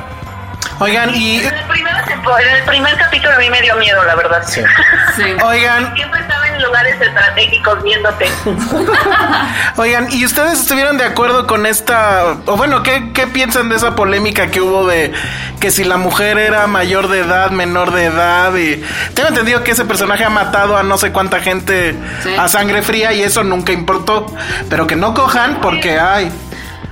Oigan, 0.79 1.15
y. 1.15 1.41
En 1.41 1.55
el, 1.55 1.65
primer, 1.65 1.95
en 1.95 2.57
el 2.57 2.63
primer 2.65 2.97
capítulo 2.97 3.35
a 3.35 3.39
mí 3.39 3.49
me 3.51 3.61
dio 3.63 3.77
miedo, 3.77 4.03
la 4.05 4.15
verdad. 4.15 4.43
Sí. 4.47 4.61
Sí. 5.17 5.23
Oigan, 5.43 5.95
Siempre 5.95 6.21
estaba 6.21 6.47
en 6.47 6.63
lugares 6.63 7.01
estratégicos 7.01 7.83
viéndote. 7.83 8.27
oigan, 9.77 10.09
¿y 10.11 10.25
ustedes 10.27 10.61
estuvieron 10.61 10.99
de 10.99 11.05
acuerdo 11.05 11.47
con 11.47 11.65
esta, 11.65 12.37
o 12.45 12.57
bueno, 12.59 12.83
¿qué, 12.83 13.13
qué 13.15 13.27
piensan 13.27 13.71
de 13.71 13.77
esa 13.77 13.95
polémica 13.95 14.49
que 14.49 14.61
hubo 14.61 14.87
de 14.87 15.13
que 15.59 15.71
si 15.71 15.85
la 15.85 15.97
mujer 15.97 16.37
era 16.39 16.67
mayor 16.67 17.09
de 17.09 17.21
edad, 17.21 17.51
menor 17.51 17.93
de 17.93 18.05
edad? 18.05 18.55
Y 18.57 18.85
tengo 19.15 19.31
entendido 19.31 19.65
que 19.65 19.71
ese 19.71 19.87
personaje 19.87 20.25
ha 20.25 20.29
matado 20.31 20.77
a 20.77 20.83
no 20.83 20.99
sé 20.99 21.13
cuánta 21.13 21.41
gente 21.41 21.95
Sí. 22.23 22.35
a 22.39 22.47
sangre 22.49 22.83
fría 22.83 23.13
y 23.15 23.23
eso 23.23 23.43
nunca 23.43 23.73
importó. 23.73 24.27
Pero 24.69 24.87
que 24.87 24.97
no 24.97 25.15
cojan 25.15 25.61
porque 25.63 25.99
hay. 25.99 26.31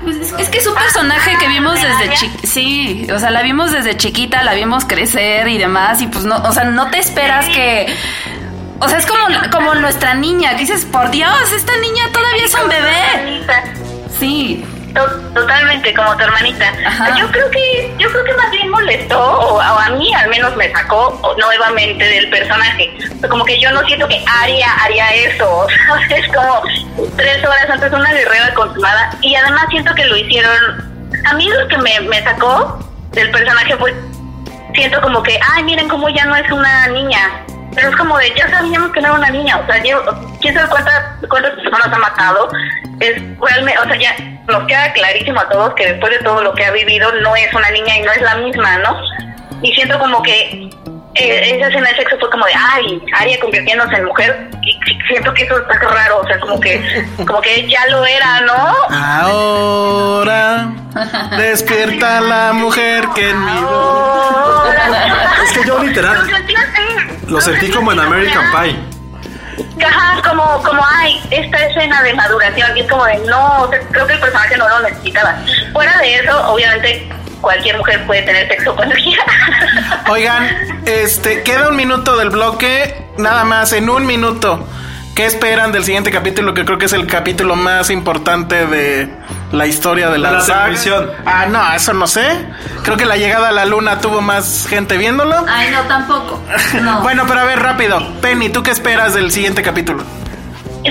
Pues 0.04 0.16
es, 0.16 0.32
es 0.38 0.48
que 0.50 0.58
es 0.58 0.66
un 0.66 0.74
personaje 0.74 1.36
que 1.38 1.48
vimos 1.48 1.80
desde 1.80 2.14
chiquita. 2.14 2.46
Sí, 2.46 3.06
o 3.12 3.18
sea, 3.18 3.30
la 3.30 3.42
vimos 3.42 3.72
desde 3.72 3.96
chiquita, 3.96 4.42
la 4.42 4.54
vimos 4.54 4.84
crecer 4.84 5.48
y 5.48 5.58
demás. 5.58 6.00
Y 6.02 6.06
pues 6.06 6.24
no, 6.24 6.36
o 6.36 6.52
sea, 6.52 6.64
no 6.64 6.90
te 6.90 6.98
esperas 6.98 7.46
que. 7.46 7.86
O 8.80 8.88
sea, 8.88 8.98
es 8.98 9.06
como, 9.06 9.24
como 9.50 9.74
nuestra 9.76 10.14
niña, 10.14 10.52
que 10.52 10.62
dices, 10.62 10.84
por 10.84 11.10
Dios, 11.10 11.52
esta 11.56 11.72
niña 11.78 12.04
todavía 12.12 12.44
es 12.44 12.54
un 12.54 12.68
bebé. 12.68 13.46
Sí. 14.18 14.64
To- 14.94 15.20
Totalmente, 15.34 15.92
como 15.94 16.16
tu 16.16 16.22
hermanita. 16.24 16.72
Ajá. 16.86 17.16
Yo 17.18 17.28
creo 17.32 17.50
que, 17.50 17.94
yo 17.98 18.08
creo 18.10 18.24
que 18.24 18.32
más 18.34 18.50
bien 18.52 18.70
molestó, 18.70 19.20
o, 19.20 19.54
o 19.56 19.60
a 19.60 19.90
mí 19.90 20.14
al 20.14 20.28
menos 20.28 20.54
me 20.56 20.70
sacó 20.72 21.20
nuevamente 21.38 22.04
del 22.04 22.30
personaje. 22.30 22.96
Como 23.28 23.44
que 23.44 23.58
yo 23.60 23.70
no 23.72 23.84
siento 23.86 24.06
que 24.08 24.24
Aria 24.40 24.68
haría 24.82 25.12
eso. 25.14 25.66
Es 26.10 26.26
como 26.32 26.62
tres 27.16 27.44
horas 27.44 27.68
antes 27.68 27.92
una 27.92 28.12
guerrera 28.12 28.54
consumada. 28.54 29.10
Y 29.20 29.34
además 29.34 29.66
siento 29.70 29.92
que 29.94 30.04
lo 30.06 30.16
hicieron. 30.16 31.10
A 31.26 31.34
mí 31.34 31.48
lo 31.48 31.66
que 31.68 31.78
me, 31.78 32.00
me 32.02 32.22
sacó 32.22 32.78
del 33.12 33.30
personaje 33.30 33.76
fue 33.76 33.94
siento 34.74 35.00
como 35.00 35.22
que, 35.22 35.38
ay, 35.54 35.62
miren 35.64 35.88
cómo 35.88 36.08
ya 36.08 36.24
no 36.26 36.36
es 36.36 36.50
una 36.50 36.88
niña. 36.88 37.30
Pero 37.74 37.88
es 37.88 37.96
como 37.96 38.16
de, 38.18 38.32
ya 38.36 38.48
sabíamos 38.48 38.92
que 38.92 39.00
no 39.00 39.08
era 39.08 39.18
una 39.18 39.30
niña. 39.30 39.58
O 39.58 39.66
sea, 39.66 39.82
yo, 39.82 40.02
quién 40.40 40.54
sabe 40.54 40.68
cuántas, 40.68 41.02
cuántas 41.28 41.54
personas 41.54 41.86
ha 41.92 41.98
matado. 41.98 42.48
Es 43.00 43.22
realmente, 43.40 43.78
o 43.80 43.84
sea, 43.84 43.96
ya 43.96 44.16
nos 44.46 44.66
queda 44.66 44.92
clarísimo 44.92 45.40
a 45.40 45.48
todos 45.48 45.74
que 45.74 45.92
después 45.92 46.12
de 46.12 46.24
todo 46.24 46.42
lo 46.42 46.54
que 46.54 46.64
ha 46.64 46.70
vivido, 46.70 47.10
no 47.22 47.34
es 47.34 47.52
una 47.52 47.70
niña 47.70 47.98
y 47.98 48.02
no 48.02 48.12
es 48.12 48.22
la 48.22 48.36
misma, 48.36 48.78
¿no? 48.78 48.96
Y 49.62 49.72
siento 49.72 49.98
como 49.98 50.22
que 50.22 50.70
eh, 51.14 51.56
esa 51.56 51.68
escena 51.68 51.88
de 51.90 51.96
sexo 51.96 52.16
fue 52.18 52.30
como 52.30 52.44
de, 52.46 52.52
ay, 52.54 53.02
Aria 53.18 53.38
convirtiéndose 53.40 53.96
en 53.96 54.04
mujer. 54.04 54.50
Y 54.62 54.78
siento 55.06 55.32
que 55.34 55.44
eso 55.44 55.58
está 55.58 55.74
raro. 55.88 56.20
O 56.20 56.26
sea, 56.26 56.38
como 56.40 56.58
que, 56.60 57.06
como 57.26 57.40
que 57.40 57.68
ya 57.68 57.86
lo 57.88 58.04
era, 58.04 58.40
¿no? 58.42 58.74
Ahora 58.90 60.68
despierta 61.36 62.20
la 62.20 62.52
mujer 62.52 63.04
que 63.14 63.30
en 63.30 63.44
mi 63.44 63.52
Es 65.44 65.52
que 65.52 65.66
yo 65.66 65.82
literal 65.82 66.16
Lo 66.18 66.36
sentí 66.36 66.54
así. 66.54 67.26
lo 67.28 67.40
sentí 67.40 67.70
como 67.70 67.92
en 67.92 68.00
American 68.00 68.44
Pie. 68.52 68.94
Ajá, 69.86 70.20
como, 70.28 70.62
como, 70.62 70.82
ay, 70.98 71.20
esta 71.30 71.58
escena 71.66 72.02
de 72.02 72.14
maduración, 72.14 72.76
y 72.76 72.80
es 72.80 72.90
como 72.90 73.04
de, 73.04 73.18
no, 73.18 73.62
o 73.62 73.70
sea, 73.70 73.78
creo 73.90 74.06
que 74.06 74.14
el 74.14 74.20
personaje 74.20 74.56
no 74.56 74.68
lo 74.68 74.80
necesitaba. 74.80 75.36
Fuera 75.72 75.96
de 75.98 76.14
eso, 76.16 76.50
obviamente, 76.52 77.08
cualquier 77.44 77.76
mujer 77.76 78.04
puede 78.06 78.22
tener 78.22 78.48
sexo 78.48 78.74
cuando 78.74 78.94
quiera. 78.96 79.24
Oigan, 80.10 80.48
este, 80.86 81.42
queda 81.42 81.68
un 81.68 81.76
minuto 81.76 82.16
del 82.16 82.30
bloque, 82.30 83.06
nada 83.18 83.44
más, 83.44 83.72
en 83.72 83.88
un 83.88 84.06
minuto. 84.06 84.66
¿Qué 85.14 85.26
esperan 85.26 85.70
del 85.70 85.84
siguiente 85.84 86.10
capítulo? 86.10 86.54
Que 86.54 86.64
creo 86.64 86.76
que 86.76 86.86
es 86.86 86.92
el 86.92 87.06
capítulo 87.06 87.54
más 87.54 87.88
importante 87.90 88.66
de 88.66 89.08
la 89.52 89.64
historia 89.66 90.08
de 90.10 90.18
la, 90.18 90.32
la 90.32 90.40
saga. 90.40 90.64
televisión. 90.64 91.08
Ah, 91.24 91.46
no, 91.46 91.72
eso 91.72 91.92
no 91.92 92.08
sé. 92.08 92.24
Creo 92.82 92.96
que 92.96 93.04
la 93.04 93.16
llegada 93.16 93.50
a 93.50 93.52
la 93.52 93.64
luna 93.64 94.00
tuvo 94.00 94.20
más 94.20 94.66
gente 94.68 94.96
viéndolo. 94.96 95.44
Ay, 95.48 95.70
no, 95.70 95.82
tampoco. 95.82 96.42
No. 96.82 97.00
Bueno, 97.02 97.24
pero 97.28 97.40
a 97.40 97.44
ver, 97.44 97.60
rápido. 97.60 98.02
Penny, 98.20 98.48
¿tú 98.48 98.64
qué 98.64 98.72
esperas 98.72 99.14
del 99.14 99.30
siguiente 99.30 99.62
capítulo? 99.62 100.02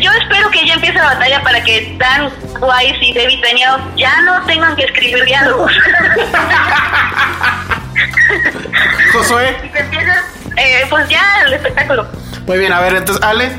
Yo 0.02 0.12
espero 0.12 0.50
que 0.50 0.66
ya 0.66 0.74
empiece 0.74 0.98
la 0.98 1.06
batalla 1.06 1.42
para 1.44 1.64
que 1.64 1.96
Dan 2.00 2.32
Wise 2.60 2.98
y 3.02 3.14
David 3.14 3.40
Benioff 3.42 3.82
ya 3.96 4.22
no 4.22 4.42
tengan 4.46 4.76
que 4.76 4.86
escribir 4.86 5.24
diálogos. 5.26 5.72
Josué. 9.14 9.56
y 9.64 9.70
se 9.70 9.80
empieza, 9.80 10.24
eh, 10.58 10.86
pues 10.90 11.08
ya 11.10 11.22
el 11.46 11.54
espectáculo. 11.54 12.08
Muy 12.48 12.58
bien, 12.58 12.74
a 12.74 12.80
ver, 12.82 12.96
entonces, 12.96 13.24
Ale. 13.24 13.52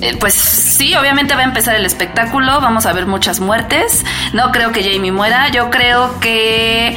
Eh, 0.00 0.16
Pues 0.18 0.34
sí, 0.34 0.94
obviamente 0.94 1.34
va 1.34 1.40
a 1.40 1.44
empezar 1.44 1.74
el 1.74 1.86
espectáculo, 1.86 2.60
vamos 2.60 2.86
a 2.86 2.92
ver 2.92 3.06
muchas 3.06 3.40
muertes. 3.40 4.04
No 4.32 4.52
creo 4.52 4.72
que 4.72 4.82
Jamie 4.82 5.12
muera, 5.12 5.48
yo 5.50 5.70
creo 5.70 6.18
que 6.20 6.96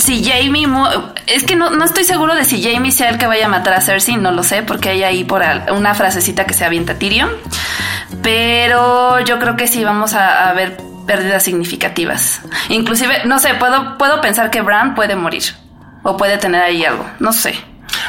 si 0.00 0.24
Jamie 0.24 0.66
mu 0.66 0.86
es 1.26 1.44
que 1.44 1.56
no, 1.56 1.70
no 1.70 1.84
estoy 1.84 2.04
seguro 2.04 2.34
de 2.34 2.44
si 2.44 2.62
Jamie 2.62 2.92
sea 2.92 3.10
el 3.10 3.18
que 3.18 3.26
vaya 3.26 3.46
a 3.46 3.48
matar 3.48 3.74
a 3.74 3.80
Cersei, 3.80 4.16
no 4.16 4.30
lo 4.32 4.42
sé, 4.42 4.62
porque 4.62 4.90
hay 4.90 5.02
ahí 5.02 5.24
por 5.24 5.42
una 5.72 5.94
frasecita 5.94 6.44
que 6.46 6.54
se 6.54 6.64
avienta 6.64 6.98
Tyrion. 6.98 7.30
Pero 8.22 9.20
yo 9.20 9.38
creo 9.38 9.56
que 9.56 9.66
sí 9.66 9.84
vamos 9.84 10.14
a, 10.14 10.48
a 10.50 10.52
ver 10.52 10.76
pérdidas 11.06 11.42
significativas. 11.42 12.42
Inclusive, 12.68 13.24
no 13.24 13.38
sé, 13.38 13.54
puedo, 13.54 13.98
puedo 13.98 14.20
pensar 14.20 14.50
que 14.50 14.60
Bran 14.62 14.94
puede 14.94 15.16
morir. 15.16 15.42
O 16.02 16.16
puede 16.16 16.38
tener 16.38 16.62
ahí 16.62 16.84
algo, 16.84 17.06
no 17.18 17.32
sé. 17.32 17.54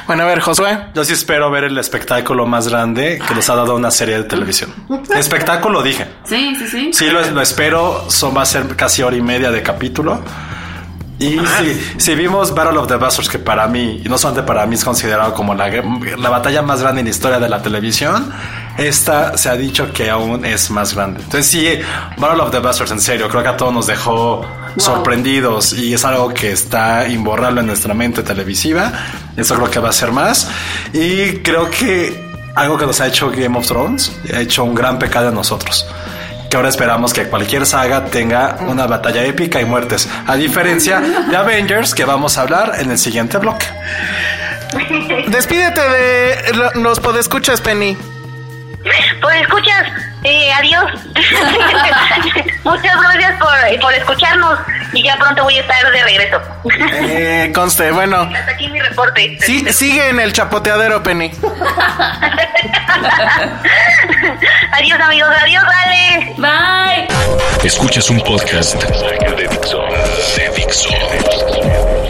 Bueno, 0.08 0.23
a 0.23 0.25
ver, 0.25 0.39
Josué. 0.39 0.77
Yo 0.93 1.04
sí 1.04 1.13
espero 1.13 1.51
ver 1.51 1.65
el 1.65 1.77
espectáculo 1.77 2.45
más 2.45 2.67
grande 2.67 3.21
que 3.27 3.36
nos 3.36 3.49
ha 3.49 3.56
dado 3.56 3.75
una 3.75 3.91
serie 3.91 4.17
de 4.17 4.23
televisión. 4.23 4.73
Espectáculo, 5.15 5.82
dije. 5.84 6.08
Sí, 6.23 6.56
sí, 6.58 6.67
sí. 6.67 6.89
Sí, 6.93 7.06
lo, 7.10 7.21
lo 7.32 7.41
espero. 7.41 8.06
Son, 8.10 8.36
va 8.36 8.43
a 8.43 8.45
ser 8.45 8.75
casi 8.75 9.01
hora 9.01 9.15
y 9.15 9.21
media 9.21 9.51
de 9.51 9.62
capítulo. 9.62 10.23
Y 11.21 11.39
si, 11.39 11.99
si 11.99 12.15
vimos 12.15 12.53
Battle 12.53 12.79
of 12.79 12.88
the 12.88 12.95
Bastards, 12.95 13.29
que 13.29 13.38
para 13.38 13.67
mí, 13.67 14.01
y 14.03 14.10
no 14.10 14.17
solamente 14.17 14.47
para 14.47 14.65
mí, 14.65 14.75
es 14.75 14.84
considerado 14.84 15.34
como 15.34 15.53
la, 15.53 15.69
la 15.69 16.29
batalla 16.29 16.63
más 16.63 16.81
grande 16.81 17.01
en 17.01 17.05
la 17.05 17.12
historia 17.12 17.39
de 17.39 17.47
la 17.47 17.62
televisión, 17.62 18.34
esta 18.77 19.38
se 19.38 19.49
ha 19.49 19.55
dicho 19.55 19.93
que 19.93 20.10
aún 20.10 20.43
es 20.45 20.71
más 20.71 20.95
grande. 20.95 21.21
Entonces, 21.23 21.45
sí, 21.45 21.67
Battle 22.17 22.41
of 22.41 22.51
the 22.51 22.60
Bastards, 22.60 22.91
en 22.91 23.01
serio, 23.01 23.29
creo 23.29 23.43
que 23.43 23.49
a 23.49 23.57
todos 23.57 23.71
nos 23.71 23.86
dejó 23.88 24.43
sorprendidos 24.77 25.73
y 25.73 25.93
es 25.93 26.03
algo 26.05 26.34
que 26.34 26.51
está 26.51 27.07
imborrable 27.07 27.62
en 27.62 27.67
nuestra 27.67 27.93
mente 27.93 28.23
televisiva. 28.23 28.91
Eso 29.38 29.55
creo 29.55 29.69
que 29.69 29.79
va 29.79 29.89
a 29.89 29.93
ser 29.93 30.12
más. 30.12 30.49
Y 30.91 31.38
creo 31.43 31.69
que 31.69 32.31
algo 32.55 32.77
que 32.77 32.86
nos 32.88 32.99
ha 32.99 33.07
hecho 33.07 33.29
Game 33.29 33.57
of 33.57 33.67
Thrones 33.67 34.12
ha 34.34 34.39
hecho 34.39 34.63
un 34.63 34.73
gran 34.73 34.97
pecado 34.97 35.29
en 35.29 35.36
nosotros 35.36 35.86
que 36.51 36.57
ahora 36.57 36.67
esperamos 36.69 37.13
que 37.13 37.27
cualquier 37.29 37.65
saga 37.65 38.05
tenga 38.05 38.57
una 38.67 38.85
batalla 38.85 39.23
épica 39.23 39.61
y 39.61 39.65
muertes, 39.65 40.07
a 40.27 40.35
diferencia 40.35 40.99
de 40.99 41.35
Avengers 41.37 41.95
que 41.95 42.03
vamos 42.05 42.37
a 42.37 42.41
hablar 42.41 42.73
en 42.77 42.91
el 42.91 42.97
siguiente 42.97 43.37
bloque. 43.37 43.65
Despídete 45.27 45.81
de 45.81 46.53
lo- 46.53 46.71
los 46.81 46.99
podescuchas, 46.99 47.61
Penny. 47.61 47.97
Pues 49.22 49.41
escuchas, 49.41 49.88
eh, 50.24 50.52
adiós. 50.54 50.91
Muchas 52.63 53.02
gracias 53.02 53.38
por, 53.39 53.50
por 53.82 53.94
escucharnos 53.94 54.60
y 54.94 55.04
ya 55.04 55.15
pronto 55.17 55.44
voy 55.44 55.58
a 55.58 55.62
estar 55.62 55.91
de 55.91 56.04
regreso. 56.04 56.41
Eh, 57.08 57.52
conste, 57.54 57.91
bueno. 57.91 58.22
Hasta 58.36 58.52
aquí 58.52 58.67
mi 58.70 58.80
reporte. 58.80 59.38
Sí, 59.41 59.65
sigue 59.72 60.10
en 60.10 60.20
el 60.20 60.34
chapoteadero, 60.34 61.04
Penny. 61.04 61.32
adiós 64.72 65.00
amigos, 65.00 65.30
adiós, 65.41 65.63
vale. 65.63 66.34
Bye. 66.38 67.08
Escuchas 67.63 68.10
un 68.10 68.20
podcast 68.22 68.84
de 68.84 69.48
Dixo. 69.48 69.84
De 70.36 70.50
Dixo. 70.56 72.00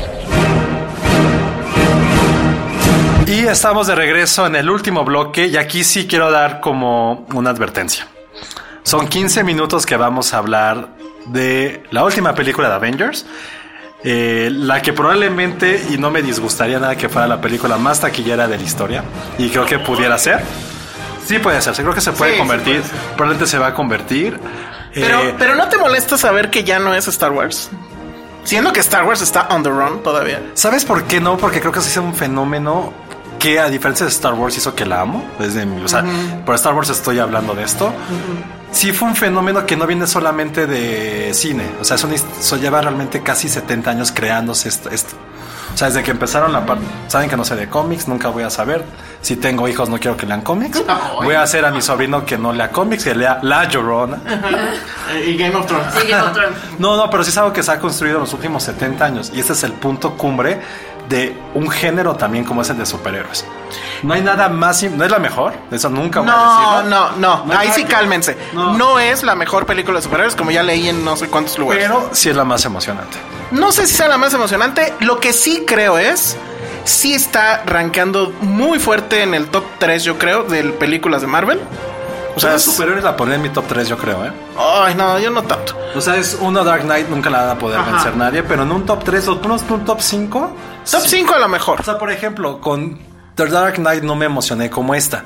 Y 3.41 3.45
estamos 3.47 3.87
de 3.87 3.95
regreso 3.95 4.45
en 4.45 4.55
el 4.55 4.69
último 4.69 5.03
bloque 5.03 5.47
y 5.47 5.57
aquí 5.57 5.83
sí 5.83 6.05
quiero 6.05 6.29
dar 6.29 6.59
como 6.59 7.25
una 7.33 7.49
advertencia. 7.49 8.07
Son 8.83 9.07
15 9.07 9.43
minutos 9.43 9.87
que 9.87 9.97
vamos 9.97 10.35
a 10.35 10.37
hablar 10.37 10.89
de 11.25 11.81
la 11.89 12.03
última 12.03 12.35
película 12.35 12.69
de 12.69 12.75
Avengers. 12.75 13.25
eh, 14.03 14.49
la 14.51 14.81
que 14.81 14.93
probablemente, 14.93 15.79
y 15.91 15.97
no 15.97 16.09
me 16.11 16.21
disgustaría 16.21 16.79
nada 16.79 16.95
que 16.95 17.07
fuera 17.09 17.27
la 17.27 17.39
película 17.41 17.77
más 17.77 17.99
taquillera 17.99 18.47
de 18.47 18.57
la 18.57 18.63
historia, 18.63 19.03
y 19.37 19.49
creo 19.49 19.65
que 19.65 19.77
pudiera 19.79 20.17
ser. 20.17 20.41
Sí 21.25 21.37
puede 21.39 21.61
ser, 21.61 21.73
creo 21.75 21.93
que 21.93 22.01
se 22.01 22.11
puede 22.11 22.31
Sí, 22.31 22.35
sí 22.37 22.39
convertir, 22.39 22.81
probablemente 23.15 23.45
se 23.45 23.59
va 23.59 23.67
a 23.67 23.73
convertir. 23.75 24.39
Pero, 24.93 25.19
Eh, 25.21 25.35
pero 25.37 25.53
no 25.55 25.67
te 25.69 25.77
molesta 25.77 26.17
saber 26.17 26.49
que 26.49 26.63
ya 26.63 26.79
no 26.79 26.93
es 26.95 27.07
Star 27.07 27.31
Wars. 27.31 27.69
Siendo 28.43 28.73
que 28.73 28.79
Star 28.79 29.03
Wars 29.05 29.21
está 29.21 29.47
on 29.51 29.61
the 29.61 29.69
run 29.69 30.01
todavía. 30.01 30.41
¿Sabes 30.55 30.83
por 30.83 31.03
qué 31.03 31.19
no? 31.21 31.37
Porque 31.37 31.59
creo 31.59 31.71
que 31.71 31.81
sí 31.81 31.89
es 31.89 31.97
un 31.97 32.15
fenómeno 32.15 32.91
que 33.41 33.59
a 33.59 33.69
diferencia 33.69 34.05
de 34.05 34.11
Star 34.11 34.33
Wars 34.35 34.55
hizo 34.57 34.75
que 34.75 34.85
la 34.85 35.01
amo. 35.01 35.23
Desde 35.39 35.65
mi, 35.65 35.81
o 35.83 35.87
sea, 35.87 36.03
por 36.45 36.55
Star 36.55 36.73
Wars 36.73 36.89
estoy 36.89 37.19
hablando 37.19 37.53
de 37.55 37.63
esto. 37.63 37.91
Sí 38.71 38.93
fue 38.93 39.09
un 39.09 39.15
fenómeno 39.15 39.65
que 39.65 39.75
no 39.75 39.85
viene 39.85 40.07
solamente 40.07 40.65
de 40.67 41.33
cine. 41.33 41.63
O 41.81 41.83
sea, 41.83 41.95
es 41.95 42.03
una 42.03 42.13
hist- 42.15 42.39
so 42.39 42.55
lleva 42.57 42.79
realmente 42.81 43.21
casi 43.21 43.49
70 43.49 43.89
años 43.91 44.11
creándose 44.13 44.69
esto. 44.69 44.89
esto. 44.89 45.15
O 45.73 45.77
sea, 45.77 45.87
desde 45.87 46.03
que 46.03 46.11
empezaron 46.11 46.51
la 46.51 46.65
parte, 46.65 46.83
saben 47.07 47.29
que 47.29 47.37
no 47.37 47.45
sé 47.45 47.55
de 47.55 47.69
cómics, 47.69 48.07
nunca 48.07 48.27
voy 48.27 48.43
a 48.43 48.49
saber. 48.49 48.83
Si 49.21 49.37
tengo 49.37 49.67
hijos, 49.69 49.87
no 49.87 49.99
quiero 49.99 50.17
que 50.17 50.25
lean 50.25 50.41
cómics. 50.41 50.83
Voy 51.23 51.33
a 51.35 51.43
hacer 51.43 51.63
a 51.65 51.71
mi 51.71 51.81
sobrino 51.81 52.25
que 52.25 52.37
no 52.37 52.51
lea 52.51 52.71
cómics, 52.71 53.03
que 53.05 53.15
lea 53.15 53.39
La 53.41 53.65
Llorona. 53.69 54.17
Y 55.25 55.35
Game 55.37 55.55
of 55.55 55.65
Thrones. 55.67 55.87
Sí, 55.97 56.07
Game 56.09 56.23
of 56.23 56.33
Thrones. 56.33 56.57
No, 56.79 56.97
no, 56.97 57.09
pero 57.09 57.23
sí 57.23 57.29
es 57.29 57.37
algo 57.37 57.53
que 57.53 57.63
se 57.63 57.71
ha 57.71 57.79
construido 57.79 58.17
en 58.17 58.21
los 58.21 58.33
últimos 58.33 58.63
70 58.63 59.05
años. 59.05 59.31
Y 59.33 59.39
este 59.39 59.53
es 59.53 59.63
el 59.63 59.71
punto 59.73 60.15
cumbre 60.17 60.59
de 61.11 61.37
un 61.53 61.69
género 61.69 62.15
también 62.15 62.43
como 62.43 62.63
es 62.63 62.69
el 62.71 62.77
de 62.79 62.85
superhéroes. 62.87 63.45
No 64.01 64.15
hay 64.15 64.21
nada 64.21 64.49
más, 64.49 64.81
no 64.83 65.05
es 65.05 65.11
la 65.11 65.19
mejor, 65.19 65.53
eso 65.69 65.89
nunca 65.89 66.21
voy 66.21 66.29
a 66.29 66.31
No, 66.33 66.77
decirlo. 66.81 66.89
no, 66.89 67.11
no. 67.17 67.45
No 67.45 67.53
es 67.53 67.59
Ahí 67.59 67.69
sí 67.75 67.83
que- 67.83 67.89
cálmense. 67.93 68.35
No. 68.53 68.73
No. 68.73 68.99
es 68.99 69.21
la 69.23 69.35
mejor 69.35 69.65
película 69.67 69.97
de 69.99 70.01
superhéroes, 70.03 70.35
como 70.35 70.49
ya 70.49 70.63
leí 70.63 70.89
en 70.89 71.05
no 71.05 71.15
sé 71.15 71.27
cuántos 71.27 71.59
lugares. 71.59 71.85
Pero 71.87 72.09
sí 72.13 72.29
es 72.29 72.35
la 72.35 72.43
más 72.45 72.65
emocionante. 72.65 73.17
No 73.51 73.71
sé 73.71 73.85
si 73.85 73.93
sea 73.95 74.07
la 74.07 74.17
más 74.17 74.33
emocionante. 74.33 74.93
Lo 75.01 75.19
que 75.19 75.33
sí 75.33 75.65
creo 75.67 75.97
es. 75.99 76.35
Sí 76.83 77.13
está 77.13 77.61
rankeando 77.65 78.33
muy 78.41 78.79
fuerte 78.79 79.21
en 79.21 79.35
el 79.35 79.47
top 79.49 79.63
3, 79.77 80.03
yo 80.03 80.17
creo, 80.17 80.43
de 80.45 80.63
películas 80.63 81.21
de 81.21 81.27
Marvel. 81.27 81.59
O 82.35 82.39
sea, 82.39 82.53
los 82.53 82.63
superhéroes 82.63 83.03
la 83.03 83.15
ponen 83.17 83.35
en 83.35 83.41
mi 83.43 83.49
top 83.49 83.65
3, 83.67 83.87
yo 83.89 83.97
creo, 83.97 84.25
¿eh? 84.25 84.31
Ay, 84.57 84.95
no, 84.95 85.19
yo 85.19 85.29
no 85.29 85.43
tanto. 85.43 85.77
O 85.93 85.99
sea, 86.01 86.15
es 86.15 86.37
uno 86.39 86.63
Dark 86.63 86.83
Knight, 86.83 87.09
nunca 87.09 87.29
la 87.29 87.41
van 87.41 87.49
a 87.49 87.59
poder 87.59 87.77
Ajá. 87.79 87.91
vencer 87.91 88.15
nadie, 88.15 88.41
pero 88.41 88.63
en 88.63 88.71
un 88.71 88.85
top 88.85 89.03
3 89.03 89.27
o 89.27 89.33
un 89.69 89.85
top 89.85 89.99
5. 90.01 90.51
Top 90.91 91.01
5 91.05 91.33
a 91.33 91.39
lo 91.39 91.47
mejor. 91.47 91.81
O 91.81 91.83
sea, 91.83 91.97
por 91.97 92.11
ejemplo, 92.11 92.59
con 92.59 92.99
The 93.35 93.47
Dark 93.47 93.75
Knight 93.75 94.03
no 94.03 94.15
me 94.15 94.25
emocioné 94.25 94.69
como 94.69 94.93
esta. 94.93 95.23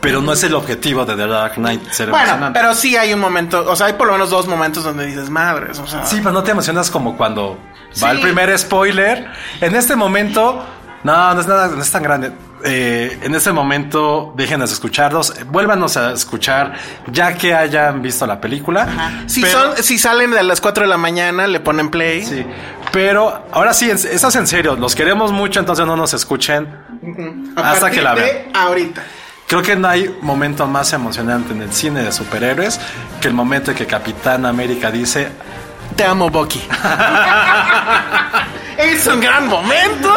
Pero 0.00 0.20
no 0.20 0.34
es 0.34 0.44
el 0.44 0.54
objetivo 0.54 1.04
de 1.04 1.16
The 1.16 1.26
Dark 1.26 1.54
Knight 1.54 1.90
ser 1.90 2.10
Bueno, 2.10 2.50
pero 2.52 2.74
sí 2.74 2.96
hay 2.96 3.12
un 3.12 3.18
momento, 3.18 3.64
o 3.66 3.74
sea, 3.74 3.86
hay 3.86 3.94
por 3.94 4.06
lo 4.06 4.12
menos 4.12 4.30
dos 4.30 4.46
momentos 4.46 4.84
donde 4.84 5.06
dices, 5.06 5.30
madres, 5.30 5.78
o 5.78 5.86
sea. 5.86 6.04
Sí, 6.04 6.18
pero 6.18 6.32
no 6.32 6.42
te 6.42 6.50
emocionas 6.50 6.90
como 6.90 7.16
cuando 7.16 7.58
va 8.02 8.10
el 8.10 8.20
primer 8.20 8.56
spoiler. 8.58 9.26
En 9.60 9.74
este 9.74 9.96
momento, 9.96 10.64
no, 11.02 11.34
no 11.34 11.40
es 11.40 11.46
nada, 11.46 11.68
no 11.68 11.82
es 11.82 11.90
tan 11.90 12.02
grande. 12.02 12.30
Eh, 12.68 13.18
en 13.22 13.32
este 13.36 13.52
momento, 13.52 14.32
déjenos 14.36 14.72
escucharlos, 14.72 15.30
eh, 15.38 15.44
vuélvanos 15.44 15.96
a 15.96 16.12
escuchar 16.12 16.72
ya 17.06 17.34
que 17.34 17.54
hayan 17.54 18.02
visto 18.02 18.26
la 18.26 18.40
película. 18.40 19.22
Si, 19.26 19.40
Pero- 19.42 19.74
son, 19.74 19.82
si 19.84 19.98
salen 19.98 20.32
de 20.32 20.42
las 20.42 20.60
4 20.60 20.82
de 20.82 20.88
la 20.88 20.96
mañana, 20.96 21.46
le 21.46 21.60
ponen 21.60 21.90
play. 21.90 22.24
Sí, 22.24 22.44
pero 22.92 23.46
ahora 23.52 23.72
sí, 23.72 23.88
en- 23.88 23.96
eso 23.96 24.28
es 24.28 24.34
en 24.36 24.46
serio, 24.48 24.74
los 24.74 24.96
queremos 24.96 25.30
mucho, 25.30 25.60
entonces 25.60 25.86
no 25.86 25.94
nos 25.96 26.12
escuchen 26.12 26.66
A 27.56 27.70
hasta 27.70 27.88
que 27.90 28.02
la 28.02 28.14
de 28.16 28.20
vean. 28.22 28.36
Ahorita. 28.54 29.02
Creo 29.46 29.62
que 29.62 29.76
no 29.76 29.86
hay 29.86 30.12
momento 30.22 30.66
más 30.66 30.92
emocionante 30.92 31.52
en 31.52 31.62
el 31.62 31.72
cine 31.72 32.02
de 32.02 32.10
superhéroes 32.10 32.80
que 33.20 33.28
el 33.28 33.34
momento 33.34 33.70
en 33.70 33.76
que 33.76 33.86
Capitán 33.86 34.44
América 34.44 34.90
dice, 34.90 35.28
Te 35.94 36.04
amo, 36.04 36.28
Bucky. 36.30 36.60
es 38.78 39.06
un 39.06 39.20
gran 39.20 39.46
momento. 39.48 40.12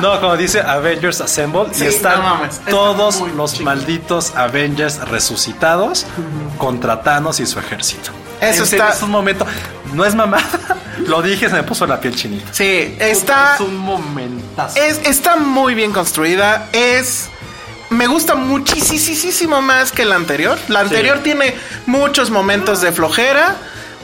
no, 0.00 0.20
como 0.20 0.36
dice 0.36 0.60
Avengers 0.60 1.20
Assemble, 1.20 1.66
Sí, 1.72 1.84
y 1.84 1.86
están 1.88 2.18
no 2.22 2.22
mames, 2.34 2.54
está 2.56 2.70
todos 2.70 3.20
los 3.34 3.60
malditos 3.60 4.32
Avengers 4.36 4.98
resucitados 5.08 6.06
contra 6.58 7.02
Thanos 7.02 7.40
y 7.40 7.46
su 7.46 7.58
ejército. 7.58 8.10
Eso 8.40 8.64
En 8.64 8.68
está- 8.72 8.92
Es 8.92 9.02
un 9.02 9.10
momento, 9.10 9.46
no 9.94 10.04
es 10.04 10.14
mamada, 10.14 10.44
lo 11.06 11.22
dije, 11.22 11.48
se 11.48 11.54
me 11.54 11.62
puso 11.62 11.86
la 11.86 12.00
piel 12.00 12.14
chinita. 12.14 12.52
Sí, 12.52 12.96
está. 12.98 13.54
Es 13.54 13.60
un 13.60 13.76
momentazo. 13.76 14.76
Es, 14.78 15.00
está 15.04 15.36
muy 15.36 15.74
bien 15.74 15.92
construida. 15.92 16.68
Es. 16.72 17.28
Me 17.88 18.08
gusta 18.08 18.34
muchísimo 18.34 19.62
más 19.62 19.92
que 19.92 20.04
la 20.04 20.16
anterior. 20.16 20.58
La 20.68 20.80
anterior 20.80 21.20
tiene 21.20 21.54
muchos 21.86 22.30
momentos 22.30 22.80
de 22.80 22.90
flojera. 22.92 23.54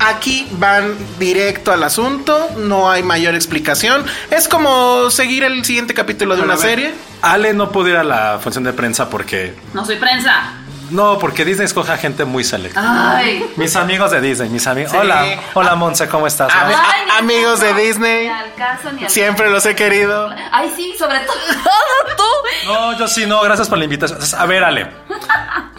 Aquí 0.01 0.49
van 0.53 0.97
directo 1.19 1.73
al 1.73 1.83
asunto. 1.85 2.49
No 2.57 2.91
hay 2.91 3.03
mayor 3.03 3.35
explicación. 3.35 4.05
Es 4.31 4.49
como 4.49 5.11
seguir 5.11 5.45
el 5.45 5.65
siguiente 5.65 5.95
capítulo 5.95 6.37
de 6.37 6.43
una 6.43 6.57
serie. 6.57 6.93
Ale 7.21 7.53
no 7.55 7.71
pudo 7.71 7.89
ir 7.89 7.97
a 7.97 8.05
la 8.05 8.39
función 8.43 8.65
de 8.65 8.73
prensa 8.73 9.09
porque. 9.09 9.55
No 9.75 9.85
soy 9.85 9.97
prensa. 9.97 10.55
No, 10.91 11.19
porque 11.19 11.47
Disney 11.47 11.65
escoge 11.65 11.91
a 11.91 11.97
gente 11.97 12.27
muy 12.27 12.45
selecta. 12.45 13.17
Ay. 13.17 13.51
Mis 13.57 13.77
amigos 13.77 14.11
de 14.11 14.21
Disney, 14.21 14.51
mis 14.51 14.67
amigos. 14.67 14.93
Sí. 14.93 14.99
Hola, 14.99 15.25
hola 15.55 15.75
Monse, 15.75 16.07
¿cómo 16.07 16.27
estás? 16.27 16.53
Ay, 16.55 16.75
amigos 17.19 17.61
de 17.61 17.73
Disney. 17.73 18.25
Ni 18.25 18.29
al 18.29 18.55
caso, 18.55 18.93
ni 18.93 19.05
al 19.05 19.11
Siempre 19.11 19.49
los 19.49 19.65
he 19.65 19.75
querido. 19.75 20.29
Ay, 20.51 20.71
sí, 20.77 20.95
sobre 20.99 21.21
todo 21.21 21.37
tú. 22.17 22.67
No, 22.67 22.99
yo 22.99 23.09
sí, 23.09 23.25
no, 23.25 23.41
gracias 23.41 23.71
por 23.71 23.79
la 23.79 23.85
invitación. 23.85 24.19
A 24.39 24.45
ver, 24.45 24.65
Ale, 24.65 24.91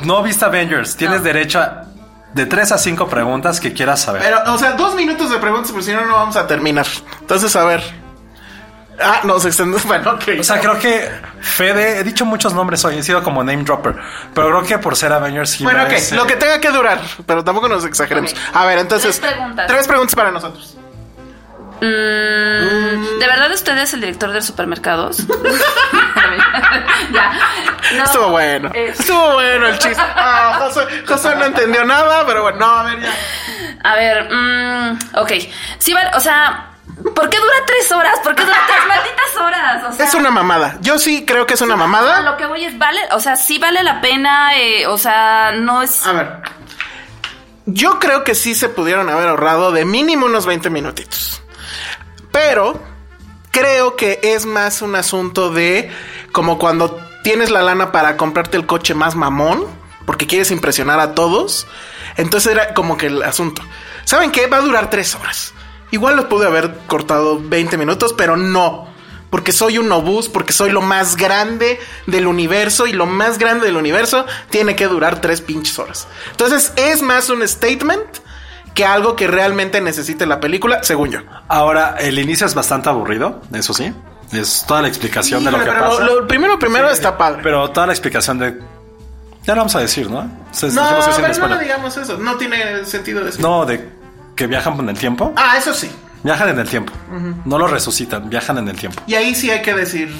no 0.02 0.24
viste 0.24 0.46
Avengers, 0.46 0.96
tienes 0.96 1.22
derecho 1.22 1.60
a 1.60 1.84
de 2.34 2.46
tres 2.46 2.72
a 2.72 2.78
cinco 2.78 3.08
preguntas 3.08 3.60
que 3.60 3.74
quieras 3.74 4.02
saber. 4.02 4.22
Pero, 4.24 4.54
o 4.54 4.58
sea, 4.58 4.72
dos 4.74 4.96
minutos 4.96 5.30
de 5.30 5.38
preguntas, 5.38 5.72
porque 5.72 5.86
si 5.86 5.94
no, 5.94 6.06
no 6.06 6.14
vamos 6.16 6.36
a 6.36 6.48
terminar. 6.48 6.86
Entonces, 7.22 7.56
a 7.56 7.64
ver. 7.66 7.84
Ah, 9.00 9.22
nos 9.24 9.44
extendemos. 9.46 9.84
Bueno, 9.88 10.12
ok. 10.12 10.24
o 10.40 10.44
sea, 10.44 10.60
creo 10.60 10.78
que 10.80 11.10
Fede, 11.42 12.00
he 12.00 12.04
dicho 12.04 12.26
muchos 12.26 12.54
nombres 12.54 12.86
hoy, 12.86 12.98
he 12.98 13.04
sido 13.04 13.24
como 13.24 13.44
name 13.44 13.64
dropper, 13.64 13.96
pero 14.34 14.48
creo 14.50 14.64
que 14.64 14.78
por 14.78 14.96
ser 14.96 15.12
Avengers 15.12 15.50
sí 15.50 15.64
Bueno, 15.64 15.84
ok, 15.84 15.90
merece- 15.90 16.16
lo 16.16 16.26
que 16.28 16.36
tenga 16.36 16.60
que 16.62 16.70
durar, 16.70 17.02
pero 17.26 17.44
tampoco 17.44 17.68
nos 17.68 17.84
exageremos. 17.86 18.36
A 18.54 18.66
ver, 18.66 18.78
entonces. 18.80 19.20
Tres 19.20 19.34
preguntas. 19.34 19.68
Tres 19.68 19.88
preguntas 19.88 20.16
para 20.16 20.32
nosotros. 20.32 20.78
Mm, 21.86 23.20
¿De 23.20 23.28
verdad 23.28 23.52
usted 23.52 23.78
es 23.78 23.94
el 23.94 24.00
director 24.02 24.32
de 24.32 24.42
supermercados? 24.42 25.18
ya. 27.14 27.34
No, 27.98 28.04
Estuvo 28.06 28.30
bueno. 28.30 28.72
es- 28.74 29.00
Estuvo 29.00 29.34
bueno 29.34 29.68
el 29.68 29.78
chiste. 29.80 30.02
Ah, 30.02 30.60
José, 30.62 30.82
José 31.08 31.36
no 31.36 31.46
entendió 31.46 31.84
nada, 31.86 32.26
pero 32.26 32.44
bueno, 32.44 32.60
no, 32.60 32.66
a 32.66 32.84
ver, 32.84 33.00
ya. 33.02 33.14
A 33.84 33.96
ver, 33.96 34.30
mm, 34.34 35.00
ok. 35.16 35.32
Sí, 35.78 35.94
o 36.16 36.20
sea, 36.22 36.70
¿por 37.16 37.30
qué 37.30 37.38
dura 37.38 37.54
tres 37.68 37.92
horas? 37.92 38.20
¿Por 38.24 38.34
qué 38.36 38.44
dura 38.44 38.58
tres 38.66 38.88
malditas 38.88 39.36
horas? 39.42 39.84
O 39.90 39.92
sea, 39.94 40.06
Es 40.06 40.14
una 40.14 40.32
mamada. 40.32 40.78
Yo 40.82 40.98
sí 40.98 41.26
creo 41.26 41.46
que 41.46 41.56
es 41.56 41.62
una 41.62 41.76
mamada. 41.76 42.22
lo 42.22 42.38
que 42.38 42.46
voy 42.46 42.64
es, 42.64 42.78
vale, 42.78 43.02
o 43.12 43.20
sea, 43.20 43.36
sí 43.36 43.58
vale 43.60 43.84
la 43.84 44.00
pena, 44.00 44.58
eh, 44.58 44.88
o 44.88 44.98
sea, 44.98 45.52
no 45.54 45.82
es... 45.82 46.06
A 46.08 46.14
ver. 46.14 46.32
Yo 47.66 47.98
creo 48.00 48.24
que 48.26 48.36
sí 48.36 48.56
se 48.56 48.68
pudieron 48.70 49.10
haber 49.10 49.30
ahorrado 49.30 49.72
de 49.72 49.86
mínimo 49.86 50.26
unos 50.26 50.46
20 50.46 50.70
minutitos. 50.70 51.43
Pero 52.34 52.82
creo 53.52 53.96
que 53.96 54.20
es 54.24 54.46
más 54.46 54.82
un 54.82 54.96
asunto 54.96 55.52
de 55.52 55.90
como 56.34 56.58
cuando 56.58 57.00
tienes 57.24 57.52
la 57.52 57.62
lana 57.62 57.94
para 57.94 58.18
comprarte 58.18 58.58
el 58.58 58.66
coche 58.66 58.96
más 58.96 59.16
mamón, 59.16 59.66
porque 60.06 60.28
quieres 60.28 60.52
impresionar 60.52 61.00
a 61.00 61.16
todos. 61.16 61.68
Entonces 62.18 62.52
era 62.52 62.74
como 62.74 62.98
que 62.98 63.06
el 63.06 63.24
asunto. 63.24 63.62
¿Saben 64.04 64.32
qué? 64.32 64.48
Va 64.48 64.58
a 64.58 64.62
durar 64.62 64.90
tres 64.90 65.16
horas. 65.16 65.54
Igual 65.92 66.16
lo 66.16 66.28
pude 66.28 66.48
haber 66.48 66.76
cortado 66.88 67.40
20 67.40 67.78
minutos, 67.78 68.14
pero 68.18 68.36
no. 68.36 68.88
Porque 69.30 69.52
soy 69.52 69.78
un 69.78 69.92
obús, 69.92 70.28
porque 70.28 70.54
soy 70.54 70.72
lo 70.72 70.82
más 70.82 71.16
grande 71.16 71.80
del 72.08 72.26
universo 72.26 72.88
y 72.88 72.94
lo 72.94 73.06
más 73.06 73.38
grande 73.38 73.68
del 73.68 73.78
universo 73.78 74.26
tiene 74.50 74.76
que 74.76 74.88
durar 74.88 75.22
tres 75.22 75.42
pinches 75.42 75.78
horas. 75.78 76.08
Entonces 76.32 76.74
es 76.78 77.04
más 77.04 77.30
un 77.30 77.48
statement 77.48 78.08
que 78.74 78.86
algo 78.86 79.16
que 79.16 79.28
realmente 79.28 79.82
necesite 79.82 80.26
la 80.26 80.40
película, 80.40 80.84
según 80.84 81.12
yo. 81.12 81.20
Ahora, 81.48 81.96
el 82.00 82.18
inicio 82.20 82.46
es 82.48 82.56
bastante 82.56 82.90
aburrido, 82.90 83.42
eso 83.54 83.74
sí. 83.74 83.94
Es 84.32 84.66
toda 84.68 84.82
la 84.82 84.88
explicación 84.88 85.44
de 85.44 85.52
lo 85.52 85.60
que 85.60 85.66
pero 85.66 85.80
pasa. 85.90 86.04
lo, 86.04 86.22
lo 86.22 86.28
primero, 86.28 86.58
primero 86.58 86.88
Sí, 86.88 86.94
está 86.96 87.18
padre. 87.18 87.42
Pero 87.44 87.70
toda 87.70 87.86
la 87.88 87.94
explicación 87.94 88.40
de. 88.40 88.60
Ya 89.46 89.54
lo 89.54 89.60
vamos 89.62 89.76
a 89.76 89.80
decir, 89.80 90.10
¿no? 90.10 90.28
Se- 90.52 90.70
no, 90.72 90.82
no 91.40 91.48
le 91.56 91.60
digamos 91.64 91.98
eso. 91.98 92.18
No 92.18 92.36
tiene 92.38 92.84
sentido 92.86 93.24
decir. 93.24 93.42
No, 93.42 93.66
de 93.66 93.90
que 94.36 94.48
viajan 94.48 94.80
en 94.80 94.90
el 94.90 94.98
tiempo. 94.98 95.34
Ah, 95.36 95.56
eso 95.58 95.74
sí. 95.74 95.92
Viajan 96.24 96.50
en 96.50 96.60
el 96.60 96.68
tiempo. 96.70 96.94
No 97.46 97.60
lo 97.60 97.68
resucitan, 97.68 98.30
viajan 98.30 98.58
en 98.58 98.70
el 98.70 98.78
tiempo. 98.78 99.02
Y 99.06 99.16
ahí 99.16 99.36
sí 99.36 99.52
hay 99.52 99.62
que 99.62 99.74
decir. 99.76 100.16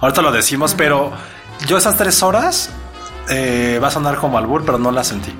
Ahorita 0.00 0.20
lo 0.22 0.30
decimos, 0.30 0.74
pero 0.76 1.12
yo 1.66 1.78
esas 1.78 1.96
tres 1.96 2.22
horas 2.22 2.68
eh, 3.30 3.80
va 3.82 3.88
a 3.88 3.90
sonar 3.90 4.16
como 4.18 4.36
albur, 4.38 4.64
pero 4.64 4.78
no 4.78 4.92
las 4.92 5.08
sentí. 5.08 5.34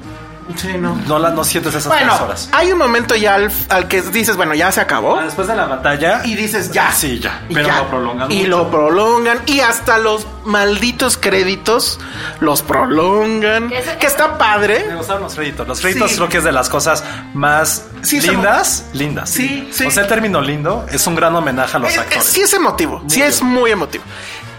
Sí, 0.57 0.68
no. 0.78 0.94
No, 1.07 1.18
la, 1.18 1.30
no 1.30 1.42
sientes 1.44 1.74
esas 1.74 1.92
tres 1.92 2.07
Bueno, 2.07 2.24
horas. 2.24 2.49
hay 2.53 2.70
un 2.72 2.78
momento 2.78 3.14
ya 3.16 3.34
al, 3.34 3.51
al 3.68 3.88
que 3.88 4.01
dices, 4.03 4.36
bueno, 4.36 4.55
ya 4.55 4.70
se 4.70 4.80
acabó. 4.80 5.16
Ah, 5.16 5.24
Después 5.24 5.49
de 5.49 5.57
la 5.57 5.66
batalla. 5.66 6.22
Y 6.24 6.34
dices, 6.36 6.70
ya. 6.72 6.92
Sí, 6.92 7.18
ya. 7.18 7.42
Pero 7.49 7.66
ya. 7.66 7.78
lo 7.78 7.88
prolongan. 7.88 8.30
Y 8.30 8.36
mucho. 8.38 8.49
lo 8.49 8.70
prolongan. 8.70 9.40
Y 9.47 9.61
hasta 9.61 9.99
los 9.99 10.26
malditos 10.44 11.16
créditos 11.16 11.99
los 12.40 12.62
prolongan. 12.62 13.68
Que 13.68 14.07
está 14.07 14.38
padre. 14.38 14.84
Me 14.88 14.94
gustaron 14.97 15.22
los 15.22 15.34
créditos. 15.34 15.66
Los 15.66 15.80
créditos 15.80 16.11
Sí. 16.11 16.16
creo 16.16 16.28
que 16.28 16.38
es 16.38 16.44
de 16.44 16.53
las 16.53 16.68
cosas 16.68 17.03
más 17.34 17.84
Sí, 18.03 18.20
son- 18.20 18.34
lindas. 18.36 18.84
Lindas. 18.92 19.28
Sí, 19.30 19.68
sí. 19.72 19.84
O 19.86 19.90
sea, 19.90 20.05
el 20.05 20.09
término 20.09 20.40
lindo 20.40 20.86
es 20.90 21.07
un 21.07 21.14
gran 21.16 21.34
homenaje 21.34 21.76
a 21.76 21.80
los 21.80 21.88
Es- 21.90 21.94
es- 21.97 22.01
actores. 22.03 22.24
sí 22.24 22.40
es 22.42 22.53
emotivo. 22.55 23.03
sí 23.09 23.22
es 23.22 23.42
muy 23.42 23.70
emotivo. 23.72 24.05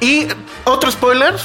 Y 0.01 0.27
otro 0.65 0.91
spoiler. 0.91 1.35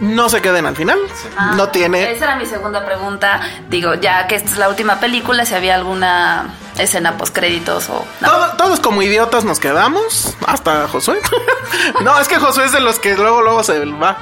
No 0.00 0.28
se 0.28 0.42
queden 0.42 0.66
al 0.66 0.74
final. 0.76 0.98
Ah, 1.36 1.52
no 1.56 1.68
tiene. 1.68 2.10
Esa 2.10 2.24
era 2.24 2.36
mi 2.36 2.46
segunda 2.46 2.84
pregunta. 2.84 3.40
Digo, 3.68 3.94
ya 3.94 4.26
que 4.26 4.34
esta 4.34 4.50
es 4.50 4.56
la 4.56 4.68
última 4.68 4.98
película, 5.00 5.44
si 5.46 5.54
había 5.54 5.74
alguna 5.76 6.54
escena 6.78 7.16
post 7.16 7.32
créditos 7.34 7.88
o 7.88 8.04
no. 8.20 8.28
Todo- 8.28 8.52
todos 8.56 8.80
como 8.80 9.00
idiotas 9.02 9.44
nos 9.44 9.60
quedamos, 9.60 10.36
hasta 10.46 10.88
Josué. 10.88 11.18
no, 12.02 12.18
es 12.18 12.26
que 12.26 12.36
Josué 12.36 12.64
es 12.64 12.72
de 12.72 12.80
los 12.80 12.98
que 12.98 13.14
luego, 13.16 13.42
luego 13.42 13.62
se 13.62 13.84
va. 13.84 14.16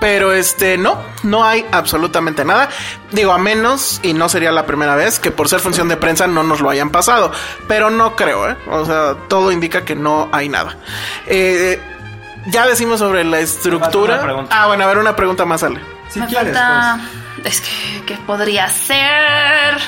Pero 0.00 0.32
este, 0.32 0.76
no, 0.76 0.98
no 1.22 1.44
hay 1.44 1.64
absolutamente 1.70 2.44
nada. 2.44 2.68
Digo, 3.12 3.32
a 3.32 3.38
menos, 3.38 4.00
y 4.02 4.14
no 4.14 4.28
sería 4.28 4.50
la 4.50 4.66
primera 4.66 4.96
vez, 4.96 5.20
que 5.20 5.30
por 5.30 5.48
ser 5.48 5.60
función 5.60 5.88
de 5.88 5.96
prensa 5.96 6.26
no 6.26 6.42
nos 6.42 6.60
lo 6.60 6.68
hayan 6.68 6.90
pasado. 6.90 7.30
Pero 7.68 7.90
no 7.90 8.16
creo, 8.16 8.50
¿eh? 8.50 8.56
O 8.68 8.84
sea, 8.84 9.14
todo 9.28 9.52
indica 9.52 9.84
que 9.84 9.94
no 9.94 10.28
hay 10.32 10.48
nada. 10.48 10.76
Eh, 11.26 11.80
ya 12.46 12.66
decimos 12.66 12.98
sobre 13.00 13.24
la 13.24 13.38
estructura. 13.40 14.22
Ah, 14.50 14.66
bueno, 14.66 14.84
a 14.84 14.86
ver, 14.86 14.98
una 14.98 15.14
pregunta 15.16 15.44
más, 15.44 15.62
Ale. 15.62 15.80
Si 16.08 16.20
Me 16.20 16.26
quieres, 16.26 16.56
falta. 16.56 16.98
pues. 17.42 17.46
Es 17.54 17.60
que, 17.62 18.04
¿qué 18.06 18.14
podría 18.26 18.68
ser? 18.68 19.78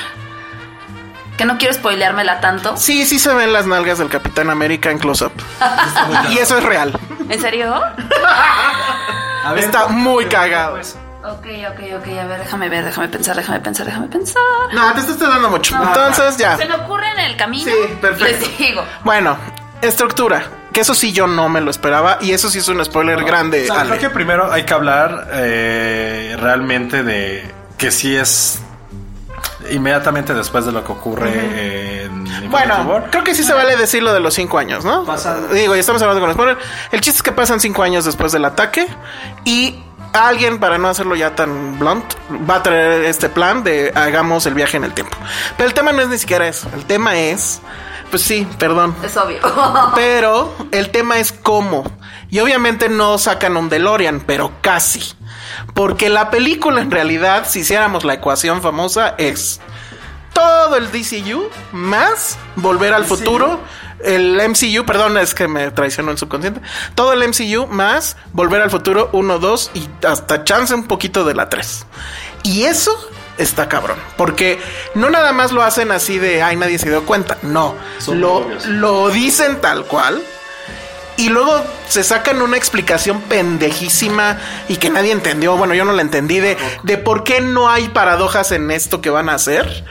Que 1.37 1.45
no 1.45 1.57
quiero 1.57 1.73
spoileármela 1.73 2.39
tanto. 2.39 2.77
Sí, 2.77 3.05
sí 3.05 3.19
se 3.19 3.33
ven 3.33 3.51
las 3.53 3.65
nalgas 3.67 3.97
del 3.99 4.09
Capitán 4.09 4.49
América 4.49 4.89
en 4.89 4.99
close-up. 4.99 5.33
y 6.31 6.37
eso 6.37 6.57
es 6.57 6.63
real. 6.63 6.97
¿En 7.29 7.39
serio? 7.41 7.73
A 9.43 9.51
ver, 9.53 9.63
Está 9.65 9.83
¿cómo- 9.83 9.99
muy 9.99 10.25
cagado. 10.25 10.75
pues? 10.75 10.97
Ok, 11.23 11.45
ok, 11.71 11.79
ok. 11.99 12.07
A 12.19 12.25
ver, 12.27 12.39
déjame 12.39 12.69
ver, 12.69 12.85
déjame 12.85 13.07
pensar, 13.07 13.35
déjame 13.35 13.59
pensar, 13.59 13.85
déjame 13.85 14.07
pensar. 14.07 14.41
No, 14.73 14.93
te 14.93 14.99
estás 14.99 15.19
dando 15.19 15.49
mucho. 15.49 15.75
No, 15.75 15.83
Entonces, 15.87 16.37
ya. 16.37 16.55
Se 16.55 16.65
me 16.65 16.75
ocurre 16.75 17.09
en 17.11 17.19
el 17.19 17.35
camino. 17.37 17.65
Sí, 17.71 17.95
perfecto. 17.99 18.45
Les 18.45 18.57
digo. 18.59 18.85
Bueno, 19.03 19.35
estructura. 19.81 20.43
Que 20.75 20.81
eso 20.81 20.93
sí 20.93 21.13
yo 21.13 21.25
no 21.25 21.47
me 21.47 21.61
lo 21.61 21.71
esperaba. 21.71 22.17
Y 22.19 22.33
eso 22.33 22.49
sí 22.49 22.57
es 22.57 22.67
un 22.67 22.83
spoiler 22.83 23.23
grande. 23.23 23.63
O 23.63 23.73
sea, 23.73 23.85
creo 23.85 23.97
que 23.97 24.09
primero 24.09 24.51
hay 24.51 24.63
que 24.65 24.73
hablar 24.73 25.29
eh, 25.31 26.35
realmente 26.37 27.01
de 27.01 27.49
que 27.77 27.91
sí 27.91 28.13
es 28.13 28.59
inmediatamente 29.71 30.33
después 30.33 30.65
de 30.65 30.73
lo 30.73 30.83
que 30.83 30.91
ocurre 30.91 32.03
en 32.03 32.27
Infinity 32.27 32.47
Bueno, 32.49 32.81
War. 32.89 33.09
creo 33.09 33.23
que 33.23 33.33
sí 33.33 33.43
se 33.43 33.53
vale 33.53 33.77
decir 33.77 34.03
lo 34.03 34.13
de 34.13 34.19
los 34.19 34.33
cinco 34.33 34.57
años, 34.57 34.83
¿no? 34.83 35.05
Digo, 35.53 35.77
y 35.77 35.79
estamos 35.79 36.01
hablando 36.01 36.19
con 36.21 36.33
spoiler. 36.33 36.57
El 36.91 36.99
chiste 36.99 37.19
es 37.19 37.23
que 37.23 37.31
pasan 37.31 37.61
cinco 37.61 37.81
años 37.81 38.03
después 38.03 38.33
del 38.33 38.43
ataque. 38.43 38.85
Y 39.45 39.79
alguien, 40.11 40.59
para 40.59 40.77
no 40.77 40.89
hacerlo 40.89 41.15
ya 41.15 41.35
tan 41.35 41.79
blunt, 41.79 42.03
va 42.49 42.55
a 42.57 42.63
traer 42.63 43.05
este 43.05 43.29
plan 43.29 43.63
de 43.63 43.93
hagamos 43.95 44.45
el 44.45 44.53
viaje 44.55 44.75
en 44.75 44.83
el 44.83 44.93
tiempo. 44.93 45.15
Pero 45.55 45.69
el 45.69 45.73
tema 45.73 45.93
no 45.93 46.01
es 46.01 46.09
ni 46.09 46.17
siquiera 46.17 46.45
eso. 46.49 46.69
El 46.75 46.83
tema 46.83 47.15
es. 47.17 47.61
Pues 48.15 48.23
sí, 48.23 48.47
perdón. 48.57 48.95
Es 49.03 49.17
obvio. 49.17 49.39
Pero 49.95 50.55
el 50.71 50.89
tema 50.89 51.19
es 51.19 51.33
cómo. 51.33 51.83
Y 52.29 52.39
obviamente 52.39 52.87
no 52.87 53.17
sacan 53.17 53.57
un 53.57 53.67
DeLorean, 53.67 54.21
pero 54.21 54.53
casi. 54.61 55.03
Porque 55.73 56.07
la 56.07 56.29
película 56.29 56.79
en 56.79 56.91
realidad, 56.91 57.45
si 57.45 57.59
hiciéramos 57.59 58.05
la 58.05 58.13
ecuación 58.13 58.61
famosa, 58.61 59.15
es 59.17 59.59
todo 60.31 60.77
el 60.77 60.93
DCU 60.93 61.49
más 61.73 62.37
volver 62.55 62.93
al 62.93 63.03
futuro. 63.03 63.59
El 64.01 64.39
MCU, 64.47 64.85
perdón, 64.85 65.17
es 65.17 65.33
que 65.33 65.49
me 65.49 65.69
traicionó 65.71 66.11
el 66.11 66.17
subconsciente. 66.17 66.61
Todo 66.95 67.11
el 67.11 67.19
MCU 67.27 67.67
más 67.67 68.15
volver 68.31 68.61
al 68.61 68.71
futuro 68.71 69.09
1, 69.11 69.39
2 69.39 69.71
y 69.73 69.89
hasta 70.07 70.45
chance 70.45 70.73
un 70.73 70.87
poquito 70.87 71.25
de 71.25 71.33
la 71.33 71.49
3. 71.49 71.85
Y 72.43 72.63
eso 72.63 72.97
está 73.37 73.69
cabrón. 73.69 73.97
Porque 74.17 74.59
no 74.93 75.09
nada 75.09 75.31
más 75.33 75.51
lo 75.51 75.63
hacen 75.63 75.91
así 75.91 76.17
de, 76.17 76.41
ay, 76.43 76.55
nadie 76.55 76.79
se 76.79 76.89
dio 76.89 77.05
cuenta. 77.05 77.37
No, 77.41 77.75
Son 77.99 78.19
lo, 78.19 78.47
lo 78.67 79.09
dicen 79.09 79.61
tal 79.61 79.85
cual. 79.85 80.21
Y 81.17 81.29
luego 81.29 81.63
se 81.87 82.03
sacan 82.03 82.41
una 82.41 82.57
explicación 82.57 83.21
pendejísima 83.21 84.37
y 84.67 84.75
que 84.77 84.89
nadie 84.89 85.13
entendió. 85.13 85.55
Bueno, 85.55 85.73
yo 85.73 85.85
no 85.85 85.93
la 85.93 86.01
entendí 86.01 86.39
de, 86.41 86.57
de 86.83 86.97
por 86.97 87.23
qué 87.23 87.39
no 87.39 87.69
hay 87.69 87.87
paradojas 87.87 88.51
en 88.51 88.69
esto 88.69 88.99
que 88.99 89.09
van 89.09 89.29
a 89.29 89.35
hacer. 89.35 89.85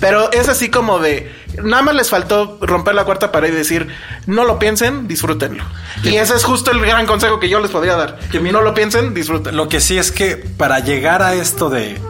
Pero 0.00 0.30
es 0.30 0.48
así 0.48 0.70
como 0.70 1.00
de, 1.00 1.34
nada 1.62 1.82
más 1.82 1.94
les 1.96 2.10
faltó 2.10 2.58
romper 2.60 2.94
la 2.94 3.04
cuarta 3.04 3.32
pared 3.32 3.52
y 3.52 3.56
decir, 3.56 3.88
no 4.26 4.44
lo 4.44 4.58
piensen, 4.60 5.08
disfrútenlo. 5.08 5.64
Y 6.04 6.16
ese 6.16 6.36
es 6.36 6.44
justo 6.44 6.70
el 6.70 6.80
gran 6.80 7.06
consejo 7.06 7.40
que 7.40 7.48
yo 7.48 7.58
les 7.58 7.72
podría 7.72 7.96
dar. 7.96 8.18
Que 8.30 8.38
no 8.38 8.62
lo 8.62 8.74
piensen, 8.74 9.14
disfrútenlo. 9.14 9.64
Lo 9.64 9.68
que 9.68 9.80
sí 9.80 9.98
es 9.98 10.12
que 10.12 10.36
para 10.36 10.78
llegar 10.78 11.22
a 11.22 11.34
esto 11.34 11.70
de... 11.70 12.00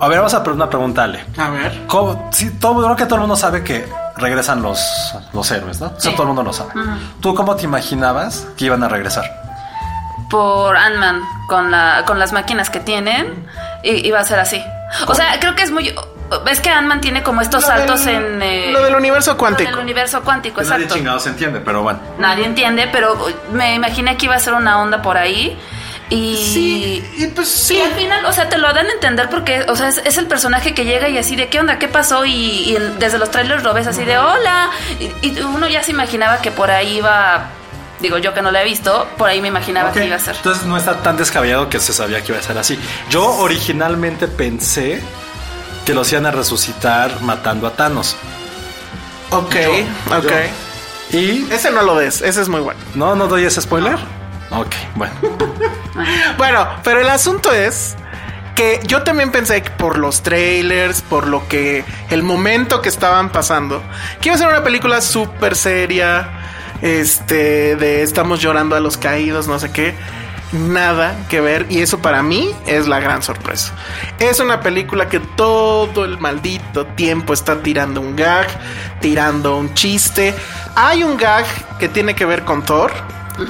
A 0.00 0.08
ver, 0.08 0.18
vamos 0.18 0.34
a 0.34 0.38
una 0.40 0.68
pregunta, 0.68 1.04
Ale. 1.04 1.24
A 1.38 1.50
ver. 1.50 1.86
¿Cómo? 1.86 2.28
Sí, 2.32 2.50
todo, 2.58 2.82
creo 2.84 2.96
que 2.96 3.04
todo 3.06 3.14
el 3.16 3.20
mundo 3.22 3.36
sabe 3.36 3.62
que 3.64 3.88
regresan 4.16 4.60
los, 4.62 4.80
los 5.32 5.50
héroes, 5.50 5.80
¿no? 5.80 5.92
Eso 5.96 6.10
todo 6.12 6.22
el 6.22 6.28
mundo 6.28 6.42
lo 6.42 6.52
sabe. 6.52 6.72
¿Tú 7.20 7.34
cómo 7.34 7.56
te 7.56 7.64
imaginabas 7.64 8.46
que 8.56 8.66
iban 8.66 8.82
a 8.82 8.88
regresar? 8.88 9.24
Por 10.30 10.76
Ant-Man, 10.76 11.20
con, 11.48 11.70
la, 11.70 12.02
con 12.06 12.18
las 12.18 12.32
máquinas 12.32 12.70
que 12.70 12.80
tienen, 12.80 13.46
i- 13.82 14.06
iba 14.06 14.18
a 14.20 14.24
ser 14.24 14.38
así. 14.40 14.62
O 15.06 15.14
sea, 15.14 15.38
creo 15.40 15.54
que 15.54 15.62
es 15.62 15.70
muy. 15.70 15.94
Es 16.50 16.60
que 16.60 16.70
Ant-Man 16.70 17.00
tiene 17.00 17.22
como 17.22 17.40
estos 17.42 17.62
Lo 17.62 17.66
saltos 17.68 18.04
del- 18.04 18.14
en. 18.36 18.42
eh, 18.42 18.70
lo 18.72 18.82
del 18.82 18.96
universo 18.96 19.32
lo 19.32 19.38
cuántico. 19.38 19.70
del 19.70 19.78
universo 19.78 20.22
cuántico, 20.22 20.56
Que 20.60 20.64
nadie 20.66 20.84
exacto. 20.84 20.94
chingado 20.96 21.20
se 21.20 21.28
entiende, 21.28 21.60
pero 21.60 21.82
bueno. 21.82 22.00
Nadie 22.18 22.46
entiende, 22.46 22.88
pero 22.90 23.16
me 23.52 23.74
imaginé 23.74 24.16
que 24.16 24.26
iba 24.26 24.34
a 24.34 24.38
ser 24.38 24.54
una 24.54 24.80
onda 24.80 25.02
por 25.02 25.16
ahí. 25.16 25.56
Y. 26.14 26.36
Sí, 26.36 27.04
y 27.18 27.26
pues 27.28 27.48
sí. 27.48 27.76
Y 27.76 27.80
al 27.80 27.92
final, 27.92 28.24
o 28.26 28.32
sea, 28.32 28.48
te 28.48 28.58
lo 28.58 28.72
dan 28.72 28.86
a 28.86 28.92
entender 28.92 29.28
porque, 29.30 29.64
o 29.68 29.76
sea, 29.76 29.88
es, 29.88 29.98
es 30.04 30.16
el 30.18 30.26
personaje 30.26 30.74
que 30.74 30.84
llega 30.84 31.08
y 31.08 31.18
así 31.18 31.34
de 31.36 31.48
qué 31.48 31.60
onda, 31.60 31.78
qué 31.78 31.88
pasó, 31.88 32.24
y, 32.24 32.76
desde 32.98 33.18
los 33.18 33.30
trailers 33.30 33.62
lo 33.62 33.74
ves 33.74 33.86
así 33.86 34.04
de 34.04 34.18
hola. 34.18 34.70
Y, 35.00 35.28
y 35.28 35.40
uno 35.40 35.68
ya 35.68 35.82
se 35.82 35.90
imaginaba 35.90 36.38
que 36.40 36.50
por 36.50 36.70
ahí 36.70 36.98
iba. 36.98 37.48
Digo, 38.00 38.18
yo 38.18 38.34
que 38.34 38.42
no 38.42 38.50
lo 38.50 38.58
he 38.58 38.64
visto, 38.64 39.06
por 39.16 39.28
ahí 39.30 39.40
me 39.40 39.48
imaginaba 39.48 39.88
Ok, 39.90 39.94
que 39.94 40.06
iba 40.06 40.16
a 40.16 40.18
ser. 40.18 40.36
Entonces 40.36 40.64
no 40.66 40.76
está 40.76 40.96
tan 41.02 41.16
descabellado 41.16 41.68
que 41.70 41.78
se 41.80 41.92
sabía 41.92 42.22
que 42.22 42.32
iba 42.32 42.38
a 42.38 42.42
ser 42.42 42.58
así. 42.58 42.78
Yo 43.08 43.24
originalmente 43.36 44.28
pensé 44.28 45.00
que 45.86 45.94
los 45.94 46.10
iban 46.12 46.26
a 46.26 46.30
resucitar 46.30 47.20
matando 47.22 47.66
a 47.66 47.70
Thanos. 47.74 48.16
Ok, 49.30 49.54
Yo- 49.54 50.16
ok. 50.18 50.24
yo. 51.12 51.18
Y... 51.18 51.46
Ese 51.50 51.70
no 51.70 51.82
lo 51.82 51.96
des, 51.96 52.20
ese 52.22 52.42
es 52.42 52.48
muy 52.48 52.60
bueno. 52.60 52.80
No, 52.94 53.14
no 53.14 53.26
doy 53.26 53.44
ese 53.44 53.60
spoiler. 53.62 53.96
Ok, 54.50 54.74
bueno. 54.96 55.14
Bueno, 56.38 56.66
pero 56.82 57.00
el 57.00 57.08
asunto 57.08 57.52
es 57.52 57.96
que 58.54 58.80
yo 58.86 59.02
también 59.02 59.32
pensé 59.32 59.62
que 59.62 59.70
por 59.70 59.98
los 59.98 60.22
trailers, 60.22 61.02
por 61.02 61.26
lo 61.26 61.46
que 61.48 61.84
el 62.10 62.22
momento 62.22 62.82
que 62.82 62.88
estaban 62.88 63.30
pasando, 63.30 63.82
que 64.20 64.28
iba 64.28 64.36
a 64.36 64.38
ser 64.38 64.48
una 64.48 64.62
película 64.62 65.00
súper 65.00 65.56
seria, 65.56 66.28
este, 66.82 67.76
de 67.76 68.02
estamos 68.02 68.40
llorando 68.40 68.76
a 68.76 68.80
los 68.80 68.96
caídos, 68.96 69.48
no 69.48 69.58
sé 69.58 69.72
qué. 69.72 69.94
Nada 70.52 71.16
que 71.28 71.40
ver 71.40 71.66
y 71.68 71.80
eso 71.80 71.98
para 71.98 72.22
mí 72.22 72.54
es 72.66 72.86
la 72.86 73.00
gran 73.00 73.24
sorpresa. 73.24 73.72
Es 74.20 74.38
una 74.38 74.60
película 74.60 75.08
que 75.08 75.18
todo 75.18 76.04
el 76.04 76.18
maldito 76.20 76.86
tiempo 76.86 77.32
está 77.32 77.60
tirando 77.60 78.00
un 78.00 78.14
gag, 78.14 78.46
tirando 79.00 79.56
un 79.56 79.74
chiste. 79.74 80.32
Hay 80.76 81.02
un 81.02 81.16
gag 81.16 81.44
que 81.78 81.88
tiene 81.88 82.14
que 82.14 82.24
ver 82.24 82.44
con 82.44 82.64
Thor, 82.64 82.92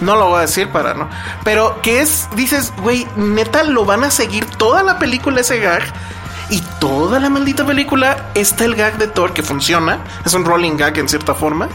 no 0.00 0.16
lo 0.16 0.28
voy 0.28 0.38
a 0.38 0.42
decir 0.42 0.68
para 0.70 0.94
no. 0.94 1.08
Pero 1.44 1.80
que 1.82 2.00
es, 2.00 2.28
dices, 2.34 2.72
güey, 2.82 3.06
neta, 3.16 3.62
lo 3.64 3.84
van 3.84 4.04
a 4.04 4.10
seguir 4.10 4.46
toda 4.46 4.82
la 4.82 4.98
película 4.98 5.40
ese 5.40 5.58
gag. 5.60 5.82
Y 6.50 6.60
toda 6.78 7.20
la 7.20 7.30
maldita 7.30 7.64
película 7.64 8.30
está 8.34 8.64
el 8.64 8.74
gag 8.74 8.98
de 8.98 9.08
Thor 9.08 9.32
que 9.32 9.42
funciona. 9.42 9.98
Es 10.26 10.34
un 10.34 10.44
rolling 10.44 10.76
gag 10.76 10.98
en 10.98 11.08
cierta 11.08 11.34
forma. 11.34 11.68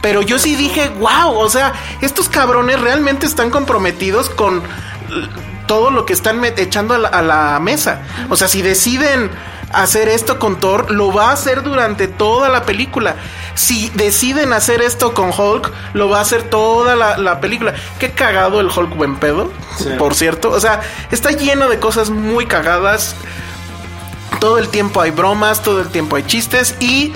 Pero 0.00 0.22
yo 0.22 0.38
sí 0.38 0.54
dije, 0.54 0.90
wow, 1.00 1.32
o 1.36 1.48
sea, 1.50 1.72
estos 2.00 2.28
cabrones 2.28 2.80
realmente 2.80 3.26
están 3.26 3.50
comprometidos 3.50 4.30
con 4.30 4.62
l- 5.10 5.28
todo 5.66 5.90
lo 5.90 6.06
que 6.06 6.12
están 6.12 6.44
echando 6.44 6.94
a 6.94 6.98
la, 6.98 7.08
a 7.08 7.22
la 7.22 7.58
mesa. 7.60 8.02
O 8.28 8.36
sea, 8.36 8.46
si 8.46 8.62
deciden 8.62 9.30
hacer 9.72 10.08
esto 10.08 10.38
con 10.38 10.58
Thor, 10.60 10.90
lo 10.90 11.12
va 11.12 11.30
a 11.30 11.32
hacer 11.32 11.62
durante 11.62 12.08
toda 12.08 12.48
la 12.48 12.64
película. 12.64 13.16
Si 13.54 13.90
deciden 13.90 14.52
hacer 14.52 14.82
esto 14.82 15.14
con 15.14 15.30
Hulk, 15.36 15.72
lo 15.94 16.08
va 16.08 16.18
a 16.18 16.22
hacer 16.22 16.44
toda 16.44 16.96
la, 16.96 17.18
la 17.18 17.40
película. 17.40 17.74
Qué 17.98 18.12
cagado 18.12 18.60
el 18.60 18.68
Hulk 18.68 18.96
buen 18.96 19.16
pedo, 19.16 19.50
por 19.98 20.14
cierto. 20.14 20.50
O 20.50 20.60
sea, 20.60 20.80
está 21.10 21.30
lleno 21.30 21.68
de 21.68 21.78
cosas 21.78 22.10
muy 22.10 22.46
cagadas. 22.46 23.16
Todo 24.40 24.58
el 24.58 24.68
tiempo 24.68 25.00
hay 25.00 25.10
bromas, 25.10 25.62
todo 25.62 25.80
el 25.80 25.88
tiempo 25.88 26.16
hay 26.16 26.24
chistes 26.24 26.76
y 26.78 27.14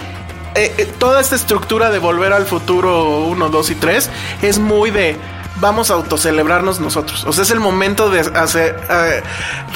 eh, 0.55 0.74
eh, 0.78 0.86
toda 0.98 1.20
esta 1.20 1.36
estructura 1.36 1.90
de 1.90 1.98
volver 1.98 2.32
al 2.32 2.44
futuro 2.44 3.20
1, 3.26 3.51
2 3.51 3.70
y 3.70 3.74
3 3.76 4.11
es 4.42 4.59
muy 4.59 4.90
de 4.90 5.16
vamos 5.61 5.90
a 5.90 5.94
autocelebrarnos 5.94 6.80
nosotros. 6.80 7.24
O 7.24 7.32
sea, 7.32 7.44
es 7.44 7.50
el 7.50 7.61
momento 7.61 8.11
de 8.11 8.20
hacer, 8.20 8.80
eh, 8.90 9.22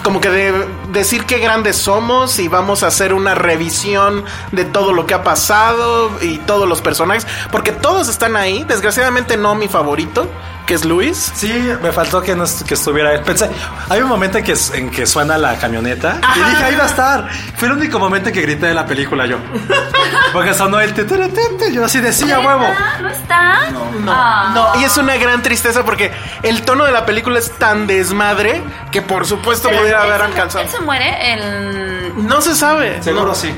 como 0.02 0.20
que 0.20 0.30
de 0.30 0.66
decir 0.92 1.24
qué 1.24 1.38
grandes 1.38 1.76
somos 1.76 2.38
y 2.38 2.48
vamos 2.48 2.82
a 2.82 2.88
hacer 2.88 3.12
una 3.12 3.34
revisión 3.34 4.24
de 4.52 4.64
todo 4.64 4.92
lo 4.92 5.06
que 5.06 5.14
ha 5.14 5.22
pasado 5.22 6.10
y 6.20 6.38
todos 6.38 6.68
los 6.68 6.80
personajes, 6.80 7.26
porque 7.52 7.72
todos 7.72 8.08
están 8.08 8.36
ahí. 8.36 8.64
Desgraciadamente 8.64 9.36
no 9.36 9.54
mi 9.54 9.68
favorito, 9.68 10.28
que 10.66 10.74
es 10.74 10.84
Luis. 10.84 11.32
Sí, 11.34 11.52
me 11.82 11.92
faltó 11.92 12.22
que, 12.22 12.34
no, 12.34 12.44
que 12.66 12.74
estuviera 12.74 13.12
él. 13.12 13.20
Pensé, 13.20 13.50
hay 13.88 14.00
un 14.00 14.08
momento 14.08 14.38
en 14.38 14.44
que, 14.44 14.54
en 14.74 14.90
que 14.90 15.06
suena 15.06 15.36
la 15.36 15.56
camioneta 15.56 16.18
y 16.36 16.38
dije, 16.50 16.64
ahí 16.64 16.74
va 16.76 16.84
a 16.84 16.86
estar. 16.86 17.28
Fue 17.56 17.68
el 17.68 17.74
único 17.74 17.98
momento 17.98 18.28
en 18.30 18.34
que 18.34 18.42
grité 18.42 18.66
de 18.66 18.74
la 18.74 18.86
película 18.86 19.26
yo. 19.26 19.38
Porque 20.32 20.54
sonó 20.54 20.80
el 20.80 20.94
te, 20.94 21.04
te, 21.04 21.16
te, 21.28 21.48
te, 21.58 21.72
yo 21.72 21.84
así 21.84 22.00
decía 22.00 22.40
huevo. 22.40 22.66
¿No 23.00 23.08
está? 23.08 23.70
No, 23.70 24.50
No, 24.54 24.80
y 24.80 24.84
es 24.84 24.96
una 24.96 25.16
gran 25.16 25.42
tristeza 25.42 25.84
porque 25.84 26.12
el 26.42 26.62
tono 26.62 26.84
de 26.84 26.92
la 26.92 27.06
película 27.06 27.38
es 27.38 27.52
tan 27.52 27.86
desmadre 27.86 28.62
que 28.90 29.02
por 29.02 29.26
supuesto 29.26 29.68
pudiera 29.70 30.02
haber 30.02 30.22
alcanzado. 30.22 30.64
¿Él 30.64 30.70
se 30.70 30.80
muere? 30.80 31.32
El... 31.34 32.26
No 32.26 32.40
se 32.40 32.54
sabe. 32.54 33.02
Seguro 33.02 33.26
No. 33.26 33.34
sí. 33.34 33.54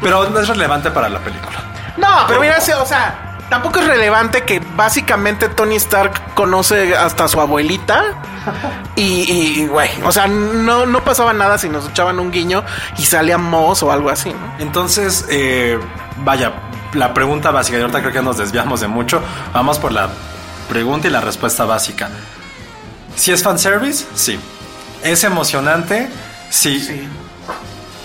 Pero 0.00 0.28
no 0.30 0.38
es 0.40 0.48
relevante 0.48 0.90
para 0.90 1.08
la 1.08 1.18
película. 1.18 1.58
No, 1.96 2.24
pero 2.28 2.40
mira, 2.40 2.58
o 2.58 2.86
sea, 2.86 3.27
tampoco 3.48 3.80
es 3.80 3.86
relevante 3.86 4.44
que 4.44 4.60
básicamente 4.76 5.48
Tony 5.48 5.76
Stark 5.76 6.34
conoce 6.34 6.96
hasta 6.96 7.24
a 7.24 7.28
su 7.28 7.40
abuelita. 7.40 8.22
Y, 8.96 9.66
güey, 9.66 9.90
o 10.04 10.12
sea, 10.12 10.26
no, 10.26 10.86
no 10.86 11.04
pasaba 11.04 11.32
nada 11.32 11.58
si 11.58 11.68
nos 11.68 11.88
echaban 11.88 12.18
un 12.18 12.30
guiño 12.30 12.64
y 12.96 13.04
salía 13.04 13.36
Moss 13.36 13.82
o 13.82 13.92
algo 13.92 14.08
así, 14.10 14.30
¿no? 14.30 14.54
Entonces, 14.58 15.26
eh, 15.28 15.78
vaya, 16.24 16.54
la 16.94 17.12
pregunta 17.12 17.50
básica, 17.50 17.78
y 17.78 17.82
ahorita 17.82 18.00
creo 18.00 18.12
que 18.12 18.22
nos 18.22 18.38
desviamos 18.38 18.80
de 18.80 18.88
mucho. 18.88 19.20
Vamos 19.52 19.78
por 19.78 19.92
la 19.92 20.08
pregunta 20.68 21.08
y 21.08 21.10
la 21.10 21.20
respuesta 21.20 21.64
básica. 21.64 22.08
¿Si 23.16 23.32
es 23.32 23.42
fanservice? 23.42 24.06
Sí. 24.14 24.38
¿Es 25.02 25.24
emocionante? 25.24 26.08
Sí. 26.50 27.08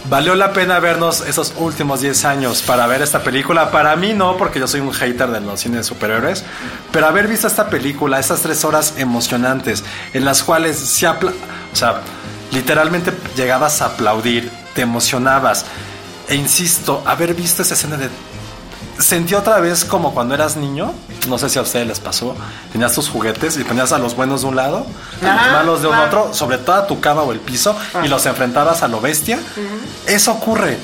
¿Valió 0.10 0.36
la 0.36 0.52
pena 0.52 0.80
vernos 0.80 1.22
esos 1.22 1.54
últimos 1.58 2.02
10 2.02 2.26
años 2.26 2.62
para 2.62 2.88
ver 2.88 3.02
esta 3.02 3.24
película? 3.24 3.72
Para 3.72 3.96
mí 3.96 4.14
no, 4.14 4.38
porque 4.38 4.60
yo 4.60 4.68
soy 4.68 4.82
un 4.82 4.92
hater 4.92 5.30
de 5.30 5.40
los 5.40 5.62
cines 5.62 5.86
superhéroes. 5.86 6.44
Pero 6.92 7.08
haber 7.08 7.28
visto 7.28 7.48
esta 7.48 7.70
película, 7.70 8.20
estas 8.20 8.42
tres 8.42 8.66
horas 8.66 8.96
emocionantes, 8.98 9.84
en 10.14 10.26
las 10.26 10.44
cuales 10.44 10.78
se 10.78 11.08
apla 11.08 11.32
o 11.74 11.76
sea, 11.76 12.02
literalmente 12.52 13.12
llegabas 13.36 13.82
a 13.82 13.88
aplaudir, 13.88 14.50
te 14.76 14.84
emocionabas. 14.84 15.66
E 16.30 16.36
insisto, 16.36 17.04
haber 17.06 17.34
visto 17.34 17.64
esa 17.64 17.74
escena 17.74 17.98
de 17.98 18.10
sentí 19.00 19.34
otra 19.34 19.60
vez 19.60 19.86
como 19.86 20.14
cuando 20.14 20.36
eras 20.36 20.58
niño. 20.58 20.94
No 21.28 21.38
sé 21.38 21.50
si 21.50 21.60
a 21.60 21.62
ustedes 21.62 21.88
les 21.88 22.00
pasó. 22.00 22.36
Tenías 22.72 22.94
tus 22.94 23.10
juguetes 23.10 23.58
y 23.58 23.64
ponías 23.64 23.92
a 23.92 24.00
los 24.00 24.16
buenos 24.16 24.42
de 24.42 24.48
un 24.48 24.56
lado 24.56 24.86
y 25.22 25.26
los 25.26 25.52
malos 25.52 25.82
de 25.82 25.88
un 25.88 25.96
otro, 25.96 26.34
sobre 26.34 26.58
toda 26.58 26.88
tu 26.88 27.00
cama 27.00 27.22
o 27.22 27.32
el 27.32 27.40
piso, 27.40 27.76
y 28.04 28.08
los 28.08 28.26
enfrentabas 28.26 28.84
a 28.84 28.88
lo 28.88 29.02
bestia. 29.02 29.40
Eso 30.08 30.32
ocurre. 30.32 30.78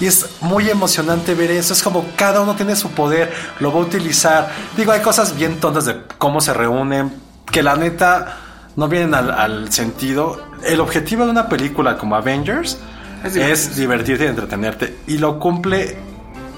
Y 0.00 0.06
es 0.06 0.26
muy 0.40 0.68
emocionante 0.68 1.34
ver 1.34 1.50
eso. 1.50 1.72
Es 1.72 1.82
como 1.82 2.06
cada 2.16 2.40
uno 2.40 2.54
tiene 2.54 2.76
su 2.76 2.90
poder, 2.90 3.32
lo 3.60 3.72
va 3.72 3.80
a 3.80 3.82
utilizar. 3.82 4.50
Digo, 4.76 4.92
hay 4.92 5.00
cosas 5.00 5.34
bien 5.36 5.60
tontas 5.60 5.86
de 5.86 6.02
cómo 6.18 6.40
se 6.40 6.52
reúnen, 6.52 7.12
que 7.50 7.62
la 7.62 7.76
neta 7.76 8.36
no 8.76 8.88
vienen 8.88 9.14
al, 9.14 9.30
al 9.30 9.72
sentido. 9.72 10.40
El 10.64 10.80
objetivo 10.80 11.24
de 11.24 11.30
una 11.30 11.48
película 11.48 11.96
como 11.96 12.16
Avengers 12.16 12.78
es, 13.24 13.76
divertirte 13.76 14.24
y 14.24 14.28
entretenerte. 14.28 14.96
Y 15.06 15.18
lo 15.18 15.38
cumple 15.38 15.98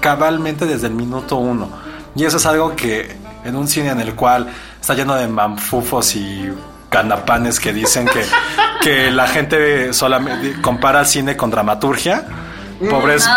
cabalmente 0.01 0.65
desde 0.65 0.87
el 0.87 0.93
minuto 0.93 1.37
uno. 1.37 1.69
Y 2.15 2.25
eso 2.25 2.37
es 2.37 2.45
algo 2.45 2.75
que 2.75 3.15
en 3.45 3.55
un 3.55 3.67
cine 3.67 3.89
en 3.89 4.01
el 4.01 4.15
cual 4.15 4.47
está 4.79 4.93
lleno 4.93 5.15
de 5.15 5.27
manfufos 5.27 6.15
y 6.15 6.51
ganapanes 6.91 7.59
que 7.59 7.71
dicen 7.71 8.05
que, 8.05 8.25
que 8.81 9.11
la 9.11 9.27
gente 9.27 9.93
solamente 9.93 10.61
compara 10.61 11.05
cine 11.05 11.37
con 11.37 11.49
dramaturgia. 11.49 12.25
Pobres, 12.89 13.29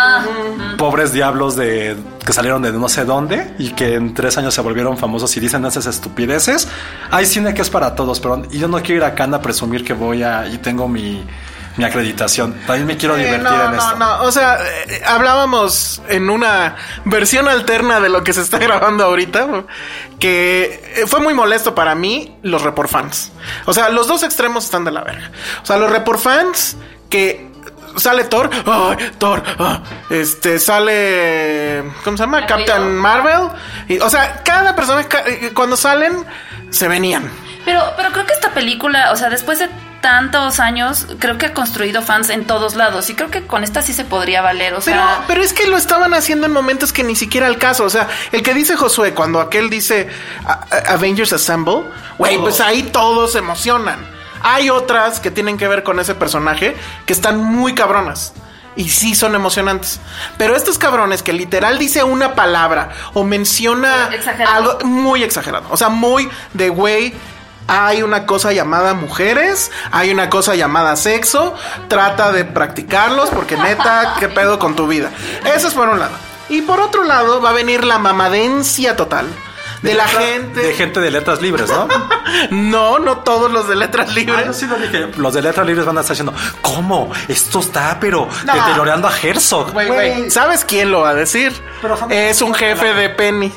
pobres 0.75 1.13
diablos 1.13 1.55
de 1.55 1.95
que 2.25 2.33
salieron 2.33 2.63
de 2.63 2.71
no 2.71 2.89
sé 2.89 3.05
dónde 3.05 3.53
y 3.59 3.69
que 3.69 3.93
en 3.93 4.15
tres 4.15 4.39
años 4.39 4.55
se 4.55 4.61
volvieron 4.61 4.97
famosos 4.97 5.37
y 5.37 5.39
dicen 5.39 5.63
esas 5.65 5.85
estupideces. 5.85 6.67
Hay 7.11 7.27
cine 7.27 7.53
que 7.53 7.61
es 7.61 7.69
para 7.69 7.93
todos, 7.93 8.19
pero 8.19 8.49
yo 8.49 8.67
no 8.67 8.81
quiero 8.81 8.95
ir 8.95 9.03
a 9.03 9.13
Cannes 9.13 9.39
a 9.39 9.41
presumir 9.43 9.85
que 9.85 9.93
voy 9.93 10.23
a 10.23 10.47
y 10.47 10.57
tengo 10.57 10.87
mi, 10.87 11.23
mi 11.77 11.83
acreditación. 11.83 12.53
También 12.65 12.87
me 12.87 12.97
quiero 12.97 13.15
Eh, 13.17 13.25
divertir 13.25 13.43
no, 13.51 13.63
en 13.65 13.71
no, 13.71 13.77
esto. 13.77 13.95
no, 13.97 14.21
o 14.23 14.31
sea, 14.31 14.57
eh, 14.87 15.01
hablábamos 15.05 16.01
en 16.07 16.29
una 16.29 16.75
versión 17.05 17.47
alterna 17.47 17.99
de 17.99 18.09
lo 18.09 18.23
que 18.23 18.33
se 18.33 18.41
está 18.41 18.57
grabando 18.59 19.03
ahorita, 19.05 19.47
que 20.19 20.81
eh, 20.95 21.07
fue 21.07 21.19
muy 21.19 21.33
molesto 21.33 21.75
para 21.75 21.95
mí 21.95 22.37
los 22.43 22.61
report 22.61 22.89
fans. 22.89 23.31
O 23.65 23.73
sea, 23.73 23.89
los 23.89 24.07
dos 24.07 24.23
extremos 24.23 24.65
están 24.65 24.85
de 24.85 24.91
la 24.91 25.01
verga. 25.01 25.31
O 25.61 25.65
sea, 25.65 25.77
los 25.77 25.89
report 25.91 26.19
fans 26.19 26.77
que 27.09 27.51
sale 27.97 28.25
Thor, 28.25 28.49
ay, 28.65 29.11
Thor, 29.17 29.41
ah, 29.59 29.81
este 30.09 30.59
sale 30.59 31.83
¿cómo 32.03 32.17
se 32.17 32.23
llama? 32.23 32.45
Captain 32.45 32.95
Marvel. 32.97 33.49
Y, 33.87 33.99
o 33.99 34.09
sea, 34.09 34.41
cada 34.43 34.75
persona 34.75 35.05
eh, 35.27 35.51
cuando 35.53 35.77
salen 35.77 36.25
se 36.71 36.87
venían. 36.87 37.29
Pero, 37.63 37.81
pero 37.97 38.11
creo 38.11 38.25
que 38.25 38.33
esta 38.33 38.51
película, 38.51 39.11
o 39.11 39.15
sea, 39.15 39.29
después 39.29 39.59
de 39.59 39.69
tantos 40.05 40.59
años, 40.59 41.07
creo 41.17 41.39
que 41.39 41.47
ha 41.47 41.53
construido 41.55 42.03
fans 42.03 42.29
en 42.29 42.45
todos 42.45 42.75
lados. 42.75 43.09
Y 43.09 43.15
creo 43.15 43.31
que 43.31 43.47
con 43.47 43.63
esta 43.63 43.81
sí 43.81 43.91
se 43.91 44.05
podría 44.05 44.43
valer. 44.43 44.75
O 44.75 44.79
Pero, 44.85 44.97
sea, 45.01 45.23
pero 45.25 45.41
es 45.41 45.51
que 45.51 45.65
lo 45.65 45.77
estaban 45.77 46.13
haciendo 46.13 46.45
en 46.45 46.53
momentos 46.53 46.93
que 46.93 47.03
ni 47.03 47.15
siquiera 47.15 47.47
al 47.47 47.57
caso. 47.57 47.85
O 47.85 47.89
sea, 47.89 48.07
el 48.31 48.43
que 48.43 48.53
dice 48.53 48.75
Josué, 48.75 49.15
cuando 49.15 49.39
aquel 49.41 49.67
dice 49.71 50.07
Avengers 50.89 51.33
Assemble, 51.33 51.85
güey, 52.19 52.37
pues 52.37 52.61
ahí 52.61 52.83
todos 52.83 53.31
se 53.31 53.39
emocionan. 53.39 53.97
Hay 54.43 54.69
otras 54.69 55.19
que 55.19 55.31
tienen 55.31 55.57
que 55.57 55.67
ver 55.67 55.81
con 55.81 55.99
ese 55.99 56.13
personaje 56.13 56.77
que 57.07 57.13
están 57.13 57.39
muy 57.39 57.73
cabronas. 57.73 58.33
Y 58.75 58.89
sí 58.89 59.15
son 59.15 59.33
emocionantes. 59.33 59.99
Pero 60.37 60.55
estos 60.55 60.77
cabrones 60.77 61.23
que 61.23 61.33
literal 61.33 61.79
dice 61.79 62.03
una 62.03 62.35
palabra 62.35 62.89
o 63.15 63.23
menciona 63.23 64.09
Exagerado. 64.13 64.53
algo 64.55 64.85
muy 64.85 65.23
exagerado. 65.23 65.65
O 65.71 65.77
sea, 65.77 65.89
muy 65.89 66.29
de 66.53 66.69
güey. 66.69 67.15
Hay 67.67 68.03
una 68.03 68.25
cosa 68.27 68.53
llamada 68.53 68.93
mujeres, 68.93 69.71
hay 69.91 70.11
una 70.11 70.29
cosa 70.29 70.53
llamada 70.55 70.95
sexo, 70.95 71.55
trata 71.87 72.31
de 72.31 72.45
practicarlos 72.45 73.29
porque 73.29 73.57
neta, 73.57 74.15
¿qué 74.19 74.27
pedo 74.29 74.59
con 74.59 74.75
tu 74.75 74.87
vida? 74.87 75.09
Eso 75.55 75.67
es 75.67 75.73
por 75.73 75.89
un 75.89 75.99
lado. 75.99 76.13
Y 76.49 76.61
por 76.61 76.79
otro 76.79 77.03
lado 77.03 77.41
va 77.41 77.49
a 77.49 77.53
venir 77.53 77.83
la 77.83 77.97
mamadencia 77.97 78.95
total 78.95 79.25
de, 79.81 79.95
la 79.95 80.05
letra- 80.05 80.19
gente. 80.21 80.59
De 80.59 80.73
gente 80.75 80.99
de 80.99 81.09
letras 81.09 81.41
libres, 81.41 81.69
¿no? 81.69 81.87
No, 82.51 82.99
no 82.99 83.19
todos 83.19 83.51
los 83.51 83.67
de 83.67 83.75
letras 83.75 84.09
Ah, 84.11 84.13
libres. 84.13 84.45
yo 84.45 84.53
sí 84.53 84.67
lo 84.67 84.75
dije. 84.77 85.07
Los 85.17 85.33
de 85.33 85.41
letras 85.41 85.65
libres 85.65 85.85
van 85.85 85.97
a 85.97 86.01
estar 86.01 86.15
diciendo, 86.15 86.33
¿cómo? 86.61 87.11
Esto 87.27 87.59
está, 87.61 87.97
pero 87.99 88.27
No. 88.45 88.53
deteriorando 88.53 89.07
a 89.07 89.11
Herzog. 89.19 89.71
Güey, 89.73 89.87
güey, 89.87 90.29
¿Sabes 90.31 90.65
quién 90.65 90.91
lo 90.91 91.01
va 91.01 91.09
a 91.09 91.13
decir? 91.15 91.51
Pero 91.81 91.97
Es 92.09 92.41
un 92.43 92.53
jefe 92.53 92.93
de 92.93 93.09
Penny. 93.09 93.51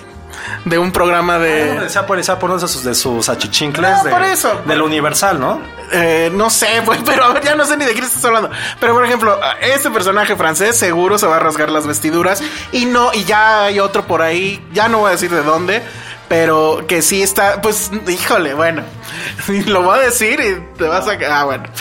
De 0.65 0.79
un 0.79 0.93
programa 0.93 1.39
de... 1.39 1.89
por 2.05 2.51
uno 2.51 2.59
de 2.59 2.69
sus, 2.69 2.85
de 2.85 2.95
sus 2.95 3.29
achichincles 3.29 3.91
No, 3.91 4.05
de, 4.05 4.11
por 4.11 4.23
eso. 4.23 4.61
del 4.67 4.83
Universal, 4.83 5.41
¿no? 5.41 5.61
Eh, 5.93 6.31
no 6.33 6.51
sé, 6.51 6.81
güey, 6.85 7.01
pero 7.05 7.25
a 7.25 7.33
ver, 7.33 7.45
ya 7.45 7.55
no 7.55 7.65
sé 7.65 7.77
ni 7.77 7.85
de 7.85 7.93
quién 7.93 8.05
estás 8.05 8.25
hablando. 8.25 8.51
Pero 8.81 8.95
por 8.95 9.05
ejemplo, 9.05 9.39
este 9.61 9.91
personaje 9.91 10.37
francés 10.37 10.77
seguro 10.77 11.19
se 11.19 11.27
va 11.27 11.37
a 11.37 11.41
rasgar 11.41 11.71
las 11.71 11.87
vestiduras. 11.87 12.43
Y 12.73 12.87
no, 12.87 13.13
y 13.15 13.25
ya 13.25 13.65
hay 13.65 13.81
otro 13.81 14.07
por 14.07 14.23
ahí, 14.23 14.63
ya 14.73 14.89
no 14.89 14.99
voy 14.99 15.09
a 15.09 15.13
decir 15.13 15.31
de 15.31 15.43
dónde, 15.43 15.83
pero 16.29 16.85
que 16.87 17.03
sí 17.03 17.23
está, 17.23 17.61
pues, 17.63 17.91
híjole, 18.07 18.55
bueno, 18.55 18.83
lo 19.67 19.83
voy 19.83 19.99
a 19.99 20.03
decir 20.03 20.41
y 20.41 20.77
te 20.77 20.85
vas 20.85 21.09
a. 21.09 21.19
Ah, 21.31 21.45
bueno. 21.45 21.65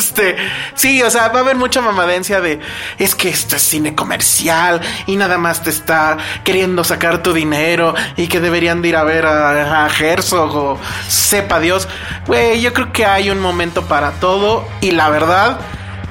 Este, 0.00 0.36
sí, 0.74 1.02
o 1.02 1.10
sea, 1.10 1.28
va 1.28 1.38
a 1.38 1.42
haber 1.42 1.56
mucha 1.56 1.80
mamadencia 1.80 2.40
de 2.40 2.60
es 2.98 3.14
que 3.14 3.28
esto 3.28 3.56
es 3.56 3.62
cine 3.62 3.94
comercial 3.94 4.80
y 5.06 5.16
nada 5.16 5.38
más 5.38 5.62
te 5.62 5.70
está 5.70 6.18
queriendo 6.44 6.84
sacar 6.84 7.22
tu 7.22 7.32
dinero 7.32 7.94
y 8.16 8.26
que 8.28 8.40
deberían 8.40 8.82
de 8.82 8.88
ir 8.88 8.96
a 8.96 9.04
ver 9.04 9.26
a, 9.26 9.84
a 9.84 9.88
Herzog 9.88 10.56
o 10.56 10.78
sepa 11.08 11.60
Dios. 11.60 11.88
Güey, 12.26 12.60
yo 12.60 12.72
creo 12.72 12.92
que 12.92 13.06
hay 13.06 13.30
un 13.30 13.40
momento 13.40 13.86
para 13.86 14.12
todo 14.12 14.66
y 14.80 14.90
la 14.90 15.08
verdad. 15.08 15.60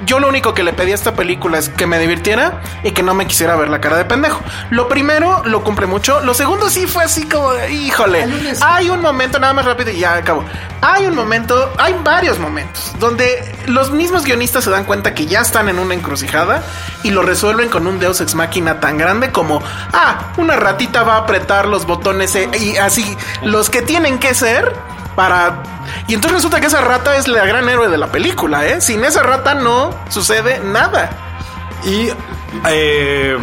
Yo 0.05 0.19
lo 0.19 0.27
único 0.27 0.53
que 0.53 0.63
le 0.63 0.73
pedí 0.73 0.91
a 0.91 0.95
esta 0.95 1.13
película 1.13 1.57
es 1.57 1.69
que 1.69 1.85
me 1.85 1.99
divirtiera 1.99 2.61
y 2.83 2.91
que 2.91 3.03
no 3.03 3.13
me 3.13 3.27
quisiera 3.27 3.55
ver 3.55 3.69
la 3.69 3.81
cara 3.81 3.97
de 3.97 4.05
pendejo. 4.05 4.41
Lo 4.69 4.87
primero 4.87 5.43
lo 5.45 5.63
cumple 5.63 5.87
mucho. 5.87 6.21
Lo 6.21 6.33
segundo 6.33 6.69
sí 6.69 6.87
fue 6.87 7.03
así 7.03 7.27
como 7.27 7.53
de, 7.53 7.71
híjole. 7.71 8.25
Hay 8.61 8.89
un 8.89 9.01
momento, 9.01 9.39
nada 9.39 9.53
más 9.53 9.65
rápido 9.65 9.91
y 9.91 9.99
ya 9.99 10.15
acabo. 10.15 10.43
Hay 10.81 11.05
un 11.05 11.15
momento, 11.15 11.73
hay 11.77 11.95
varios 12.03 12.39
momentos 12.39 12.93
donde 12.99 13.55
los 13.67 13.91
mismos 13.91 14.23
guionistas 14.23 14.63
se 14.63 14.69
dan 14.69 14.85
cuenta 14.85 15.13
que 15.13 15.25
ya 15.25 15.41
están 15.41 15.69
en 15.69 15.79
una 15.79 15.93
encrucijada 15.93 16.63
y 17.03 17.11
lo 17.11 17.21
resuelven 17.21 17.69
con 17.69 17.87
un 17.87 17.99
Deus 17.99 18.21
Ex 18.21 18.35
Máquina 18.35 18.79
tan 18.79 18.97
grande 18.97 19.31
como, 19.31 19.61
ah, 19.93 20.33
una 20.37 20.55
ratita 20.55 21.03
va 21.03 21.15
a 21.15 21.17
apretar 21.19 21.67
los 21.67 21.85
botones 21.85 22.35
eh, 22.35 22.49
y 22.59 22.77
así, 22.77 23.17
los 23.43 23.69
que 23.69 23.81
tienen 23.81 24.19
que 24.19 24.33
ser 24.33 24.73
para... 25.15 25.63
Y 26.07 26.13
entonces 26.13 26.37
resulta 26.37 26.59
que 26.59 26.67
esa 26.67 26.81
rata 26.81 27.15
es 27.15 27.27
la 27.27 27.45
gran 27.45 27.67
héroe 27.67 27.89
de 27.89 27.97
la 27.97 28.07
película, 28.07 28.65
¿eh? 28.65 28.81
Sin 28.81 29.03
esa 29.03 29.23
rata 29.23 29.55
no 29.55 29.95
sucede 30.09 30.59
nada. 30.59 31.09
Y 31.83 32.09
eh, 32.67 33.37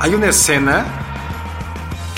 hay 0.00 0.14
una 0.14 0.26
escena 0.26 0.84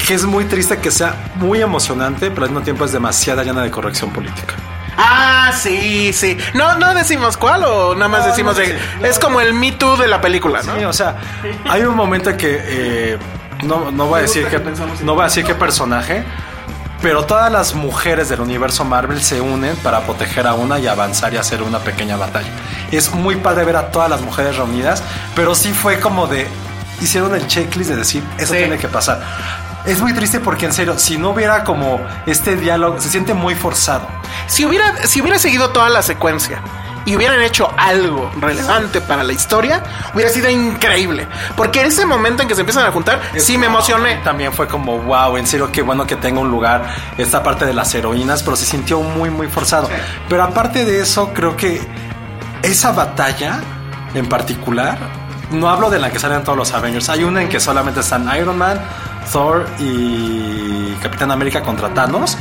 que 0.07 0.14
es 0.14 0.24
muy 0.24 0.45
triste 0.45 0.78
que 0.78 0.91
sea 0.91 1.14
muy 1.36 1.61
emocionante, 1.61 2.30
pero 2.30 2.45
al 2.45 2.51
mismo 2.51 2.64
tiempo 2.64 2.84
es 2.84 2.93
demasiada 2.93 3.43
llena 3.45 3.62
de 3.62 3.70
corrección 3.70 4.11
política. 4.11 4.55
Ah, 4.97 5.53
sí, 5.57 6.12
sí. 6.12 6.36
No, 6.55 6.76
no 6.76 6.93
decimos 6.93 7.36
cuál 7.36 7.62
o 7.64 7.95
nada 7.95 8.09
más 8.09 8.20
No, 8.22 8.26
decimos 8.26 8.57
no, 8.57 8.62
de... 8.62 8.66
sí. 8.66 8.74
Es 9.05 9.18
como 9.18 9.41
el 9.41 9.55
Me 9.55 9.72
Too 9.72 9.97
de 9.97 10.09
la 10.09 10.20
película, 10.20 10.61
¿no? 10.62 10.76
Sí, 10.76 10.84
o 10.84 10.93
sea, 10.93 11.16
hay 11.68 11.82
un 11.82 11.95
momento 11.95 12.36
que 12.36 12.61
eh, 12.61 13.18
no, 13.64 14.14
a 14.14 14.20
decir 14.20 14.47
que 14.47 14.61
no 15.05 15.14
voy 15.14 15.22
a 15.22 15.24
decir 15.24 15.45
qué 15.45 15.55
personaje, 15.55 16.24
pero 17.03 17.24
todas 17.24 17.51
las 17.53 17.74
mujeres 17.74 18.28
del 18.28 18.40
universo 18.40 18.84
Marvel 18.84 19.22
se 19.22 19.40
unen 19.40 19.76
para 19.76 20.01
proteger 20.01 20.46
a 20.46 20.55
una 20.55 20.78
y 20.78 20.86
avanzar 20.86 21.32
y 21.32 21.36
hacer 21.36 21.62
una 21.62 21.78
pequeña 21.78 22.16
batalla. 22.16 22.49
Es 22.90 23.12
muy 23.12 23.36
padre 23.36 23.64
ver 23.64 23.76
a 23.76 23.90
todas 23.90 24.11
las 24.11 24.20
mujeres 24.20 24.57
reunidas, 24.57 25.03
pero 25.34 25.55
sí 25.55 25.72
fue 25.72 26.01
como 26.01 26.26
de 26.26 26.49
hicieron 27.01 27.34
el 27.34 27.46
checklist 27.46 27.90
de 27.90 27.96
decir 27.96 28.24
eso 28.38 28.53
Sí. 28.53 28.59
tiene 28.59 28.78
que 28.78 28.88
pasar. 28.88 29.20
Es 29.86 30.01
muy 30.01 30.12
triste 30.12 30.40
porque 30.40 30.66
en 30.66 30.72
serio, 30.72 30.99
si 30.99 31.16
no 31.16 31.30
hubiera 31.30 31.62
como 31.64 32.01
este 32.26 32.57
diálogo, 32.57 33.01
se 33.01 33.09
siente 33.09 33.32
muy 33.32 33.55
forzado. 33.55 34.07
Si 34.49 34.66
hubiera, 34.66 35.07
si 35.07 35.20
hubiera 35.20 35.38
seguido 35.38 35.70
toda 35.70 35.88
la 35.88 36.03
secuencia 36.03 36.61
y 37.09 37.16
hubieran 37.16 37.40
hecho 37.40 37.72
algo 37.78 38.30
relevante 38.38 39.00
para 39.00 39.24
la 39.24 39.32
historia, 39.32 39.82
hubiera 40.12 40.30
sido 40.30 40.50
increíble. 40.50 41.26
Porque 41.56 41.80
en 41.80 41.86
ese 41.86 42.04
momento 42.04 42.42
en 42.42 42.48
que 42.48 42.54
se 42.54 42.61
empiezan 42.61 42.84
a 42.84 42.92
juntar, 42.92 43.22
sí 43.38 43.56
me 43.56 43.64
emocioné. 43.64 44.16
También 44.16 44.52
fue 44.52 44.68
como, 44.68 44.98
wow, 44.98 45.38
en 45.38 45.46
serio, 45.46 45.72
qué 45.72 45.80
bueno 45.80 46.06
que 46.06 46.16
tenga 46.16 46.40
un 46.40 46.50
lugar 46.50 46.84
esta 47.16 47.42
parte 47.42 47.64
de 47.64 47.72
las 47.72 47.94
heroínas, 47.94 48.42
pero 48.42 48.56
se 48.56 48.66
sintió 48.66 49.00
muy, 49.00 49.30
muy 49.30 49.46
forzado. 49.46 49.88
Pero 50.28 50.42
aparte 50.42 50.84
de 50.84 51.00
eso, 51.00 51.32
creo 51.32 51.56
que 51.56 51.80
esa 52.61 52.92
batalla 52.92 53.61
en 54.12 54.28
particular, 54.28 54.98
no 55.50 55.70
hablo 55.70 55.88
de 55.88 55.98
la 55.98 56.11
que 56.11 56.18
salen 56.18 56.44
todos 56.44 56.59
los 56.59 56.74
Avengers, 56.74 57.09
hay 57.09 57.24
una 57.24 57.40
en 57.40 57.48
que 57.48 57.59
solamente 57.59 58.00
están 58.00 58.28
Iron 58.38 58.59
Man, 58.59 58.78
Thor 59.32 59.66
y 59.78 60.92
Capitán 61.02 61.30
América 61.30 61.62
contra 61.62 61.88
Thanos. 61.94 62.36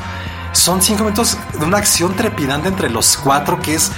Son 0.52 0.82
cinco 0.82 1.04
minutos 1.04 1.38
de 1.58 1.64
una 1.64 1.78
acción 1.78 2.16
trepidante 2.16 2.68
entre 2.68 2.90
los 2.90 3.16
cuatro 3.16 3.62
que 3.62 3.76
es 3.76 3.92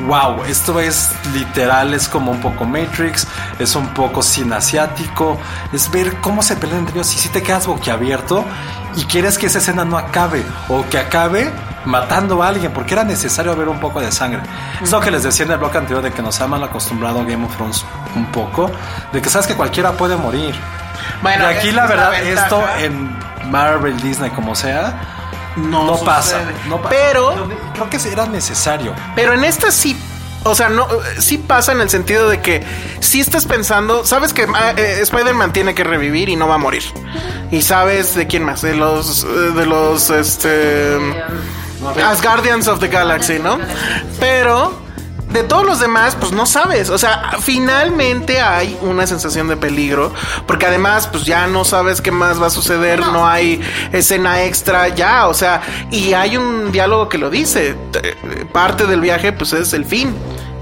wow, 0.00 0.44
esto 0.44 0.80
es 0.80 1.12
literal, 1.32 1.94
es 1.94 2.08
como 2.08 2.30
un 2.32 2.40
poco 2.40 2.64
Matrix, 2.64 3.26
es 3.58 3.74
un 3.74 3.88
poco 3.88 4.22
cine 4.22 4.56
asiático, 4.56 5.38
es 5.72 5.90
ver 5.90 6.20
cómo 6.20 6.42
se 6.42 6.56
pelean 6.56 6.80
entre 6.80 6.96
ellos 6.96 7.14
y 7.14 7.18
si 7.18 7.28
te 7.28 7.42
quedas 7.42 7.66
boquiabierto 7.66 8.44
y 8.96 9.04
quieres 9.04 9.38
que 9.38 9.46
esa 9.46 9.58
escena 9.58 9.84
no 9.84 9.98
acabe 9.98 10.44
o 10.68 10.84
que 10.88 10.98
acabe 10.98 11.50
matando 11.84 12.42
a 12.42 12.48
alguien 12.48 12.72
porque 12.72 12.94
era 12.94 13.04
necesario 13.04 13.54
ver 13.56 13.68
un 13.68 13.80
poco 13.80 14.00
de 14.00 14.10
sangre. 14.12 14.42
Es 14.82 14.90
lo 14.90 15.00
que 15.00 15.10
les 15.10 15.22
decía 15.22 15.46
en 15.46 15.52
el 15.52 15.58
bloque 15.58 15.78
anterior 15.78 16.02
de 16.02 16.12
que 16.12 16.22
nos 16.22 16.40
ha 16.40 16.46
mal 16.46 16.62
acostumbrado 16.62 17.24
Game 17.24 17.44
of 17.44 17.54
Thrones 17.56 17.84
un 18.14 18.26
poco, 18.26 18.70
de 19.12 19.22
que 19.22 19.30
sabes 19.30 19.46
que 19.46 19.54
cualquiera 19.54 19.92
puede 19.92 20.16
morir. 20.16 20.54
Bueno, 21.22 21.50
y 21.50 21.54
aquí 21.54 21.70
la 21.72 21.86
verdad, 21.86 22.10
ventaja. 22.10 22.44
esto 22.44 22.64
en 22.78 23.16
Marvel, 23.50 24.00
Disney, 24.00 24.30
como 24.30 24.54
sea, 24.54 25.15
no, 25.56 25.88
sucede. 25.92 26.04
pasa. 26.06 26.40
No 26.68 26.80
pa- 26.82 26.88
Pero 26.88 27.48
creo 27.74 27.90
que 27.90 27.96
era 28.10 28.26
necesario. 28.26 28.94
Pero 29.14 29.32
en 29.34 29.44
esta 29.44 29.70
sí. 29.70 29.96
O 30.44 30.54
sea, 30.54 30.68
no, 30.68 30.86
sí 31.18 31.38
pasa 31.38 31.72
en 31.72 31.80
el 31.80 31.90
sentido 31.90 32.28
de 32.28 32.40
que 32.40 32.62
si 33.00 33.18
estás 33.20 33.46
pensando, 33.46 34.04
sabes 34.06 34.32
que 34.32 34.46
ah, 34.54 34.74
eh, 34.76 34.98
Spider-Man 35.02 35.52
tiene 35.52 35.74
que 35.74 35.82
revivir 35.82 36.28
y 36.28 36.36
no 36.36 36.46
va 36.46 36.54
a 36.54 36.58
morir. 36.58 36.84
Y 37.50 37.62
sabes 37.62 38.14
de 38.14 38.28
quién 38.28 38.44
más, 38.44 38.62
de 38.62 38.74
los, 38.76 39.24
eh, 39.24 39.26
de 39.26 39.66
los, 39.66 40.08
este, 40.10 40.96
Asgardians 42.04 42.68
of 42.68 42.78
the 42.80 42.86
Galaxy, 42.88 43.38
¿no? 43.40 43.58
Pero 44.20 44.72
de 45.32 45.42
todos 45.42 45.64
los 45.66 45.80
demás, 45.80 46.16
pues 46.18 46.32
no 46.32 46.46
sabes. 46.46 46.88
O 46.90 46.98
sea, 46.98 47.32
finalmente 47.40 48.40
hay 48.40 48.78
una 48.82 49.06
sensación 49.06 49.48
de 49.48 49.56
peligro. 49.56 50.12
Porque 50.46 50.66
además, 50.66 51.08
pues 51.08 51.24
ya 51.24 51.46
no 51.46 51.64
sabes 51.64 52.00
qué 52.00 52.10
más 52.10 52.40
va 52.40 52.46
a 52.46 52.50
suceder. 52.50 53.00
No, 53.00 53.26
hay 53.26 53.60
escena 53.92 54.42
extra 54.44 54.88
ya. 54.88 55.26
O 55.28 55.34
sea, 55.34 55.60
y 55.90 56.12
hay 56.14 56.36
un 56.36 56.72
diálogo 56.72 57.08
que 57.08 57.18
lo 57.18 57.28
dice. 57.30 57.74
Parte 58.52 58.86
del 58.86 59.00
viaje, 59.00 59.32
pues 59.32 59.52
es 59.52 59.72
el 59.72 59.84
fin. 59.84 60.14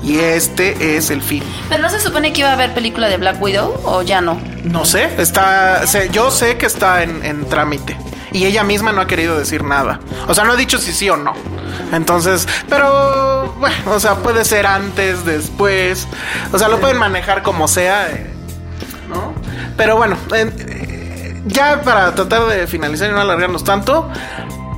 Y 0.02 0.18
este 0.18 0.96
es 0.98 1.08
el 1.08 1.22
fin. 1.22 1.42
Pero 1.70 1.82
no 1.82 1.88
se 1.88 1.98
supone 1.98 2.32
que 2.34 2.40
iba 2.40 2.50
a 2.50 2.52
haber 2.52 2.74
película 2.74 3.08
de 3.08 3.16
Black 3.16 3.40
Widow 3.40 3.80
o 3.84 4.02
ya 4.02 4.20
no. 4.20 4.38
No 4.62 4.84
sé, 4.84 5.08
está. 5.16 5.86
sé- 5.86 6.10
yo 6.12 6.30
sé 6.30 6.58
que 6.58 6.66
está 6.66 7.02
en, 7.02 7.24
en 7.24 7.48
trámite. 7.48 7.96
Y 8.35 8.45
ella 8.45 8.64
misma 8.64 8.93
no 8.93 9.01
ha 9.01 9.07
querido 9.07 9.39
decir 9.39 9.64
nada. 9.64 10.01
O 10.28 10.35
sea, 10.35 10.45
no 10.45 10.53
ha 10.53 10.57
dicho 10.57 10.76
si 10.78 10.93
sí 10.93 11.09
o 11.09 11.16
no. 11.16 11.32
Entonces, 11.93 12.47
pero 12.68 13.55
bueno, 13.59 13.76
o 13.93 14.01
sea, 14.01 14.16
puede 14.16 14.45
ser 14.45 14.66
antes, 14.66 15.24
después. 15.24 16.07
O 16.53 16.59
sea, 16.59 16.68
lo 16.68 16.78
pueden 16.80 16.99
manejar 16.99 17.43
como 17.43 17.68
sea. 17.68 18.11
eh, 18.11 18.30
¿No? 19.09 19.32
Pero 19.76 19.97
bueno, 19.97 20.16
en- 20.35 20.53
eh, 20.59 21.41
ya 21.47 21.80
para 21.82 22.14
tratar 22.14 22.47
de 22.47 22.66
finalizar 22.66 23.09
y 23.09 23.12
no 23.12 23.20
alargarnos 23.20 23.62
tanto. 23.64 24.11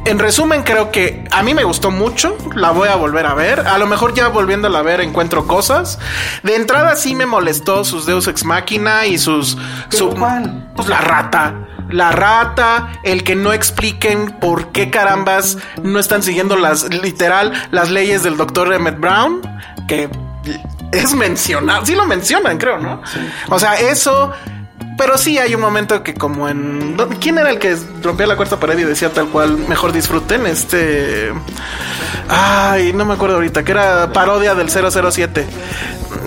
En 0.05 0.19
resumen, 0.21 0.63
creo 0.63 0.93
que 0.93 1.25
a 1.33 1.43
mí 1.43 1.53
me 1.55 1.65
gustó 1.65 1.91
mucho. 1.91 2.37
La 2.55 2.71
voy 2.71 2.89
a 2.89 2.95
volver 2.95 3.27
a 3.27 3.35
ver. 3.35 3.61
A 3.67 3.77
lo 3.79 3.87
mejor 3.87 4.15
ya 4.15 4.29
volviéndola 4.29 4.79
a 4.79 4.83
ver 4.83 5.01
encuentro 5.01 5.47
cosas. 5.49 5.99
De 6.45 6.55
entrada 6.55 6.95
sí 6.95 7.15
me 7.17 7.27
molestó 7.27 7.85
sus 7.85 8.07
Deus 8.07 8.29
Ex 8.29 8.45
Máquina 8.45 9.07
y 9.07 9.19
sus... 9.19 9.57
su- 9.89 10.11
cuál? 10.11 10.69
Pues 10.77 10.87
la 10.89 11.01
rata. 11.01 11.55
La 11.91 12.11
rata, 12.12 12.89
el 13.03 13.22
que 13.24 13.37
no 13.37 13.53
expliquen 13.53 14.32
por 14.41 14.72
qué 14.72 14.91
carambas 14.91 15.59
no 15.82 15.99
están 15.99 16.22
siguiendo 16.22 16.57
las, 16.57 16.84
literal, 16.93 17.53
las 17.70 17.91
leyes 17.91 18.22
del 18.22 18.37
doctor 18.37 18.72
Emmett 18.74 18.99
Brown, 18.99 19.41
que 19.87 20.09
es 20.93 21.14
mencionado, 21.14 21.84
sí 21.87 21.95
lo 21.95 22.07
mencionan, 22.07 22.59
creo, 22.59 22.78
¿no? 22.78 23.03
O 23.51 23.59
sea, 23.59 23.74
eso, 23.74 24.32
pero 24.99 25.16
sí 25.18 25.39
hay 25.39 25.55
un 25.55 25.61
momento 25.61 26.03
que 26.03 26.14
como 26.14 26.49
en... 26.49 26.97
¿dónde- 26.97 27.16
¿Quién 27.18 27.39
era 27.39 27.51
el 27.51 27.59
que 27.59 27.76
rompía 28.03 28.26
la 28.26 28.37
cuarta 28.37 28.59
pared 28.59 28.78
y 28.78 28.84
decía 28.84 29.12
tal 29.12 29.28
cual, 29.28 29.57
mejor 29.68 29.93
disfruten? 29.93 30.47
Este... 30.47 31.32
Ay, 32.28 32.93
no 32.93 33.05
me 33.05 33.14
acuerdo 33.14 33.37
ahorita, 33.37 33.64
que 33.64 33.70
era 33.72 34.12
parodia 34.12 34.55
del 34.55 34.68
007. 34.70 35.47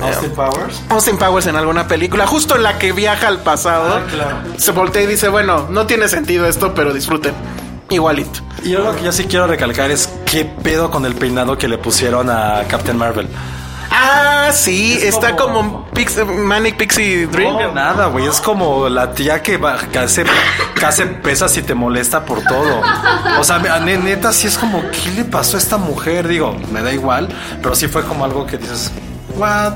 Austin 0.07 0.31
Powers. 0.31 0.81
Austin 0.89 1.17
Powers 1.17 1.47
en 1.47 1.55
alguna 1.55 1.87
película, 1.87 2.25
justo 2.27 2.55
en 2.55 2.63
la 2.63 2.77
que 2.77 2.91
viaja 2.91 3.27
al 3.27 3.39
pasado, 3.41 3.95
Ah, 3.97 4.07
claro. 4.09 4.37
se 4.57 4.71
voltea 4.71 5.01
y 5.03 5.07
dice, 5.07 5.27
bueno, 5.29 5.67
no 5.69 5.85
tiene 5.87 6.07
sentido 6.07 6.45
esto, 6.47 6.73
pero 6.73 6.93
disfruten. 6.93 7.33
Igualito. 7.89 8.39
Y 8.63 8.69
yo 8.71 8.79
lo 8.79 8.95
que 8.95 9.03
yo 9.03 9.11
sí 9.11 9.25
quiero 9.25 9.47
recalcar 9.47 9.89
es 9.89 10.09
qué 10.25 10.45
pedo 10.45 10.91
con 10.91 11.05
el 11.05 11.15
peinado 11.15 11.57
que 11.57 11.67
le 11.67 11.77
pusieron 11.77 12.29
a 12.29 12.63
Captain 12.67 12.97
Marvel. 12.97 13.27
Ah, 13.91 14.49
sí, 14.53 14.93
Es 14.93 15.03
está 15.15 15.35
como- 15.35 15.87
Manic 16.45 16.77
Pixie 16.77 17.25
Dream. 17.25 17.53
No, 17.57 17.71
nada, 17.73 18.05
güey. 18.05 18.27
Es 18.27 18.39
como 18.39 18.87
la 18.87 19.11
tía 19.13 19.41
que, 19.41 19.57
va- 19.57 19.79
que 19.91 19.97
hace, 19.97 20.23
que 20.75 20.85
hace 20.85 21.05
pesas 21.07 21.57
y 21.57 21.63
te 21.63 21.73
molesta 21.73 22.23
por 22.23 22.41
todo. 22.43 22.81
O 23.39 23.43
sea, 23.43 23.57
ne- 23.57 23.97
neta, 23.97 24.31
sí 24.31 24.45
es 24.47 24.57
como, 24.57 24.83
¿qué 24.91 25.09
le 25.15 25.25
pasó 25.25 25.57
a 25.57 25.59
esta 25.59 25.77
mujer? 25.77 26.27
Digo, 26.27 26.55
me 26.71 26.81
da 26.83 26.93
igual, 26.93 27.27
pero 27.63 27.73
sí 27.75 27.87
fue 27.87 28.03
como 28.03 28.23
algo 28.25 28.45
que 28.45 28.57
dices, 28.57 28.91
¿what? 29.39 29.73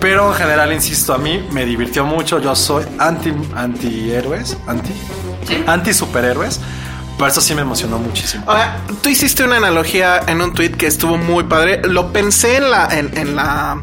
Pero 0.00 0.30
en 0.30 0.34
general, 0.34 0.72
insisto, 0.72 1.14
a 1.14 1.18
mí 1.18 1.46
me 1.52 1.64
divirtió 1.64 2.04
mucho. 2.04 2.38
Yo 2.38 2.54
soy 2.54 2.84
anti 2.98 3.32
antihéroes, 3.54 4.56
anti, 4.66 4.92
anti 5.66 5.94
superhéroes. 5.94 6.60
Por 7.18 7.28
eso 7.28 7.40
sí 7.40 7.54
me 7.54 7.62
emocionó 7.62 7.98
muchísimo. 7.98 8.44
Ahora, 8.46 8.76
tú 9.02 9.08
hiciste 9.08 9.42
una 9.42 9.56
analogía 9.56 10.20
en 10.26 10.40
un 10.40 10.54
tweet 10.54 10.72
que 10.72 10.86
estuvo 10.86 11.16
muy 11.16 11.44
padre. 11.44 11.82
Lo 11.82 12.12
pensé 12.12 12.56
en 12.58 12.70
la, 12.70 12.86
en, 12.96 13.16
en 13.18 13.34
la 13.34 13.82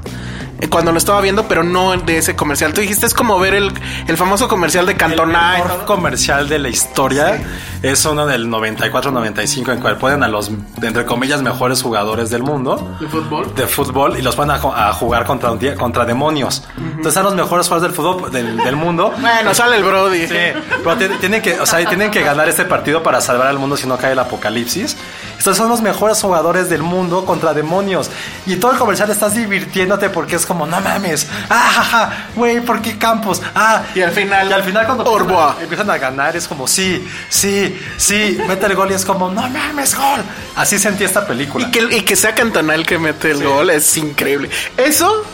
cuando 0.69 0.91
lo 0.91 0.97
estaba 0.97 1.21
viendo, 1.21 1.47
pero 1.47 1.63
no 1.63 1.95
de 1.97 2.17
ese 2.17 2.35
comercial. 2.35 2.73
Tú 2.73 2.81
dijiste 2.81 3.05
es 3.05 3.13
como 3.13 3.39
ver 3.39 3.53
el, 3.53 3.71
el 4.07 4.17
famoso 4.17 4.47
comercial 4.47 4.85
de 4.85 4.93
El 4.93 4.97
Cantona. 4.97 5.53
mejor 5.57 5.85
comercial 5.85 6.47
de 6.49 6.59
la 6.59 6.69
historia 6.69 7.41
es 7.83 8.03
uno 8.05 8.25
del 8.25 8.47
94-95 8.47 9.73
en 9.73 9.79
cual 9.79 9.97
ponen 9.97 10.23
a 10.23 10.27
los, 10.27 10.49
entre 10.81 11.05
comillas, 11.05 11.41
mejores 11.41 11.81
jugadores 11.81 12.29
del 12.29 12.41
mundo 12.43 12.97
¿De 12.99 13.07
fútbol? 13.07 13.53
de 13.55 13.67
fútbol 13.67 14.17
y 14.17 14.21
los 14.21 14.35
ponen 14.35 14.55
a, 14.55 14.61
ju- 14.61 14.73
a 14.75 14.91
jugar 14.93 15.25
contra, 15.25 15.51
contra 15.77 16.05
demonios. 16.05 16.63
Entonces 16.77 17.07
están 17.07 17.25
los 17.25 17.35
mejores 17.35 17.67
jugadores 17.67 17.93
del 17.93 17.95
fútbol 17.95 18.31
del, 18.31 18.57
del 18.57 18.75
mundo. 18.75 19.13
Bueno, 19.19 19.53
sale 19.53 19.77
el 19.77 19.83
Brody. 19.83 20.27
Sí, 20.27 20.35
pero 20.83 20.97
ti- 20.97 21.15
tienen 21.19 21.41
que, 21.41 21.59
o 21.59 21.65
sea, 21.65 21.85
tienen 21.87 22.09
que 22.11 22.23
ganar 22.23 22.49
este 22.49 22.65
partido 22.65 23.03
para 23.03 23.21
salvar 23.21 23.47
al 23.47 23.59
mundo 23.59 23.77
si 23.77 23.87
no 23.87 23.97
cae 23.97 24.13
el 24.13 24.19
apocalipsis. 24.19 24.97
Estos 25.45 25.57
son 25.57 25.69
los 25.69 25.83
mejores 25.83 26.19
jugadores 26.19 26.71
del 26.71 26.81
mundo 26.81 27.23
contra 27.23 27.53
demonios. 27.53 28.09
Y 28.47 28.55
todo 28.55 28.71
el 28.71 28.79
comercial 28.79 29.11
estás 29.11 29.35
divirtiéndote 29.35 30.09
porque 30.09 30.37
es 30.37 30.43
como, 30.43 30.65
no 30.65 30.81
mames, 30.81 31.27
ah, 31.51 31.69
ja, 31.71 31.83
ja, 31.83 32.27
güey, 32.35 32.61
¿por 32.61 32.81
qué 32.81 32.97
Campos? 32.97 33.43
Ah, 33.53 33.83
Y 33.93 34.01
al 34.01 34.09
final, 34.09 34.49
y 34.49 34.53
al 34.53 34.63
final 34.63 34.87
cuando 34.87 35.03
Orboa. 35.03 35.55
empiezan 35.61 35.87
a, 35.91 35.99
ganar 35.99 36.35
es 36.35 36.47
como, 36.47 36.67
sí, 36.67 37.07
sí, 37.29 37.79
sí, 37.95 38.39
mete 38.47 38.65
el 38.65 38.73
gol 38.73 38.89
y 38.89 38.95
es 38.95 39.05
como, 39.05 39.29
no 39.29 39.47
mames, 39.47 39.93
gol. 39.93 40.23
Así 40.55 40.79
sentí 40.79 41.03
esta 41.03 41.27
película. 41.27 41.67
Y 41.67 41.69
que, 41.69 41.95
y 41.95 42.01
que 42.01 42.15
sea 42.15 42.33
Cantona 42.33 42.73
el 42.73 42.83
que 42.83 42.97
mete 42.97 43.29
el 43.29 43.43
gol 43.43 43.69
es 43.69 43.95
increíble. 43.97 44.49
Eso, 44.77 45.25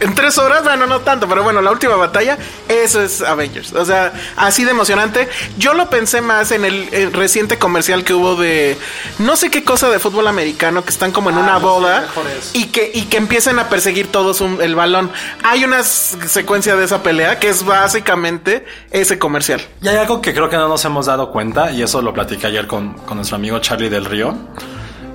en 0.00 0.14
tres 0.14 0.38
horas, 0.38 0.62
bueno, 0.64 0.86
no 0.86 1.00
tanto, 1.00 1.28
pero 1.28 1.42
bueno, 1.42 1.60
la 1.62 1.70
última 1.70 1.96
batalla, 1.96 2.38
eso 2.68 3.02
es 3.02 3.20
Avengers. 3.22 3.72
O 3.72 3.84
sea, 3.84 4.12
así 4.36 4.64
de 4.64 4.70
emocionante. 4.70 5.28
Yo 5.58 5.74
lo 5.74 5.88
pensé 5.90 6.20
más 6.20 6.50
en 6.52 6.64
el, 6.64 6.88
el 6.92 7.12
reciente 7.12 7.58
comercial 7.58 8.04
que 8.04 8.14
hubo 8.14 8.36
de 8.36 8.76
no 9.18 9.36
sé 9.36 9.50
qué 9.50 9.64
cosa 9.64 9.88
de 9.90 9.98
fútbol 9.98 10.26
americano 10.28 10.84
que 10.84 10.90
están 10.90 11.12
como 11.12 11.30
en 11.30 11.38
una 11.38 11.54
los 11.54 11.62
boda 11.62 12.06
y 12.52 12.66
que, 12.66 12.90
y 12.94 13.02
que 13.06 13.16
empiecen 13.16 13.58
a 13.58 13.68
perseguir 13.68 14.10
todos 14.10 14.40
un- 14.40 14.60
el 14.62 14.74
balón. 14.74 15.10
Hay 15.42 15.64
una 15.64 15.82
secuencia 15.82 16.76
de 16.76 16.84
esa 16.84 17.02
pelea 17.02 17.38
que 17.38 17.48
es 17.48 17.64
básicamente 17.64 18.64
ese 18.90 19.18
comercial. 19.18 19.60
Y 19.82 19.88
hay 19.88 19.96
algo 19.96 20.20
que 20.20 20.32
creo 20.34 20.48
que 20.48 20.56
no 20.56 20.68
nos 20.68 20.84
hemos 20.84 21.06
dado 21.06 21.30
cuenta, 21.30 21.70
y 21.70 21.82
eso 21.82 22.02
lo 22.02 22.12
platicé 22.12 22.46
ayer 22.46 22.66
con, 22.66 22.94
con 22.94 23.16
nuestro 23.16 23.36
amigo 23.36 23.58
Charlie 23.60 23.88
del 23.88 24.04
Río. 24.04 24.36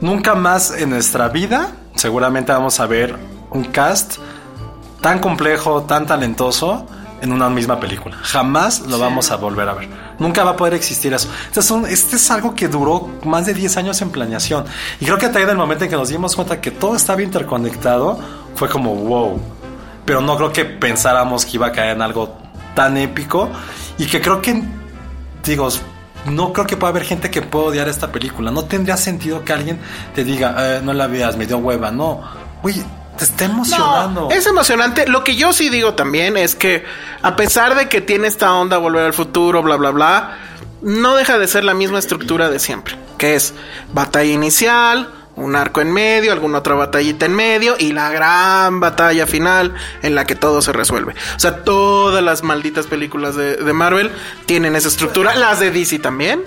Nunca 0.02 0.34
más 0.36 0.72
en 0.72 0.92
nuestra 0.92 1.28
vida, 1.30 1.72
seguramente 1.96 2.52
vamos 2.52 2.80
a 2.80 2.86
ver 2.88 3.16
un 3.52 3.66
cast 3.66 4.18
tan 5.02 5.20
complejo, 5.20 5.84
tan 5.84 6.06
talentoso 6.06 6.86
en 7.22 7.32
una 7.34 7.50
misma 7.50 7.80
película. 7.80 8.18
Jamás 8.22 8.82
lo 8.82 8.98
vamos 8.98 9.30
a 9.32 9.36
volver 9.36 9.68
a 9.68 9.74
ver. 9.74 9.90
Nunca 10.20 10.44
va 10.44 10.52
a 10.52 10.56
poder 10.56 10.74
existir 10.74 11.14
eso. 11.14 11.30
Este 11.48 11.60
es, 11.60 11.70
un- 11.72 11.86
este 11.86 12.16
es 12.16 12.32
algo 12.32 12.56
que 12.56 12.68
duró 12.70 13.10
más 13.26 13.46
de 13.46 13.54
10 13.54 13.76
años 13.78 14.02
en 14.02 14.10
planeación. 14.10 14.66
Y 15.02 15.06
creo 15.06 15.18
que 15.18 15.28
también 15.28 15.50
el 15.50 15.58
momento 15.58 15.84
en 15.84 15.90
que 15.90 15.96
nos 15.98 16.10
dimos 16.10 16.36
cuenta 16.36 16.62
que 16.62 16.72
todo 16.72 16.96
estaba 16.96 17.22
interconectado, 17.22 18.20
fue 18.56 18.70
como 18.70 18.96
wow. 18.96 19.40
Pero 20.06 20.22
no 20.22 20.36
creo 20.38 20.52
que 20.54 20.64
pensáramos 20.66 21.46
que 21.46 21.52
iba 21.58 21.68
a 21.68 21.72
caer 21.72 21.96
en 21.98 22.02
algo 22.02 22.38
tan 22.74 22.96
épico. 22.98 23.50
Y 23.98 24.06
que 24.06 24.22
creo 24.22 24.42
que, 24.42 24.64
digo, 25.44 25.68
no 26.26 26.54
creo 26.54 26.66
que 26.66 26.78
pueda 26.78 26.92
haber 26.92 27.04
gente 27.04 27.30
que 27.30 27.42
pueda 27.42 27.66
odiar 27.66 27.88
esta 27.90 28.12
película. 28.12 28.50
No 28.50 28.64
tendría 28.64 28.96
sentido 28.96 29.44
que 29.44 29.52
alguien 29.54 29.80
te 30.16 30.24
diga, 30.24 30.56
eh, 30.58 30.82
no 30.82 30.94
la 30.94 31.08
veas, 31.08 31.36
me 31.36 31.46
dio 31.46 31.58
hueva. 31.58 31.92
No, 31.92 32.22
güey, 32.62 32.82
te 33.20 33.26
está 33.26 33.46
emocionando. 33.46 34.22
No, 34.22 34.32
es 34.32 34.48
emocionante. 34.48 35.06
Lo 35.06 35.26
que 35.26 35.36
yo 35.36 35.52
sí 35.52 35.70
digo 35.70 35.94
también 35.94 36.38
es 36.38 36.56
que, 36.56 36.86
a 37.22 37.36
pesar 37.36 37.76
de 37.76 37.90
que 37.90 38.00
tiene 38.00 38.28
esta 38.28 38.54
onda 38.54 38.78
volver 38.78 39.06
al 39.06 39.14
futuro, 39.14 39.62
bla, 39.62 39.76
bla, 39.76 39.92
bla, 39.92 40.38
no 40.82 41.16
deja 41.16 41.38
de 41.38 41.48
ser 41.48 41.66
la 41.66 41.74
misma 41.74 42.00
estructura 42.00 42.50
de 42.50 42.60
siempre. 42.60 42.98
Que 43.18 43.36
es 43.36 43.54
batalla 43.92 44.32
inicial, 44.32 45.10
un 45.36 45.58
arco 45.58 45.82
en 45.82 45.92
medio, 45.92 46.32
alguna 46.32 46.60
otra 46.60 46.76
batallita 46.76 47.26
en 47.26 47.36
medio 47.36 47.76
y 47.78 47.92
la 47.92 48.10
gran 48.10 48.80
batalla 48.80 49.28
final 49.28 49.76
en 50.02 50.16
la 50.16 50.24
que 50.24 50.36
todo 50.36 50.62
se 50.62 50.72
resuelve. 50.72 51.14
O 51.36 51.40
sea, 51.40 51.66
todas 51.66 52.24
las 52.24 52.42
malditas 52.42 52.88
películas 52.88 53.36
de, 53.36 53.58
de 53.58 53.74
Marvel 53.74 54.12
tienen 54.46 54.78
esa 54.78 54.88
estructura, 54.88 55.36
las 55.36 55.60
de 55.60 55.72
DC 55.72 56.00
también. 56.00 56.42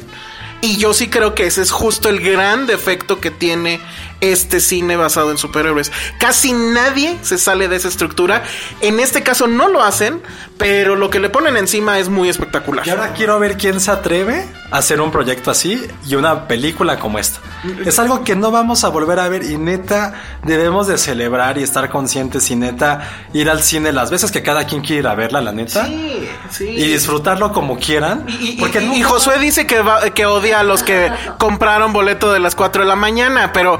Y 0.62 0.78
yo 0.78 0.94
sí 0.94 1.10
creo 1.10 1.34
que 1.34 1.46
ese 1.46 1.60
es 1.60 1.70
justo 1.70 2.08
el 2.08 2.20
gran 2.20 2.66
defecto 2.66 3.20
que 3.20 3.30
tiene 3.30 3.80
este 4.22 4.60
cine 4.60 4.96
basado 4.96 5.30
en 5.30 5.36
superhéroes. 5.36 5.92
Casi 6.18 6.52
nadie 6.52 7.18
se 7.22 7.36
sale 7.36 7.68
de 7.68 7.76
esa 7.76 7.88
estructura. 7.88 8.42
En 8.80 9.00
este 9.00 9.22
caso 9.22 9.46
no 9.46 9.68
lo 9.68 9.82
hacen, 9.82 10.22
pero 10.56 10.96
lo 10.96 11.10
que 11.10 11.20
le 11.20 11.28
ponen 11.28 11.58
encima 11.58 11.98
es 11.98 12.08
muy 12.08 12.30
espectacular. 12.30 12.86
Y 12.86 12.90
ahora 12.90 13.12
quiero 13.12 13.38
ver 13.38 13.58
quién 13.58 13.80
se 13.80 13.90
atreve 13.90 14.46
hacer 14.72 15.00
un 15.00 15.10
proyecto 15.12 15.50
así 15.50 15.80
y 16.06 16.14
una 16.16 16.48
película 16.48 16.98
como 16.98 17.18
esta. 17.18 17.38
Es 17.84 17.98
algo 17.98 18.24
que 18.24 18.34
no 18.34 18.50
vamos 18.50 18.82
a 18.84 18.88
volver 18.88 19.20
a 19.20 19.28
ver 19.28 19.44
y 19.44 19.56
neta 19.58 20.14
debemos 20.42 20.86
de 20.88 20.98
celebrar 20.98 21.58
y 21.58 21.62
estar 21.62 21.88
conscientes 21.90 22.50
y 22.50 22.56
neta 22.56 23.08
ir 23.32 23.48
al 23.50 23.62
cine 23.62 23.92
las 23.92 24.10
veces 24.10 24.32
que 24.32 24.42
cada 24.42 24.64
quien 24.64 24.80
quiera 24.82 24.98
ir 25.00 25.06
a 25.08 25.14
verla, 25.14 25.40
la 25.40 25.52
neta. 25.52 25.86
Sí, 25.86 26.28
sí. 26.50 26.64
Y 26.68 26.86
disfrutarlo 26.88 27.52
como 27.52 27.78
quieran. 27.78 28.26
Y, 28.28 28.52
porque 28.58 28.80
y- 28.82 28.86
nunca- 28.86 28.98
y 28.98 29.02
Josué 29.02 29.38
dice 29.38 29.66
que, 29.66 29.80
va- 29.82 30.10
que 30.10 30.26
odia 30.26 30.60
a 30.60 30.62
los 30.64 30.82
que 30.82 31.10
compraron 31.38 31.92
boleto 31.92 32.32
de 32.32 32.40
las 32.40 32.54
4 32.54 32.82
de 32.82 32.88
la 32.88 32.96
mañana, 32.96 33.52
pero 33.52 33.78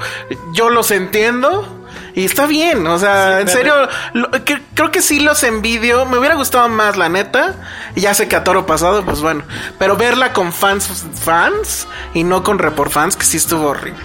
yo 0.53 0.70
los 0.70 0.90
entiendo. 0.90 1.78
Y 2.15 2.25
está 2.27 2.47
bien, 2.47 2.87
o 2.87 2.99
sea, 2.99 3.41
en 3.41 3.47
pero- 3.47 3.57
serio, 3.59 3.89
lo- 4.15 4.31
que- 4.45 4.61
creo 4.75 4.91
que 4.91 5.01
sí 5.01 5.21
los 5.21 5.43
envidio. 5.45 6.05
Me 6.05 6.19
hubiera 6.19 6.35
gustado 6.35 6.69
más, 6.69 6.97
la 6.97 7.09
neta. 7.09 7.55
Y 7.95 8.03
Ya 8.03 8.13
sé 8.15 8.29
que 8.29 8.37
a 8.37 8.45
toro 8.45 8.67
pasado, 8.67 9.03
pues 9.05 9.21
bueno. 9.21 9.43
Pero 9.79 9.97
verla 9.97 10.33
con 10.33 10.53
fans, 10.53 11.05
fans 11.23 11.87
y 12.15 12.25
no 12.25 12.43
con 12.43 12.59
report 12.59 12.93
fans, 12.93 13.17
que 13.17 13.25
sí 13.25 13.37
estuvo 13.39 13.69
horrible. 13.69 14.01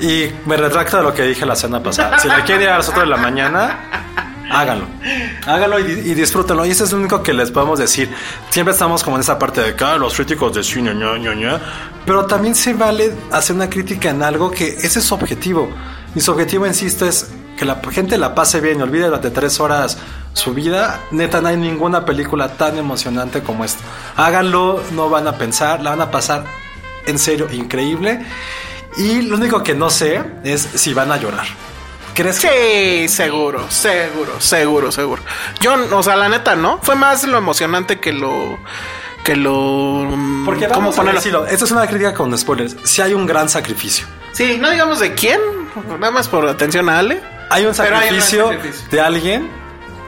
Y 0.00 0.28
me 0.46 0.56
retracto 0.56 0.96
de 0.98 1.02
lo 1.04 1.14
que 1.14 1.22
dije 1.22 1.46
la 1.46 1.56
semana 1.56 1.82
pasada. 1.82 2.18
Si 2.18 2.28
la 2.28 2.44
quieren 2.44 2.62
ir 2.64 2.68
a 2.68 2.78
las 2.78 2.88
8 2.88 3.00
de 3.00 3.06
la 3.06 3.16
mañana, 3.16 3.78
háganlo. 4.50 4.86
Háganlo 5.46 5.78
y, 5.80 5.84
y 5.84 6.14
disfrútenlo. 6.14 6.66
Y 6.66 6.70
eso 6.72 6.84
es 6.84 6.92
lo 6.92 6.98
único 6.98 7.22
que 7.22 7.32
les 7.32 7.50
podemos 7.50 7.78
decir. 7.78 8.12
Siempre 8.50 8.72
estamos 8.72 9.02
como 9.04 9.16
en 9.16 9.20
esa 9.22 9.38
parte 9.38 9.62
de 9.62 9.74
que 9.76 9.84
"Ah, 9.84 9.96
los 9.96 10.14
críticos 10.14 10.52
de 10.54 10.62
cine, 10.64 10.94
ña, 10.94 11.16
ña, 11.18 11.34
ña". 11.34 11.60
Pero 12.04 12.26
también 12.26 12.54
se 12.54 12.74
vale 12.74 13.14
hacer 13.32 13.54
una 13.56 13.70
crítica 13.70 14.10
en 14.10 14.22
algo 14.22 14.50
que 14.50 14.66
ese 14.68 14.98
es 14.98 15.04
su 15.04 15.14
objetivo. 15.14 15.72
Su 16.20 16.32
objetivo, 16.32 16.66
insisto, 16.66 17.06
es 17.06 17.30
que 17.56 17.64
la 17.64 17.80
gente 17.90 18.18
la 18.18 18.34
pase 18.34 18.60
bien 18.60 18.80
y 18.80 18.82
olvide 18.82 19.06
durante 19.06 19.30
tres 19.30 19.60
horas 19.60 19.98
su 20.32 20.54
vida. 20.54 21.00
Neta, 21.10 21.40
no 21.40 21.48
hay 21.48 21.56
ninguna 21.56 22.04
película 22.04 22.56
tan 22.56 22.78
emocionante 22.78 23.42
como 23.42 23.64
esta. 23.64 23.82
Háganlo, 24.16 24.82
no 24.92 25.08
van 25.10 25.26
a 25.26 25.38
pensar, 25.38 25.80
la 25.80 25.90
van 25.90 26.00
a 26.00 26.10
pasar 26.10 26.44
en 27.06 27.18
serio 27.18 27.48
increíble. 27.52 28.24
Y 28.96 29.22
lo 29.22 29.36
único 29.36 29.62
que 29.62 29.74
no 29.74 29.90
sé 29.90 30.22
es 30.44 30.60
si 30.74 30.94
van 30.94 31.10
a 31.10 31.16
llorar. 31.16 31.46
¿Crees 32.14 32.38
que 32.38 33.06
Sí, 33.08 33.08
seguro, 33.08 33.68
seguro, 33.70 34.40
seguro, 34.40 34.92
seguro. 34.92 35.22
Yo, 35.60 35.74
o 35.96 36.02
sea, 36.02 36.14
la 36.14 36.28
neta, 36.28 36.54
¿no? 36.54 36.78
Fue 36.80 36.94
más 36.94 37.24
lo 37.24 37.36
emocionante 37.38 37.98
que 37.98 38.12
lo. 38.12 38.58
Que 39.24 39.34
lo. 39.36 40.06
Porque 40.44 40.66
¿Cómo 40.68 40.80
vamos 40.80 40.94
a 40.94 40.98
ponerlo? 40.98 41.18
decirlo, 41.20 41.46
esto 41.46 41.64
es 41.64 41.70
una 41.70 41.86
crítica 41.86 42.14
con 42.14 42.36
spoilers. 42.36 42.76
Si 42.84 43.00
hay 43.02 43.14
un 43.14 43.26
gran 43.26 43.48
sacrificio. 43.48 44.06
Sí, 44.32 44.58
no 44.60 44.70
digamos 44.70 45.00
de 45.00 45.14
quién, 45.14 45.40
nada 45.98 46.10
más 46.10 46.28
por 46.28 46.46
atención 46.48 46.88
a 46.88 46.98
Ale. 46.98 47.20
Hay 47.50 47.62
un 47.64 47.68
hay 47.70 47.74
sacrificio, 47.74 48.50
de 48.90 49.00
alguien 49.00 49.50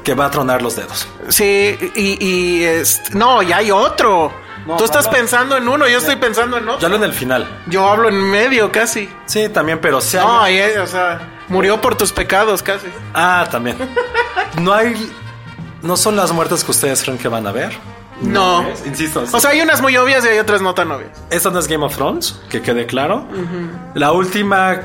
que 0.04 0.14
va 0.14 0.26
a 0.26 0.30
tronar 0.30 0.62
los 0.62 0.76
dedos. 0.76 1.08
Sí, 1.28 1.76
y, 1.94 2.24
y 2.24 2.66
no, 3.12 3.42
y 3.42 3.52
hay 3.52 3.70
otro. 3.70 4.32
No, 4.66 4.76
Tú 4.78 4.84
estás 4.84 5.06
hablo- 5.06 5.18
pensando 5.18 5.56
en 5.56 5.68
uno, 5.68 5.86
yo 5.86 5.98
estoy 5.98 6.16
pensando 6.16 6.58
en 6.58 6.64
Yo 6.66 6.72
otro. 6.74 6.86
hablo 6.86 6.96
en 6.98 7.04
el 7.04 7.12
final. 7.12 7.46
Yo 7.66 7.88
hablo 7.88 8.08
en 8.08 8.16
medio 8.20 8.72
casi. 8.72 9.08
Sí, 9.26 9.48
también, 9.48 9.80
pero 9.80 9.98
hay- 10.00 10.18
No, 10.18 10.48
y, 10.50 10.56
eh, 10.58 10.80
o 10.80 10.86
sea, 10.88 11.20
murió 11.48 11.80
por 11.80 11.94
tus 11.96 12.10
pecados 12.12 12.62
casi. 12.64 12.86
Ah, 13.14 13.46
también. 13.50 13.76
No 14.60 14.72
hay. 14.74 15.12
No 15.82 15.96
son 15.96 16.16
las 16.16 16.32
muertes 16.32 16.64
que 16.64 16.70
ustedes 16.72 17.02
creen 17.04 17.16
que 17.18 17.28
van 17.28 17.46
a 17.46 17.52
ver. 17.52 17.78
No. 18.22 18.64
Insisto. 18.84 19.24
O 19.30 19.40
sea, 19.40 19.50
hay 19.50 19.60
unas 19.60 19.82
muy 19.82 19.96
obvias 19.96 20.24
y 20.24 20.28
hay 20.28 20.38
otras 20.38 20.62
no 20.62 20.74
tan 20.74 20.90
obvias. 20.90 21.10
Esto 21.30 21.50
no 21.50 21.58
es 21.58 21.68
Game 21.68 21.84
of 21.84 21.94
Thrones, 21.94 22.40
que 22.48 22.62
quede 22.62 22.86
claro. 22.86 23.26
La 23.94 24.12
última, 24.12 24.80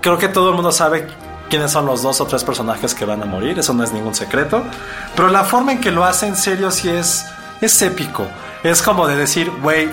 creo 0.00 0.18
que 0.18 0.28
todo 0.28 0.50
el 0.50 0.54
mundo 0.54 0.72
sabe 0.72 1.06
quiénes 1.48 1.72
son 1.72 1.84
los 1.86 2.02
dos 2.02 2.20
o 2.20 2.26
tres 2.26 2.44
personajes 2.44 2.94
que 2.94 3.04
van 3.04 3.22
a 3.22 3.26
morir, 3.26 3.58
eso 3.58 3.74
no 3.74 3.82
es 3.82 3.92
ningún 3.92 4.14
secreto. 4.14 4.62
Pero 5.16 5.28
la 5.28 5.44
forma 5.44 5.72
en 5.72 5.80
que 5.80 5.90
lo 5.90 6.04
hace 6.04 6.26
en 6.26 6.36
serio 6.36 6.70
sí 6.70 6.88
es, 6.88 7.26
es 7.60 7.82
épico. 7.82 8.26
Es 8.62 8.82
como 8.82 9.06
de 9.08 9.16
decir, 9.16 9.50
güey, 9.62 9.88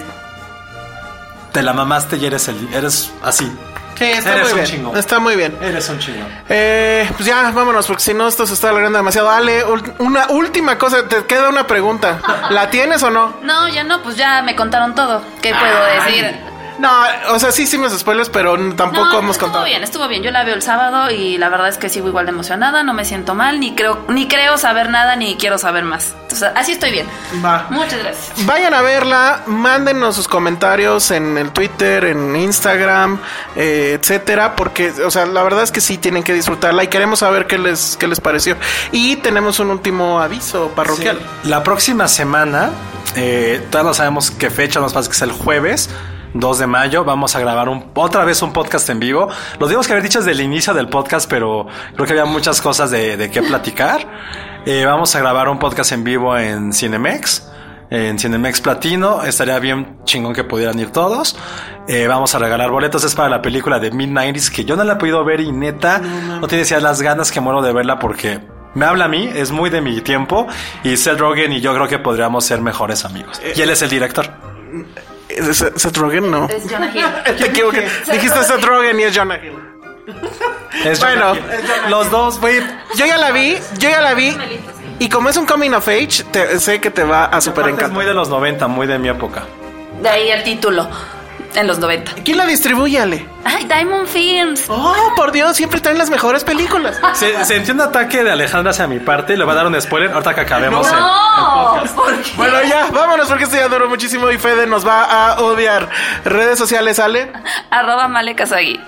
te 1.51 1.63
la 1.63 1.73
mamaste 1.73 2.17
y 2.17 2.25
eres, 2.25 2.47
el, 2.47 2.73
eres 2.73 3.11
así. 3.23 3.51
Sí, 3.97 4.05
está 4.05 4.31
Eres 4.33 4.43
muy 4.43 4.51
un 4.51 4.55
bien. 4.57 4.65
chingón. 4.67 4.97
Está 4.97 5.19
muy 5.19 5.35
bien. 5.35 5.57
Eres 5.61 5.89
un 5.89 5.99
chingón. 5.99 6.27
Eh, 6.49 7.09
pues 7.15 7.25
ya, 7.25 7.49
vámonos, 7.51 7.87
porque 7.87 8.03
si 8.03 8.13
no, 8.13 8.27
esto 8.27 8.45
se 8.45 8.53
está 8.53 8.69
alargando 8.69 8.97
demasiado. 8.99 9.29
Ale, 9.29 9.63
una 9.99 10.27
última 10.29 10.77
cosa, 10.77 11.07
te 11.07 11.25
queda 11.25 11.49
una 11.49 11.65
pregunta. 11.67 12.19
¿La 12.49 12.69
tienes 12.69 13.01
o 13.03 13.09
no? 13.09 13.37
No, 13.41 13.67
ya 13.69 13.83
no, 13.83 14.01
pues 14.03 14.15
ya 14.15 14.41
me 14.43 14.55
contaron 14.55 14.93
todo. 14.95 15.21
¿Qué 15.41 15.53
puedo 15.53 15.85
decir? 16.05 16.39
No, 16.80 16.91
o 17.30 17.39
sea, 17.39 17.51
sí 17.51 17.63
hicimos 17.63 17.97
spoilers, 17.97 18.30
pero 18.30 18.55
tampoco 18.75 19.05
no, 19.05 19.19
hemos 19.19 19.32
estuvo 19.32 19.47
contado. 19.47 19.65
bien, 19.65 19.84
estuvo 19.84 20.07
bien. 20.07 20.23
Yo 20.23 20.32
la 20.32 20.43
veo 20.43 20.53
el 20.53 20.61
sábado 20.61 21.09
y 21.11 21.38
la 21.38 21.49
verdad 21.49 21.69
es 21.69 21.78
que 21.78 21.89
sigo 21.89 22.07
igual 22.07 22.25
de 22.25 22.32
emocionada, 22.32 22.84
no 22.84 22.93
me 22.93 23.05
siento 23.05 23.36
mal, 23.36 23.59
ni 23.59 23.73
creo, 23.75 24.05
ni 24.09 24.28
creo 24.28 24.57
saber 24.57 24.89
nada, 24.89 25.15
ni 25.15 25.36
quiero 25.38 25.57
saber 25.57 25.84
más. 25.84 26.13
Entonces, 26.23 26.49
así 26.55 26.73
estoy 26.73 26.91
bien. 26.91 27.07
Va. 27.43 27.67
Muchas 27.69 27.99
gracias. 27.99 28.45
Vayan 28.45 28.73
a 28.73 28.82
verla, 28.82 29.43
mándenos 29.47 30.15
sus 30.15 30.28
comentarios 30.28 31.09
en 31.11 31.38
el 31.38 31.51
Twitter, 31.51 32.05
en 32.05 32.36
Instagram, 32.36 33.19
eh, 33.55 33.97
etcétera, 33.99 34.55
porque, 34.55 34.91
o 35.03 35.09
sea, 35.09 35.25
la 35.25 35.43
verdad 35.43 35.63
es 35.63 35.71
que 35.71 35.82
sí 35.82 35.97
tienen 35.97 36.23
que 36.23 36.34
disfrutarla 36.34 36.84
y 36.84 36.88
queremos 36.88 37.19
saber 37.19 37.47
qué 37.47 37.57
les, 37.57 37.97
qué 37.97 38.07
les 38.07 38.19
pareció. 38.19 38.55
Y 38.91 39.15
tenemos 39.17 39.59
un 39.59 39.71
último 39.71 40.19
aviso 40.19 40.69
parroquial. 40.75 41.17
Sí. 41.17 41.49
La 41.49 41.63
próxima 41.63 42.07
semana, 42.07 42.69
eh, 43.15 43.65
todavía 43.71 43.89
no 43.89 43.93
sabemos 43.93 44.32
qué 44.32 44.49
fecha, 44.49 44.80
nos 44.80 44.93
pasa 44.93 45.09
que 45.09 45.15
es 45.15 45.21
el 45.21 45.32
jueves. 45.32 45.89
2 46.39 46.59
de 46.59 46.67
mayo 46.67 47.03
vamos 47.03 47.35
a 47.35 47.39
grabar 47.39 47.69
un, 47.69 47.91
otra 47.93 48.25
vez 48.25 48.41
un 48.41 48.53
podcast 48.53 48.89
en 48.89 48.99
vivo. 48.99 49.29
Lo 49.59 49.67
tenemos 49.67 49.88
que 49.88 49.93
haber 49.93 50.03
dicho 50.03 50.19
desde 50.19 50.31
el 50.31 50.41
inicio 50.41 50.73
del 50.73 50.88
podcast, 50.89 51.29
pero 51.29 51.67
creo 51.93 52.05
que 52.05 52.13
había 52.13 52.25
muchas 52.25 52.61
cosas 52.61 52.91
de, 52.91 53.17
de 53.17 53.31
qué 53.31 53.41
platicar. 53.41 54.07
Eh, 54.65 54.85
vamos 54.85 55.15
a 55.15 55.19
grabar 55.19 55.47
un 55.47 55.59
podcast 55.59 55.93
en 55.93 56.03
vivo 56.03 56.38
en 56.38 56.73
Cinemex, 56.73 57.49
en 57.89 58.19
Cinemex 58.19 58.59
Platino. 58.59 59.23
Estaría 59.23 59.57
bien 59.59 59.99
chingón 60.03 60.33
que 60.33 60.43
pudieran 60.43 60.77
ir 60.77 60.91
todos. 60.91 61.38
Eh, 61.88 62.05
vamos 62.07 62.35
a 62.35 62.39
regalar 62.39 62.69
boletos. 62.69 63.03
Es 63.05 63.15
para 63.15 63.29
la 63.29 63.41
película 63.41 63.79
de 63.79 63.93
Mid-90s 63.93 64.51
que 64.51 64.65
yo 64.65 64.75
no 64.75 64.83
la 64.83 64.93
he 64.93 64.95
podido 64.97 65.23
ver 65.23 65.39
y 65.39 65.53
neta, 65.53 65.99
no, 65.99 66.45
tienes 66.49 66.67
ya 66.67 66.81
las 66.81 67.01
ganas 67.01 67.31
que 67.31 67.39
muero 67.39 67.61
de 67.61 67.71
verla 67.71 67.97
porque 67.97 68.41
me 68.73 68.85
habla 68.85 69.05
a 69.05 69.07
mí, 69.07 69.29
es 69.33 69.51
muy 69.51 69.69
de 69.69 69.79
mi 69.79 70.01
tiempo. 70.01 70.47
Y 70.83 70.97
Seth 70.97 71.17
Rogen 71.17 71.53
y 71.53 71.61
yo 71.61 71.73
creo 71.73 71.88
que 71.88 71.99
podríamos 71.99 72.43
ser 72.43 72.59
mejores 72.59 73.05
amigos. 73.05 73.41
Y 73.55 73.61
él 73.61 73.69
es 73.69 73.81
el 73.81 73.89
director. 73.89 74.29
¿Es 75.30 75.57
Seth 75.57 75.97
Rogen? 75.97 76.30
No. 76.32 76.47
Es 76.49 76.63
Jonah 76.71 76.91
Hill. 76.93 77.36
Te 77.38 77.45
equivoqué. 77.47 77.88
Dijiste 78.11 78.43
Seth 78.43 78.63
Rogen 78.63 78.99
y 78.99 79.03
es 79.03 79.15
Jonah 79.17 79.38
Hill. 79.43 79.53
Es 80.86 80.99
Bueno. 80.99 81.36
Jonah 81.36 81.39
Hill. 81.86 81.89
los 81.89 82.09
dos, 82.11 82.39
güey. 82.39 82.61
Yo 82.95 83.05
ya 83.05 83.17
la 83.17 83.32
vi, 83.32 83.57
yo 83.78 83.89
ya 83.89 84.01
la 84.01 84.13
vi. 84.13 84.36
Y 84.99 85.09
como 85.09 85.30
es 85.30 85.38
un 85.38 85.45
coming 85.45 85.71
of 85.73 85.88
age, 85.88 86.23
te- 86.32 86.59
sé 86.59 86.80
que 86.82 86.89
te 86.89 87.03
va 87.03 87.25
a 87.25 87.39
super 87.41 87.59
Aparte 87.65 87.69
Es 87.71 87.78
encantar. 87.78 87.93
muy 87.95 88.05
de 88.05 88.13
los 88.13 88.30
90, 88.30 88.67
muy 88.67 88.88
de 88.88 88.97
mi 88.97 89.09
época. 89.09 89.43
De 90.01 90.09
ahí 90.09 90.30
el 90.30 90.43
título, 90.43 90.88
en 91.55 91.67
los 91.67 91.79
90. 91.79 92.11
¿Quién 92.23 92.37
la 92.37 92.45
distribuye, 92.45 92.99
Ale? 92.99 93.27
Ay, 93.45 93.65
Diamond 93.65 94.07
Films. 94.07 94.65
Oh, 94.69 94.93
por 95.15 95.31
Dios, 95.31 95.55
siempre 95.57 95.79
traen 95.79 95.97
las 95.97 96.09
mejores 96.09 96.43
películas. 96.43 96.99
Se, 97.13 97.43
sentí 97.45 97.71
un 97.71 97.81
ataque 97.81 98.23
de 98.23 98.31
Alejandra 98.31 98.71
hacia 98.71 98.87
mi 98.87 98.99
parte. 98.99 99.37
Le 99.37 99.43
voy 99.43 99.53
a 99.53 99.55
dar 99.55 99.67
un 99.67 99.79
spoiler 99.81 100.11
ahorita 100.11 100.35
que 100.35 100.41
acabemos 100.41 100.87
el- 100.87 100.93
el, 100.93 100.99
No, 100.99 101.73
podcast. 101.73 101.95
¿por 101.95 102.15
qué? 102.21 102.31
Bueno, 102.37 102.53
ya, 102.67 102.87
vámonos 102.91 103.27
porque 103.27 103.45
esto 103.45 103.55
ya 103.55 103.67
duró 103.67 103.87
muchísimo 103.89 104.29
y 104.31 104.37
Fede 104.37 104.67
nos 104.67 104.85
va 104.85 105.03
a 105.33 105.39
odiar. 105.41 105.89
Redes 106.25 106.57
sociales, 106.59 106.99
Ale. 106.99 107.31
Arroba 107.69 108.07
Male 108.07 108.35
Kazagi. 108.35 108.79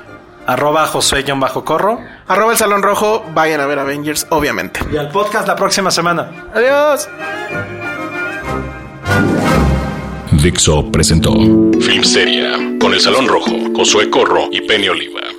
Arroba 0.47 0.88
Josué-Corro. 0.88 1.99
Arroba 2.28 2.51
el 2.53 2.57
Salón 2.57 2.82
Rojo. 2.82 3.24
Vayan 3.34 3.62
a 3.62 3.68
ver 3.68 3.78
Avengers, 3.80 4.26
obviamente. 4.30 4.80
Y 4.91 4.97
al 4.97 5.10
podcast 5.10 5.47
la 5.47 5.55
próxima 5.55 5.91
semana. 5.91 6.30
Adiós. 6.55 7.07
Dixo 10.42 10.90
presentó 10.90 11.34
Filmsteria 11.82 12.54
con 12.80 12.94
El 12.94 13.02
Salón 13.02 13.28
Rojo, 13.28 13.52
Josué 13.76 14.10
Corro 14.10 14.48
y 14.52 14.62
Penny 14.62 14.88
Oliva. 14.88 15.39